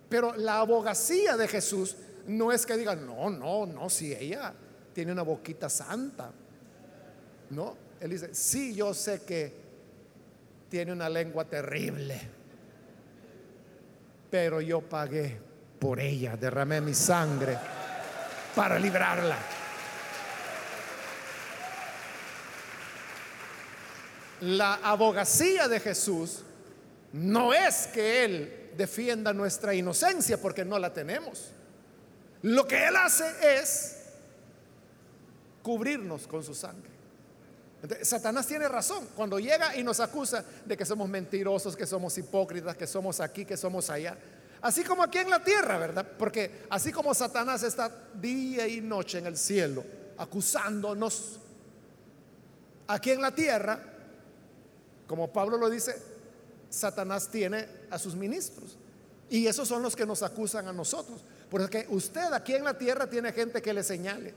Pero 0.09 0.35
la 0.35 0.59
abogacía 0.59 1.37
de 1.37 1.47
Jesús 1.47 1.95
no 2.27 2.51
es 2.51 2.65
que 2.65 2.75
diga, 2.77 2.95
no, 2.95 3.29
no, 3.29 3.65
no, 3.65 3.89
si 3.89 4.13
ella 4.13 4.53
tiene 4.93 5.11
una 5.11 5.21
boquita 5.21 5.69
santa. 5.69 6.31
No, 7.51 7.77
él 7.99 8.09
dice, 8.09 8.33
sí, 8.33 8.73
yo 8.73 8.93
sé 8.93 9.21
que 9.23 9.53
tiene 10.69 10.91
una 10.91 11.09
lengua 11.09 11.45
terrible, 11.45 12.19
pero 14.31 14.61
yo 14.61 14.81
pagué 14.81 15.37
por 15.79 15.99
ella, 15.99 16.35
derramé 16.35 16.81
mi 16.81 16.93
sangre 16.93 17.57
para 18.55 18.79
librarla. 18.79 19.37
La 24.41 24.75
abogacía 24.75 25.67
de 25.67 25.79
Jesús 25.79 26.43
no 27.13 27.53
es 27.53 27.87
que 27.87 28.25
él 28.25 28.65
defienda 28.75 29.33
nuestra 29.33 29.73
inocencia 29.73 30.39
porque 30.39 30.65
no 30.65 30.77
la 30.77 30.93
tenemos. 30.93 31.51
Lo 32.41 32.67
que 32.67 32.87
Él 32.87 32.95
hace 32.95 33.25
es 33.41 33.97
cubrirnos 35.63 36.27
con 36.27 36.43
su 36.43 36.53
sangre. 36.53 36.91
Satanás 38.01 38.47
tiene 38.47 38.67
razón 38.67 39.07
cuando 39.15 39.39
llega 39.39 39.75
y 39.75 39.83
nos 39.83 39.99
acusa 39.99 40.43
de 40.65 40.75
que 40.75 40.85
somos 40.85 41.07
mentirosos, 41.07 41.75
que 41.75 41.85
somos 41.85 42.17
hipócritas, 42.17 42.75
que 42.75 42.87
somos 42.87 43.19
aquí, 43.19 43.45
que 43.45 43.57
somos 43.57 43.89
allá. 43.89 44.17
Así 44.61 44.83
como 44.83 45.03
aquí 45.03 45.19
en 45.19 45.29
la 45.29 45.43
tierra, 45.43 45.77
¿verdad? 45.77 46.05
Porque 46.17 46.65
así 46.69 46.91
como 46.91 47.13
Satanás 47.13 47.61
está 47.63 47.91
día 48.15 48.67
y 48.67 48.81
noche 48.81 49.19
en 49.19 49.27
el 49.27 49.37
cielo 49.37 49.83
acusándonos, 50.17 51.39
aquí 52.87 53.11
en 53.11 53.21
la 53.21 53.33
tierra, 53.33 53.94
como 55.07 55.31
Pablo 55.31 55.57
lo 55.57 55.69
dice, 55.69 55.95
Satanás 56.69 57.29
tiene 57.29 57.67
a 57.89 57.97
sus 57.99 58.15
ministros. 58.15 58.77
Y 59.29 59.47
esos 59.47 59.67
son 59.67 59.81
los 59.81 59.95
que 59.95 60.05
nos 60.05 60.21
acusan 60.23 60.67
a 60.67 60.73
nosotros. 60.73 61.21
Porque 61.49 61.87
usted 61.89 62.31
aquí 62.33 62.53
en 62.53 62.63
la 62.63 62.77
tierra 62.77 63.09
tiene 63.09 63.31
gente 63.31 63.61
que 63.61 63.73
le 63.73 63.83
señale. 63.83 64.33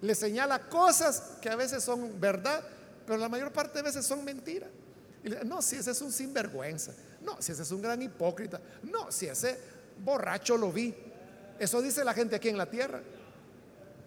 Le 0.00 0.14
señala 0.14 0.68
cosas 0.68 1.22
que 1.40 1.48
a 1.48 1.56
veces 1.56 1.82
son 1.82 2.20
verdad, 2.20 2.62
pero 3.06 3.18
la 3.18 3.28
mayor 3.28 3.52
parte 3.52 3.78
de 3.78 3.82
veces 3.82 4.04
son 4.04 4.24
mentiras. 4.24 4.68
no, 5.44 5.62
si 5.62 5.76
ese 5.76 5.92
es 5.92 6.02
un 6.02 6.12
sinvergüenza. 6.12 6.92
No, 7.20 7.40
si 7.40 7.52
ese 7.52 7.62
es 7.62 7.70
un 7.70 7.82
gran 7.82 8.02
hipócrita. 8.02 8.60
No, 8.82 9.10
si 9.10 9.26
ese 9.26 9.58
borracho 10.04 10.56
lo 10.56 10.72
vi. 10.72 10.94
Eso 11.58 11.80
dice 11.80 12.04
la 12.04 12.14
gente 12.14 12.36
aquí 12.36 12.48
en 12.48 12.58
la 12.58 12.66
tierra. 12.66 13.00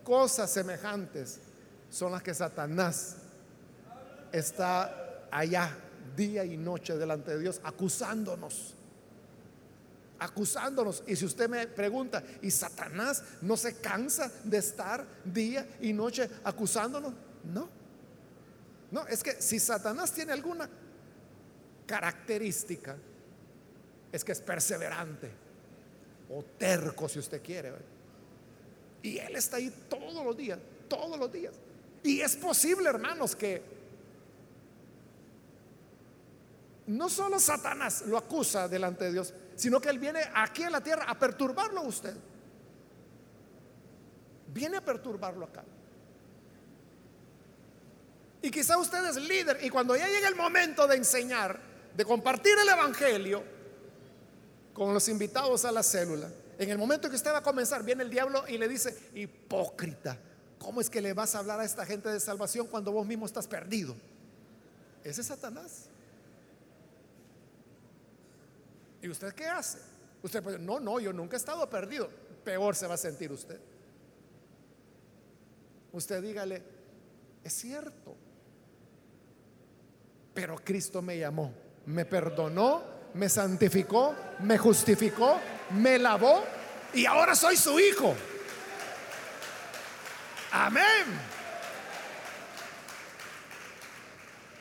Cosas 0.04 0.52
semejantes 0.52 1.40
son 1.90 2.12
las 2.12 2.22
que 2.22 2.34
Satanás 2.34 3.16
está 4.32 5.05
allá 5.32 5.76
día 6.16 6.46
y 6.46 6.58
noche 6.58 6.96
delante 6.98 7.32
de 7.32 7.40
Dios 7.40 7.62
acusándonos. 7.64 8.74
Acusándonos. 10.20 11.04
Y 11.08 11.16
si 11.16 11.26
usted 11.26 11.50
me 11.50 11.68
pregunta, 11.68 12.24
¿y 12.42 12.50
Satanás 12.52 13.24
no 13.42 13.58
se 13.58 13.76
cansa 13.76 14.32
de 14.44 14.58
estar 14.58 15.06
día 15.26 15.68
y 15.82 15.94
noche 15.94 16.30
acusándonos? 16.44 17.14
No. 17.44 17.70
No, 18.92 19.06
es 19.08 19.22
que 19.22 19.42
si 19.42 19.60
Satanás 19.60 20.12
tiene 20.12 20.32
alguna 20.32 20.70
característica, 21.86 22.96
es 24.12 24.24
que 24.24 24.32
es 24.32 24.40
perseverante 24.40 25.30
o 26.30 26.44
terco 26.58 27.10
si 27.10 27.20
usted 27.20 27.42
quiere. 27.42 27.74
Y 29.02 29.18
él 29.18 29.36
está 29.36 29.58
ahí 29.58 29.72
todos 29.90 30.24
los 30.26 30.38
días, 30.38 30.58
todos 30.88 31.20
los 31.20 31.32
días. 31.32 31.54
Y 32.04 32.22
es 32.22 32.36
posible, 32.36 32.88
hermanos, 32.88 33.36
que 33.36 33.75
no 36.88 37.10
solo 37.10 37.40
Satanás 37.40 38.04
lo 38.06 38.18
acusa 38.18 38.68
delante 38.68 39.06
de 39.06 39.14
Dios, 39.14 39.34
sino 39.56 39.80
que 39.82 39.90
él 39.90 40.00
viene 40.00 40.22
aquí 40.34 40.64
en 40.64 40.72
la 40.72 40.82
tierra 40.82 41.06
a 41.08 41.18
perturbarlo 41.18 41.82
a 41.82 41.84
usted. 41.84 42.16
Viene 44.54 44.78
a 44.78 44.82
perturbarlo 44.82 45.46
acá. 45.46 45.64
Y 48.42 48.52
quizá 48.52 48.78
usted 48.78 49.04
es 49.06 49.16
líder 49.16 49.60
y 49.64 49.70
cuando 49.70 49.96
ya 49.96 50.08
llega 50.08 50.28
el 50.28 50.36
momento 50.36 50.86
de 50.88 50.98
enseñar, 50.98 51.60
de 51.96 52.06
compartir 52.06 52.54
el 52.62 52.70
Evangelio 52.70 53.44
con 54.74 54.94
los 54.94 55.08
invitados 55.10 55.66
a 55.66 55.72
la 55.72 55.82
célula, 55.82 56.30
en 56.60 56.70
el 56.70 56.78
momento 56.78 57.10
que 57.10 57.16
usted 57.16 57.32
va 57.32 57.40
a 57.40 57.44
comenzar, 57.44 57.84
viene 57.84 58.04
el 58.04 58.10
diablo 58.10 58.46
y 58.48 58.58
le 58.58 58.68
dice, 58.68 59.10
hipócrita, 59.16 60.20
¿cómo 60.60 60.80
es 60.80 60.90
que 60.90 61.02
le 61.02 61.14
vas 61.14 61.34
a 61.34 61.40
hablar 61.40 61.60
a 61.60 61.66
esta 61.66 61.86
gente 61.86 62.10
de 62.10 62.20
salvación 62.20 62.68
cuando 62.68 62.92
vos 62.92 63.06
mismo 63.08 63.26
estás 63.26 63.48
perdido? 63.48 63.96
Ese 65.04 65.22
es 65.22 65.28
Satanás. 65.28 65.90
¿Y 69.06 69.10
usted 69.10 69.36
qué 69.36 69.46
hace? 69.46 69.78
Usted 70.24 70.42
puede, 70.42 70.58
no, 70.58 70.80
no, 70.80 71.00
yo 71.00 71.14
nunca 71.14 71.36
he 71.36 71.38
estado 71.38 71.70
perdido. 71.70 72.10
Peor 72.44 72.76
se 72.76 72.88
va 72.88 72.96
a 72.96 72.98
sentir 72.98 73.32
usted. 73.32 73.62
Usted 75.92 76.24
dígale, 76.24 76.64
es 77.44 77.54
cierto. 77.54 78.16
Pero 80.34 80.56
Cristo 80.56 81.04
me 81.04 81.20
llamó, 81.20 81.54
me 81.86 82.04
perdonó, 82.06 82.82
me 83.14 83.30
santificó, 83.30 84.16
me 84.40 84.58
justificó, 84.58 85.40
me 85.70 86.00
lavó 86.00 86.44
y 86.92 87.06
ahora 87.06 87.36
soy 87.36 87.58
su 87.58 87.80
hijo. 87.80 88.16
Amén. 90.52 91.06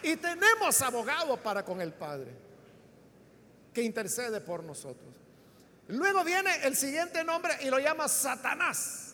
Y 0.03 0.17
tenemos 0.17 0.83
abogado 0.83 1.35
para 1.39 1.65
con 1.65 1.81
el 1.81 1.95
Padre 1.95 2.44
que 3.75 3.83
intercede 3.83 4.41
por 4.41 4.63
nosotros. 4.63 5.13
Luego 5.89 6.25
viene 6.25 6.51
el 6.63 6.77
siguiente 6.77 7.23
nombre 7.25 7.53
y 7.61 7.69
lo 7.69 7.79
llama 7.79 8.09
Satanás. 8.09 9.13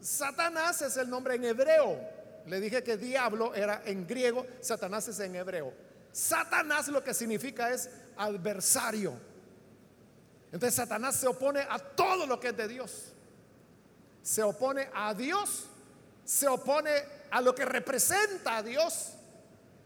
Satanás 0.00 0.82
es 0.82 0.96
el 0.96 1.08
nombre 1.08 1.34
en 1.36 1.44
hebreo. 1.44 2.00
Le 2.46 2.58
dije 2.58 2.82
que 2.82 2.96
diablo 2.96 3.54
era 3.54 3.82
en 3.84 4.06
griego, 4.06 4.46
Satanás 4.60 5.06
es 5.08 5.20
en 5.20 5.36
hebreo. 5.36 5.72
Satanás 6.10 6.88
lo 6.88 7.04
que 7.04 7.14
significa 7.14 7.70
es 7.70 7.88
adversario. 8.16 9.14
Entonces 10.46 10.74
Satanás 10.74 11.16
se 11.16 11.28
opone 11.28 11.60
a 11.60 11.78
todo 11.78 12.26
lo 12.26 12.40
que 12.40 12.48
es 12.48 12.56
de 12.56 12.66
Dios. 12.66 13.12
Se 14.22 14.42
opone 14.42 14.88
a 14.92 15.14
Dios, 15.14 15.66
se 16.24 16.48
opone 16.48 16.90
a 17.30 17.40
lo 17.40 17.54
que 17.54 17.64
representa 17.64 18.56
a 18.56 18.62
Dios, 18.62 19.12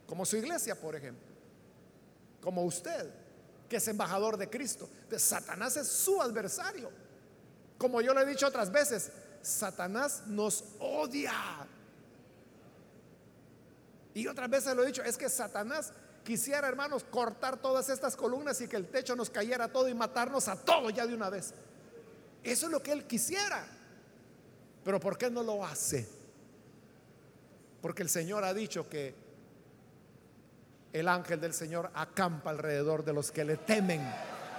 como 0.06 0.24
su 0.24 0.36
iglesia, 0.36 0.74
por 0.80 0.96
ejemplo, 0.96 1.28
como 2.40 2.62
usted, 2.62 3.10
es 3.76 3.88
embajador 3.88 4.36
de 4.36 4.48
Cristo. 4.48 4.88
Satanás 5.16 5.76
es 5.76 5.88
su 5.88 6.20
adversario. 6.20 6.90
Como 7.78 8.00
yo 8.00 8.14
lo 8.14 8.20
he 8.20 8.26
dicho 8.26 8.46
otras 8.46 8.70
veces, 8.70 9.10
Satanás 9.42 10.22
nos 10.26 10.64
odia. 10.78 11.32
Y 14.14 14.26
otras 14.26 14.48
veces 14.48 14.74
lo 14.74 14.84
he 14.84 14.86
dicho, 14.86 15.02
es 15.02 15.16
que 15.16 15.28
Satanás 15.28 15.92
quisiera, 16.24 16.68
hermanos, 16.68 17.04
cortar 17.04 17.56
todas 17.58 17.88
estas 17.88 18.16
columnas 18.16 18.60
y 18.60 18.68
que 18.68 18.76
el 18.76 18.86
techo 18.86 19.16
nos 19.16 19.28
cayera 19.30 19.68
todo 19.68 19.88
y 19.88 19.94
matarnos 19.94 20.48
a 20.48 20.56
todos 20.56 20.94
ya 20.94 21.06
de 21.06 21.14
una 21.14 21.30
vez. 21.30 21.52
Eso 22.42 22.66
es 22.66 22.72
lo 22.72 22.82
que 22.82 22.92
él 22.92 23.06
quisiera. 23.06 23.66
Pero 24.84 25.00
¿por 25.00 25.18
qué 25.18 25.30
no 25.30 25.42
lo 25.42 25.64
hace? 25.64 26.08
Porque 27.80 28.02
el 28.02 28.08
Señor 28.08 28.44
ha 28.44 28.54
dicho 28.54 28.88
que 28.88 29.23
el 30.94 31.08
ángel 31.08 31.40
del 31.40 31.52
Señor 31.52 31.90
acampa 31.92 32.50
alrededor 32.50 33.04
de 33.04 33.12
los 33.12 33.32
que 33.32 33.44
le 33.44 33.56
temen 33.56 34.00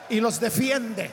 y 0.10 0.20
los 0.20 0.38
defiende. 0.38 1.10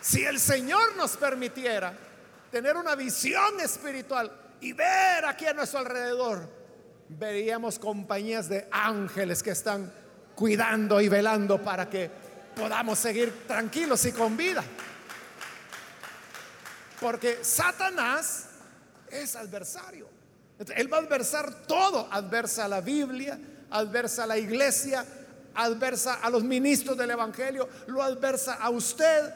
Si 0.00 0.24
el 0.24 0.40
Señor 0.40 0.96
nos 0.96 1.18
permitiera 1.18 1.92
tener 2.50 2.78
una 2.78 2.94
visión 2.94 3.60
espiritual 3.60 4.32
y 4.62 4.72
ver 4.72 5.26
aquí 5.26 5.44
a 5.44 5.52
nuestro 5.52 5.80
alrededor, 5.80 6.48
veríamos 7.10 7.78
compañías 7.78 8.48
de 8.48 8.66
ángeles 8.70 9.42
que 9.42 9.50
están 9.50 9.92
cuidando 10.34 11.02
y 11.02 11.10
velando 11.10 11.62
para 11.62 11.90
que 11.90 12.10
podamos 12.56 12.98
seguir 12.98 13.46
tranquilos 13.46 14.06
y 14.06 14.12
con 14.12 14.38
vida. 14.38 14.64
Porque 16.98 17.44
Satanás 17.44 18.46
es 19.10 19.36
adversario. 19.36 20.09
Él 20.76 20.92
va 20.92 20.98
a 20.98 21.00
adversar 21.00 21.66
todo. 21.66 22.06
Adversa 22.10 22.66
a 22.66 22.68
la 22.68 22.80
Biblia, 22.80 23.38
adversa 23.70 24.24
a 24.24 24.26
la 24.26 24.36
iglesia, 24.36 25.04
adversa 25.54 26.14
a 26.14 26.28
los 26.28 26.44
ministros 26.44 26.96
del 26.96 27.10
Evangelio, 27.10 27.68
lo 27.86 28.02
adversa 28.02 28.54
a 28.54 28.68
usted. 28.70 29.32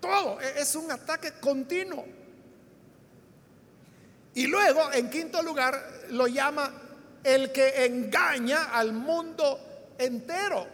Todo 0.00 0.40
e-, 0.40 0.60
es 0.60 0.74
un 0.74 0.90
ataque 0.90 1.32
continuo. 1.40 2.06
Y 4.34 4.46
luego, 4.46 4.92
en 4.92 5.10
quinto 5.10 5.42
lugar, 5.42 6.06
lo 6.10 6.26
llama 6.26 6.72
el 7.24 7.52
que 7.52 7.84
engaña 7.84 8.70
al 8.72 8.92
mundo 8.92 9.94
entero. 9.98 10.66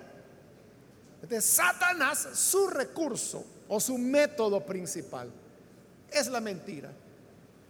De 1.23 1.41
Satanás, 1.41 2.29
su 2.35 2.69
recurso 2.69 3.45
o 3.69 3.81
su 3.81 3.97
método 3.97 4.61
principal 4.61 5.31
es 6.11 6.29
la 6.29 6.41
mentira, 6.41 6.93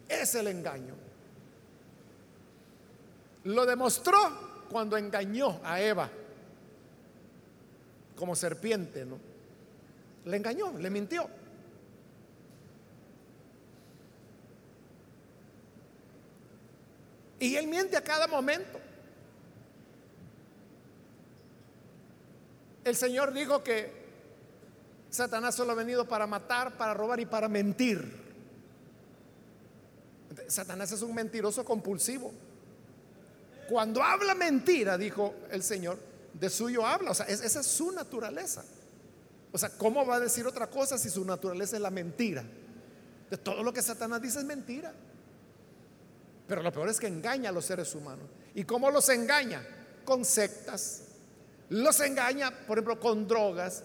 es 0.09 0.35
el 0.35 0.49
engaño. 0.49 1.04
Lo 3.45 3.67
demostró 3.67 4.19
cuando 4.71 4.97
engañó 4.97 5.61
a 5.63 5.81
Eva 5.81 6.11
como 8.17 8.35
serpiente, 8.35 9.05
¿no? 9.05 9.19
Le 10.25 10.37
engañó, 10.37 10.73
le 10.79 10.91
mintió. 10.91 11.29
Y 17.39 17.57
él 17.57 17.67
miente 17.67 17.97
a 17.97 18.03
cada 18.03 18.27
momento. 18.27 18.81
El 22.85 22.97
Señor 22.97 23.33
dijo 23.33 23.63
que 23.63 24.05
Satanás 25.11 25.55
solo 25.55 25.73
ha 25.73 25.75
venido 25.75 26.07
para 26.07 26.27
matar, 26.27 26.77
para 26.77 26.95
robar 26.95 27.21
y 27.21 27.27
para 27.27 27.49
mentir. 27.49 28.25
Satanás 30.49 30.93
es 30.93 31.03
un 31.03 31.15
mentiroso 31.15 31.65
compulsivo. 31.65 32.33
Cuando 33.69 34.03
habla 34.03 34.35
mentira, 34.35 34.99
dijo 34.99 35.35
el 35.51 35.63
Señor, 35.63 35.99
de 36.33 36.51
suyo 36.51 36.87
habla. 36.87 37.13
O 37.13 37.15
sea, 37.15 37.27
esa 37.27 37.61
es 37.61 37.67
su 37.67 37.93
naturaleza. 37.93 38.65
O 39.53 39.59
sea, 39.59 39.71
¿cómo 39.71 40.05
va 40.05 40.17
a 40.17 40.21
decir 40.21 40.47
otra 40.47 40.69
cosa 40.69 40.99
si 40.99 41.09
su 41.09 41.25
naturaleza 41.25 41.77
es 41.77 41.83
la 41.83 41.91
mentira? 41.91 42.45
De 43.31 43.37
todo 43.37 43.63
lo 43.63 43.73
que 43.73 43.83
Satanás 43.83 44.21
dice 44.21 44.41
es 44.41 44.45
mentira. 44.45 44.93
Pero 46.47 46.63
lo 46.63 46.73
peor 46.73 46.89
es 46.89 46.99
que 46.99 47.07
engaña 47.07 47.51
a 47.51 47.53
los 47.53 47.65
seres 47.65 47.95
humanos. 47.95 48.27
¿Y 48.55 48.65
cómo 48.65 48.91
los 48.91 49.09
engaña? 49.09 49.65
Con 50.05 50.25
sectas. 50.25 51.03
Los 51.71 52.01
engaña, 52.01 52.51
por 52.67 52.79
ejemplo, 52.79 53.01
con 53.01 53.27
drogas, 53.27 53.85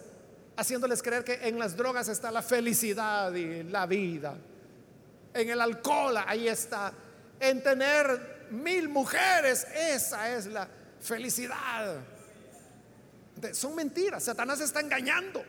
haciéndoles 0.57 1.01
creer 1.01 1.23
que 1.23 1.47
en 1.47 1.57
las 1.57 1.77
drogas 1.77 2.09
está 2.09 2.31
la 2.31 2.41
felicidad 2.41 3.33
y 3.33 3.63
la 3.63 3.85
vida. 3.85 4.37
En 5.33 5.49
el 5.49 5.61
alcohol, 5.61 6.17
ahí 6.17 6.47
está. 6.47 6.91
En 7.39 7.63
tener 7.63 8.38
mil 8.51 8.89
mujeres, 8.89 9.65
esa 9.75 10.35
es 10.35 10.45
la 10.47 10.67
felicidad. 10.99 11.97
Son 13.53 13.75
mentiras. 13.75 14.23
Satanás 14.23 14.59
está 14.59 14.79
engañando. 14.79 15.43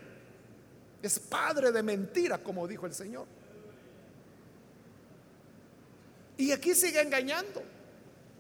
Es 1.03 1.19
padre 1.19 1.73
de 1.73 1.83
mentira, 1.83 2.39
como 2.39 2.67
dijo 2.69 2.87
el 2.87 2.95
Señor. 2.95 3.27
Y 6.37 6.53
aquí 6.53 6.75
sigue 6.75 7.01
engañando, 7.01 7.63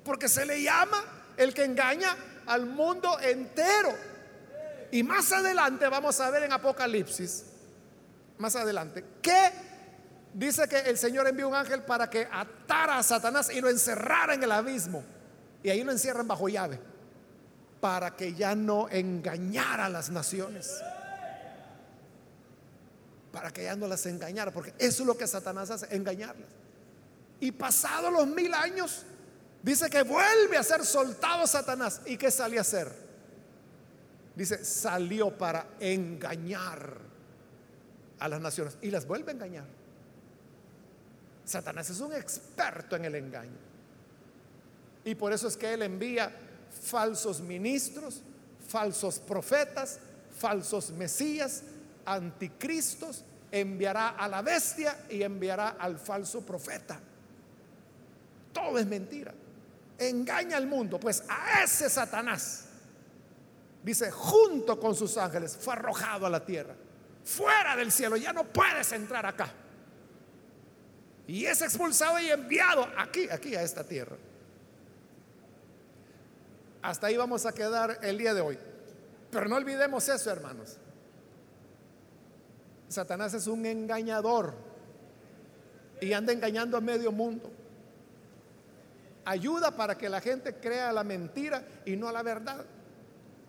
porque 0.04 0.28
se 0.28 0.46
le 0.46 0.62
llama 0.62 1.04
el 1.36 1.52
que 1.52 1.64
engaña 1.64 2.16
al 2.46 2.66
mundo 2.66 3.18
entero. 3.20 3.94
Y 4.90 5.02
más 5.02 5.30
adelante 5.32 5.86
vamos 5.88 6.18
a 6.20 6.30
ver 6.30 6.44
en 6.44 6.52
Apocalipsis, 6.52 7.44
más 8.38 8.56
adelante, 8.56 9.04
que 9.22 9.50
dice 10.34 10.68
que 10.68 10.78
el 10.80 10.98
Señor 10.98 11.26
envió 11.26 11.48
un 11.48 11.54
ángel 11.54 11.82
para 11.82 12.08
que 12.08 12.28
atara 12.30 12.98
a 12.98 13.02
Satanás 13.02 13.50
y 13.52 13.60
lo 13.60 13.68
encerrara 13.68 14.34
en 14.34 14.42
el 14.42 14.52
abismo. 14.52 15.04
Y 15.62 15.70
ahí 15.70 15.82
lo 15.82 15.92
encierran 15.92 16.26
bajo 16.26 16.48
llave, 16.48 16.80
para 17.80 18.16
que 18.16 18.34
ya 18.34 18.54
no 18.54 18.88
engañara 18.88 19.86
a 19.86 19.88
las 19.88 20.10
naciones. 20.10 20.80
Para 23.32 23.52
que 23.52 23.64
ya 23.64 23.76
no 23.76 23.86
las 23.86 24.06
engañara, 24.06 24.50
porque 24.50 24.74
eso 24.78 25.02
es 25.02 25.06
lo 25.06 25.16
que 25.16 25.26
Satanás 25.26 25.70
hace, 25.70 25.94
engañarlas. 25.94 26.48
Y 27.40 27.52
pasados 27.52 28.12
los 28.12 28.26
mil 28.26 28.52
años, 28.54 29.04
dice 29.62 29.88
que 29.88 30.02
vuelve 30.02 30.56
a 30.56 30.62
ser 30.62 30.84
soltado 30.84 31.46
Satanás. 31.46 32.00
¿Y 32.06 32.16
qué 32.16 32.30
salió 32.30 32.58
a 32.58 32.62
hacer? 32.62 32.90
Dice, 34.34 34.64
salió 34.64 35.36
para 35.36 35.66
engañar 35.80 36.98
a 38.18 38.28
las 38.28 38.40
naciones 38.40 38.76
y 38.80 38.90
las 38.90 39.06
vuelve 39.06 39.32
a 39.32 39.34
engañar. 39.34 39.79
Satanás 41.44 41.90
es 41.90 42.00
un 42.00 42.12
experto 42.12 42.96
en 42.96 43.04
el 43.04 43.14
engaño. 43.14 43.58
Y 45.04 45.14
por 45.14 45.32
eso 45.32 45.48
es 45.48 45.56
que 45.56 45.72
él 45.72 45.82
envía 45.82 46.30
falsos 46.70 47.40
ministros, 47.40 48.22
falsos 48.68 49.18
profetas, 49.18 49.98
falsos 50.38 50.90
mesías, 50.90 51.62
anticristos, 52.04 53.24
enviará 53.50 54.10
a 54.10 54.28
la 54.28 54.42
bestia 54.42 54.96
y 55.08 55.22
enviará 55.22 55.70
al 55.70 55.98
falso 55.98 56.44
profeta. 56.44 57.00
Todo 58.52 58.78
es 58.78 58.86
mentira. 58.86 59.32
Engaña 59.98 60.56
al 60.56 60.66
mundo. 60.66 60.98
Pues 60.98 61.22
a 61.28 61.62
ese 61.62 61.90
Satanás, 61.90 62.64
dice, 63.82 64.10
junto 64.10 64.78
con 64.78 64.94
sus 64.94 65.16
ángeles, 65.16 65.56
fue 65.56 65.74
arrojado 65.74 66.26
a 66.26 66.30
la 66.30 66.44
tierra. 66.44 66.74
Fuera 67.24 67.76
del 67.76 67.92
cielo. 67.92 68.16
Ya 68.16 68.32
no 68.32 68.44
puedes 68.44 68.92
entrar 68.92 69.26
acá. 69.26 69.52
Y 71.30 71.46
es 71.46 71.62
expulsado 71.62 72.18
y 72.18 72.28
enviado 72.28 72.84
aquí, 72.98 73.30
aquí 73.30 73.54
a 73.54 73.62
esta 73.62 73.84
tierra. 73.84 74.16
Hasta 76.82 77.06
ahí 77.06 77.16
vamos 77.16 77.46
a 77.46 77.52
quedar 77.52 78.00
el 78.02 78.18
día 78.18 78.34
de 78.34 78.40
hoy. 78.40 78.58
Pero 79.30 79.46
no 79.46 79.54
olvidemos 79.54 80.08
eso, 80.08 80.28
hermanos. 80.28 80.76
Satanás 82.88 83.32
es 83.34 83.46
un 83.46 83.64
engañador 83.64 84.54
y 86.00 86.12
anda 86.14 86.32
engañando 86.32 86.76
a 86.76 86.80
medio 86.80 87.12
mundo 87.12 87.48
ayuda 89.24 89.70
para 89.70 89.96
que 89.96 90.08
la 90.08 90.20
gente 90.20 90.56
crea 90.56 90.92
la 90.92 91.04
mentira 91.04 91.62
y 91.84 91.94
no 91.94 92.10
la 92.10 92.24
verdad. 92.24 92.64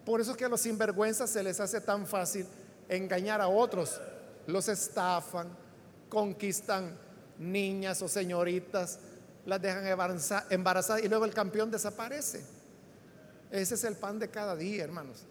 Por 0.05 0.21
eso 0.21 0.31
es 0.31 0.37
que 0.37 0.45
a 0.45 0.49
los 0.49 0.61
sinvergüenzas 0.61 1.31
se 1.31 1.41
les 1.41 1.59
hace 1.59 1.81
tan 1.81 2.05
fácil 2.05 2.45
engañar 2.87 3.41
a 3.41 3.47
otros. 3.47 3.99
Los 4.45 4.67
estafan, 4.67 5.47
conquistan 6.09 6.95
niñas 7.41 8.01
o 8.01 8.07
señoritas, 8.07 8.99
las 9.45 9.61
dejan 9.61 9.85
embarazadas 10.49 11.03
y 11.03 11.09
luego 11.09 11.25
el 11.25 11.33
campeón 11.33 11.71
desaparece. 11.71 12.43
Ese 13.49 13.75
es 13.75 13.83
el 13.83 13.95
pan 13.95 14.19
de 14.19 14.29
cada 14.29 14.55
día, 14.55 14.83
hermanos. 14.83 15.25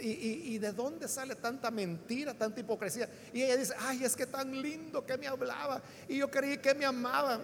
¿Y, 0.00 0.54
y, 0.54 0.58
de 0.58 0.72
dónde 0.72 1.08
sale 1.08 1.34
tanta 1.34 1.70
mentira, 1.72 2.32
tanta 2.32 2.60
hipocresía? 2.60 3.08
Y 3.32 3.42
ella 3.42 3.56
dice, 3.56 3.74
ay, 3.76 4.04
es 4.04 4.14
que 4.14 4.24
tan 4.24 4.62
lindo 4.62 5.04
que 5.04 5.18
me 5.18 5.26
hablaba 5.26 5.82
y 6.08 6.18
yo 6.18 6.30
creí 6.30 6.58
que 6.58 6.74
me 6.74 6.84
amaba. 6.84 7.40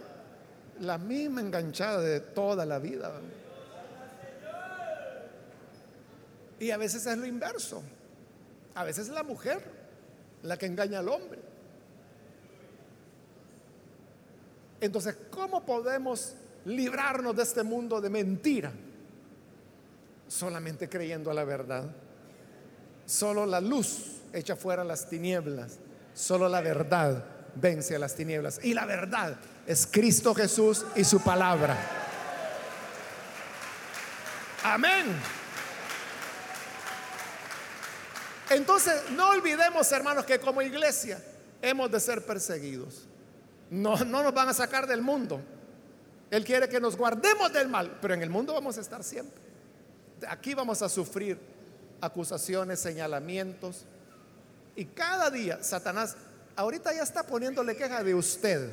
La 0.81 0.99
misma 0.99 1.41
enganchada 1.41 2.01
de 2.03 2.21
toda 2.21 2.65
la 2.65 2.79
vida. 2.79 3.11
Y 6.61 6.71
a 6.71 6.77
veces 6.77 7.05
es 7.07 7.19
lo 7.19 7.27
inverso. 7.27 7.83
A 8.75 8.85
veces 8.85 9.09
es 9.09 9.15
la 9.15 9.23
mujer 9.23 9.61
la 10.43 10.57
que 10.57 10.67
engaña 10.67 11.01
al 11.01 11.09
hombre. 11.09 11.41
Entonces, 14.87 15.17
¿cómo 15.31 15.67
podemos 15.67 16.35
librarnos 16.65 17.35
de 17.35 17.43
este 17.43 17.65
mundo 17.65 18.01
de 18.01 18.09
mentira? 18.09 18.73
Solamente 20.29 20.89
creyendo 20.89 21.29
a 21.29 21.35
la 21.35 21.43
verdad. 21.43 21.91
Solo 23.05 23.47
la 23.47 23.61
luz 23.61 24.19
echa 24.33 24.55
fuera 24.55 24.85
las 24.85 25.09
tinieblas. 25.09 25.79
Solo 26.15 26.49
la 26.49 26.61
verdad 26.61 27.25
vence 27.57 27.97
a 27.97 27.99
las 27.99 28.15
tinieblas. 28.15 28.61
Y 28.63 28.75
la 28.75 28.87
verdad 28.87 29.37
es 29.67 29.89
Cristo 29.89 30.33
Jesús 30.35 30.87
y 30.95 31.03
su 31.03 31.21
palabra. 31.21 31.77
Amén. 34.63 35.07
Entonces, 38.51 39.11
no 39.11 39.31
olvidemos, 39.31 39.91
hermanos, 39.91 40.25
que 40.25 40.39
como 40.39 40.63
iglesia 40.63 41.21
hemos 41.61 41.91
de 41.91 41.99
ser 41.99 42.25
perseguidos. 42.25 43.07
No, 43.71 43.97
no 44.05 44.23
nos 44.23 44.35
van 44.35 44.49
a 44.49 44.55
sacar 44.55 44.87
del 44.87 45.03
mundo. 45.03 45.41
Él 46.31 46.45
quiere 46.45 46.69
que 46.69 46.81
nos 46.81 46.97
guardemos 46.97 47.53
del 47.53 47.69
mal, 47.69 47.99
pero 48.01 48.15
en 48.15 48.23
el 48.23 48.31
mundo 48.31 48.53
vamos 48.53 48.79
a 48.79 48.81
estar 48.81 49.03
siempre. 49.05 49.41
Aquí 50.29 50.55
vamos 50.55 50.83
a 50.83 50.89
sufrir 50.89 51.39
acusaciones, 52.01 52.81
señalamientos. 52.81 53.85
Y 54.75 54.87
cada 54.87 55.31
día 55.31 55.63
Satanás 55.63 56.17
ahorita 56.57 56.93
ya 56.95 57.03
está 57.03 57.23
poniéndole 57.23 57.77
queja 57.77 58.03
de 58.03 58.15
usted. 58.15 58.71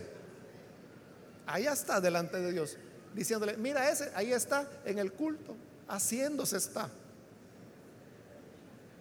Allá 1.46 1.74
está 1.74 2.00
delante 2.00 2.39
de 2.39 2.54
Dios, 2.54 2.78
diciéndole, 3.14 3.58
mira 3.58 3.89
ese, 3.89 4.12
ahí 4.16 4.32
está 4.32 4.66
en 4.86 4.98
el 4.98 5.12
culto, 5.12 5.56
haciéndose 5.89 6.58
está. 6.58 6.89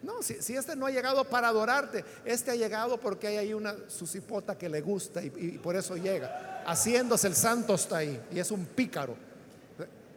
No, 0.03 0.21
si, 0.23 0.35
este 0.57 0.75
no 0.75 0.87
ha 0.87 0.91
llegado 0.91 1.23
para 1.25 1.49
adorarte, 1.49 2.05
este 2.25 2.51
ha 2.51 2.57
llegado 2.57 2.99
porque 2.99 3.29
hay 3.29 3.37
ahí 3.37 3.55
una 3.55 3.75
susipota 3.89 4.59
que 4.59 4.69
le 4.69 4.81
gusta 4.81 5.23
y, 5.23 5.33
y 5.37 5.59
por 5.59 5.77
eso 5.77 5.97
llega. 5.97 6.65
Haciéndose 6.67 7.29
el 7.29 7.37
santo 7.37 7.75
está 7.75 7.99
ahí 7.99 8.21
y 8.33 8.41
es 8.41 8.51
un 8.51 8.67
pícaro. 8.67 9.15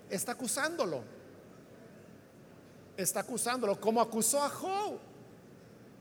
Está 0.10 0.32
acusándolo. 0.32 1.04
Está 2.98 3.20
acusándolo 3.20 3.80
como 3.80 4.02
acusó 4.02 4.44
a 4.44 4.50
Job. 4.50 4.98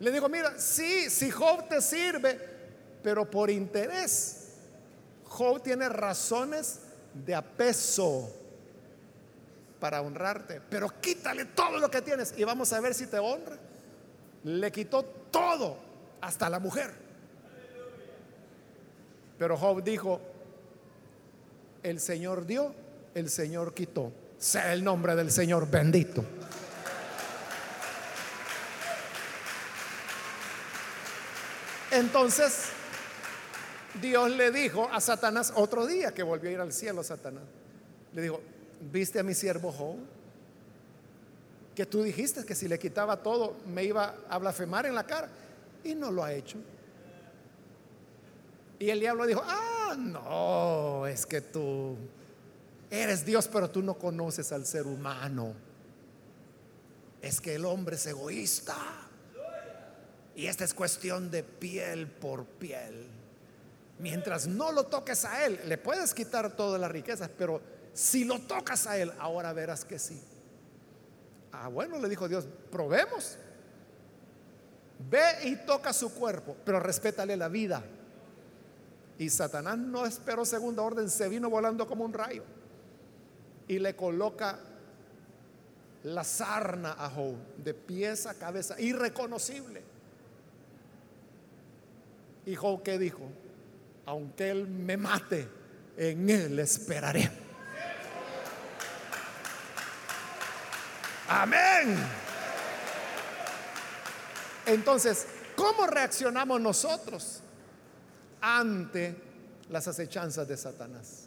Le 0.00 0.10
digo, 0.10 0.28
mira, 0.28 0.58
sí, 0.58 1.10
si 1.10 1.30
Job 1.30 1.68
te 1.68 1.82
sirve, 1.82 2.38
pero 3.02 3.30
por 3.30 3.50
interés. 3.50 4.48
Job 5.24 5.62
tiene 5.62 5.88
razones 5.88 6.80
de 7.12 7.34
apeso 7.34 8.32
para 9.78 10.00
honrarte, 10.00 10.62
pero 10.70 10.88
quítale 11.00 11.44
todo 11.44 11.78
lo 11.78 11.90
que 11.90 12.00
tienes 12.00 12.32
y 12.36 12.44
vamos 12.44 12.72
a 12.72 12.80
ver 12.80 12.94
si 12.94 13.06
te 13.06 13.18
honra 13.18 13.58
le 14.44 14.70
quitó 14.70 15.04
todo, 15.30 15.76
hasta 16.20 16.48
la 16.48 16.58
mujer. 16.58 16.92
Pero 19.38 19.56
Job 19.56 19.82
dijo, 19.82 20.20
el 21.82 22.00
Señor 22.00 22.46
dio, 22.46 22.74
el 23.14 23.28
Señor 23.28 23.74
quitó. 23.74 24.12
Sea 24.38 24.72
el 24.72 24.84
nombre 24.84 25.14
del 25.16 25.30
Señor 25.30 25.70
bendito. 25.70 26.24
Entonces, 31.90 32.66
Dios 34.00 34.30
le 34.30 34.50
dijo 34.50 34.88
a 34.92 35.00
Satanás 35.00 35.52
otro 35.54 35.86
día 35.86 36.12
que 36.12 36.22
volvió 36.22 36.50
a 36.50 36.52
ir 36.52 36.60
al 36.60 36.72
cielo 36.72 37.02
Satanás. 37.02 37.44
Le 38.12 38.22
dijo, 38.22 38.40
¿viste 38.92 39.20
a 39.20 39.22
mi 39.22 39.34
siervo 39.34 39.72
Job? 39.72 39.96
Que 41.74 41.86
tú 41.86 42.02
dijiste 42.02 42.44
que 42.44 42.54
si 42.54 42.68
le 42.68 42.78
quitaba 42.78 43.22
todo 43.22 43.56
me 43.66 43.84
iba 43.84 44.16
a 44.28 44.38
blasfemar 44.38 44.86
en 44.86 44.94
la 44.94 45.04
cara. 45.04 45.28
Y 45.82 45.94
no 45.94 46.10
lo 46.10 46.24
ha 46.24 46.32
hecho. 46.32 46.58
Y 48.78 48.90
el 48.90 49.00
diablo 49.00 49.26
dijo, 49.26 49.42
ah, 49.44 49.94
no, 49.96 51.06
es 51.06 51.26
que 51.26 51.40
tú 51.40 51.96
eres 52.90 53.24
Dios, 53.24 53.48
pero 53.48 53.70
tú 53.70 53.82
no 53.82 53.94
conoces 53.94 54.52
al 54.52 54.66
ser 54.66 54.86
humano. 54.86 55.54
Es 57.20 57.40
que 57.40 57.54
el 57.54 57.64
hombre 57.64 57.96
es 57.96 58.06
egoísta. 58.06 58.76
Y 60.36 60.46
esta 60.46 60.64
es 60.64 60.74
cuestión 60.74 61.30
de 61.30 61.42
piel 61.42 62.08
por 62.08 62.44
piel. 62.44 63.06
Mientras 63.98 64.46
no 64.46 64.72
lo 64.72 64.84
toques 64.84 65.24
a 65.24 65.46
él, 65.46 65.60
le 65.66 65.78
puedes 65.78 66.12
quitar 66.12 66.56
todas 66.56 66.80
las 66.80 66.90
riquezas, 66.90 67.30
pero 67.38 67.60
si 67.92 68.24
lo 68.24 68.40
tocas 68.40 68.86
a 68.86 68.98
él, 68.98 69.12
ahora 69.18 69.52
verás 69.52 69.84
que 69.84 69.98
sí. 69.98 70.20
Ah, 71.56 71.68
bueno, 71.68 71.98
le 71.98 72.08
dijo 72.08 72.28
Dios, 72.28 72.46
probemos. 72.70 73.38
Ve 75.08 75.22
y 75.44 75.56
toca 75.56 75.92
su 75.92 76.12
cuerpo, 76.12 76.56
pero 76.64 76.80
respétale 76.80 77.36
la 77.36 77.48
vida. 77.48 77.82
Y 79.18 79.30
Satanás 79.30 79.78
no 79.78 80.04
esperó 80.04 80.44
segunda 80.44 80.82
orden, 80.82 81.08
se 81.08 81.28
vino 81.28 81.48
volando 81.48 81.86
como 81.86 82.04
un 82.04 82.12
rayo 82.12 82.42
y 83.68 83.78
le 83.78 83.94
coloca 83.94 84.58
la 86.02 86.24
sarna 86.24 86.96
a 86.98 87.08
Job, 87.08 87.36
de 87.56 87.72
pies 87.72 88.26
a 88.26 88.34
cabeza, 88.34 88.78
irreconocible. 88.80 89.82
Y 92.46 92.56
Job, 92.56 92.82
¿qué 92.82 92.98
dijo? 92.98 93.22
Aunque 94.06 94.50
él 94.50 94.66
me 94.68 94.96
mate, 94.96 95.48
en 95.96 96.28
él 96.28 96.58
esperaré. 96.58 97.43
Amén. 101.28 101.96
Entonces, 104.66 105.26
¿cómo 105.56 105.86
reaccionamos 105.86 106.60
nosotros 106.60 107.40
ante 108.40 109.16
las 109.70 109.88
acechanzas 109.88 110.46
de 110.46 110.56
Satanás? 110.56 111.26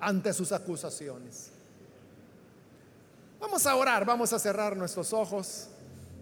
Ante 0.00 0.32
sus 0.32 0.52
acusaciones. 0.52 1.50
Vamos 3.40 3.66
a 3.66 3.76
orar, 3.76 4.04
vamos 4.04 4.32
a 4.32 4.38
cerrar 4.38 4.76
nuestros 4.76 5.12
ojos. 5.12 5.68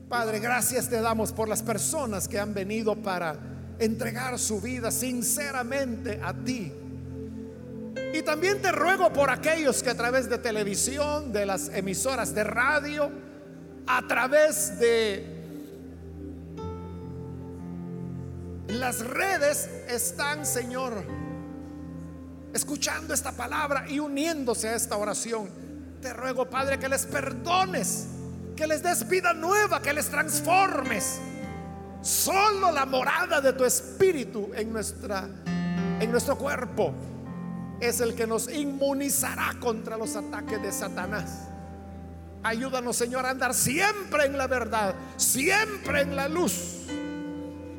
Padre, 0.08 0.40
gracias 0.40 0.88
te 0.88 1.00
damos 1.00 1.32
por 1.32 1.48
las 1.48 1.62
personas 1.62 2.28
que 2.28 2.38
han 2.38 2.52
venido 2.52 2.96
para 2.96 3.36
entregar 3.78 4.38
su 4.38 4.60
vida 4.60 4.90
sinceramente 4.90 6.20
a 6.22 6.34
ti 6.34 6.72
y 8.12 8.22
también 8.22 8.60
te 8.60 8.70
ruego 8.72 9.12
por 9.12 9.30
aquellos 9.30 9.82
que 9.82 9.90
a 9.90 9.94
través 9.94 10.28
de 10.28 10.38
televisión, 10.38 11.32
de 11.32 11.46
las 11.46 11.68
emisoras 11.68 12.34
de 12.34 12.44
radio, 12.44 13.10
a 13.86 14.06
través 14.06 14.78
de 14.78 15.26
las 18.68 19.00
redes 19.00 19.68
están, 19.88 20.44
Señor, 20.44 21.04
escuchando 22.52 23.14
esta 23.14 23.32
palabra 23.32 23.86
y 23.88 23.98
uniéndose 23.98 24.68
a 24.68 24.74
esta 24.74 24.96
oración. 24.96 25.48
Te 26.02 26.12
ruego, 26.12 26.50
Padre, 26.50 26.78
que 26.78 26.88
les 26.88 27.06
perdones, 27.06 28.08
que 28.56 28.66
les 28.66 28.82
des 28.82 29.08
vida 29.08 29.32
nueva, 29.32 29.80
que 29.80 29.92
les 29.92 30.06
transformes. 30.06 31.18
Solo 32.02 32.72
la 32.72 32.84
morada 32.84 33.40
de 33.40 33.52
tu 33.52 33.64
espíritu 33.64 34.50
en 34.54 34.72
nuestra 34.72 35.28
en 36.00 36.10
nuestro 36.10 36.36
cuerpo 36.36 36.92
es 37.82 38.00
el 38.00 38.14
que 38.14 38.28
nos 38.28 38.48
inmunizará 38.48 39.54
contra 39.60 39.96
los 39.96 40.14
ataques 40.14 40.62
de 40.62 40.70
Satanás. 40.70 41.48
Ayúdanos, 42.44 42.96
Señor, 42.96 43.26
a 43.26 43.30
andar 43.30 43.54
siempre 43.54 44.26
en 44.26 44.38
la 44.38 44.46
verdad, 44.46 44.94
siempre 45.16 46.02
en 46.02 46.14
la 46.14 46.28
luz. 46.28 46.86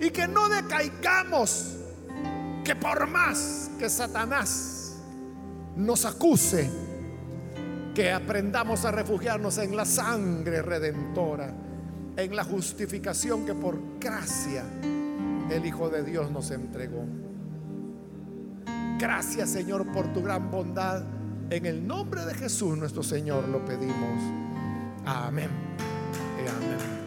Y 0.01 0.09
que 0.11 0.27
no 0.27 0.49
decaigamos, 0.49 1.77
que 2.65 2.75
por 2.75 3.07
más 3.07 3.71
que 3.79 3.89
Satanás 3.89 4.97
nos 5.77 6.03
acuse, 6.03 6.69
que 7.95 8.11
aprendamos 8.11 8.83
a 8.83 8.91
refugiarnos 8.91 9.57
en 9.57 9.75
la 9.77 9.85
sangre 9.85 10.61
redentora, 10.61 11.53
en 12.17 12.35
la 12.35 12.43
justificación 12.43 13.45
que 13.45 13.53
por 13.53 13.79
gracia 13.99 14.65
el 15.49 15.65
Hijo 15.65 15.89
de 15.89 16.03
Dios 16.03 16.29
nos 16.29 16.51
entregó. 16.51 17.05
Gracias 19.03 19.49
Señor 19.49 19.91
por 19.91 20.13
tu 20.13 20.23
gran 20.23 20.49
bondad. 20.49 21.03
En 21.49 21.65
el 21.65 21.85
nombre 21.85 22.23
de 22.23 22.33
Jesús 22.35 22.77
nuestro 22.77 23.03
Señor 23.03 23.49
lo 23.49 23.65
pedimos. 23.65 24.17
Amén. 25.05 25.49
amén. 26.39 27.02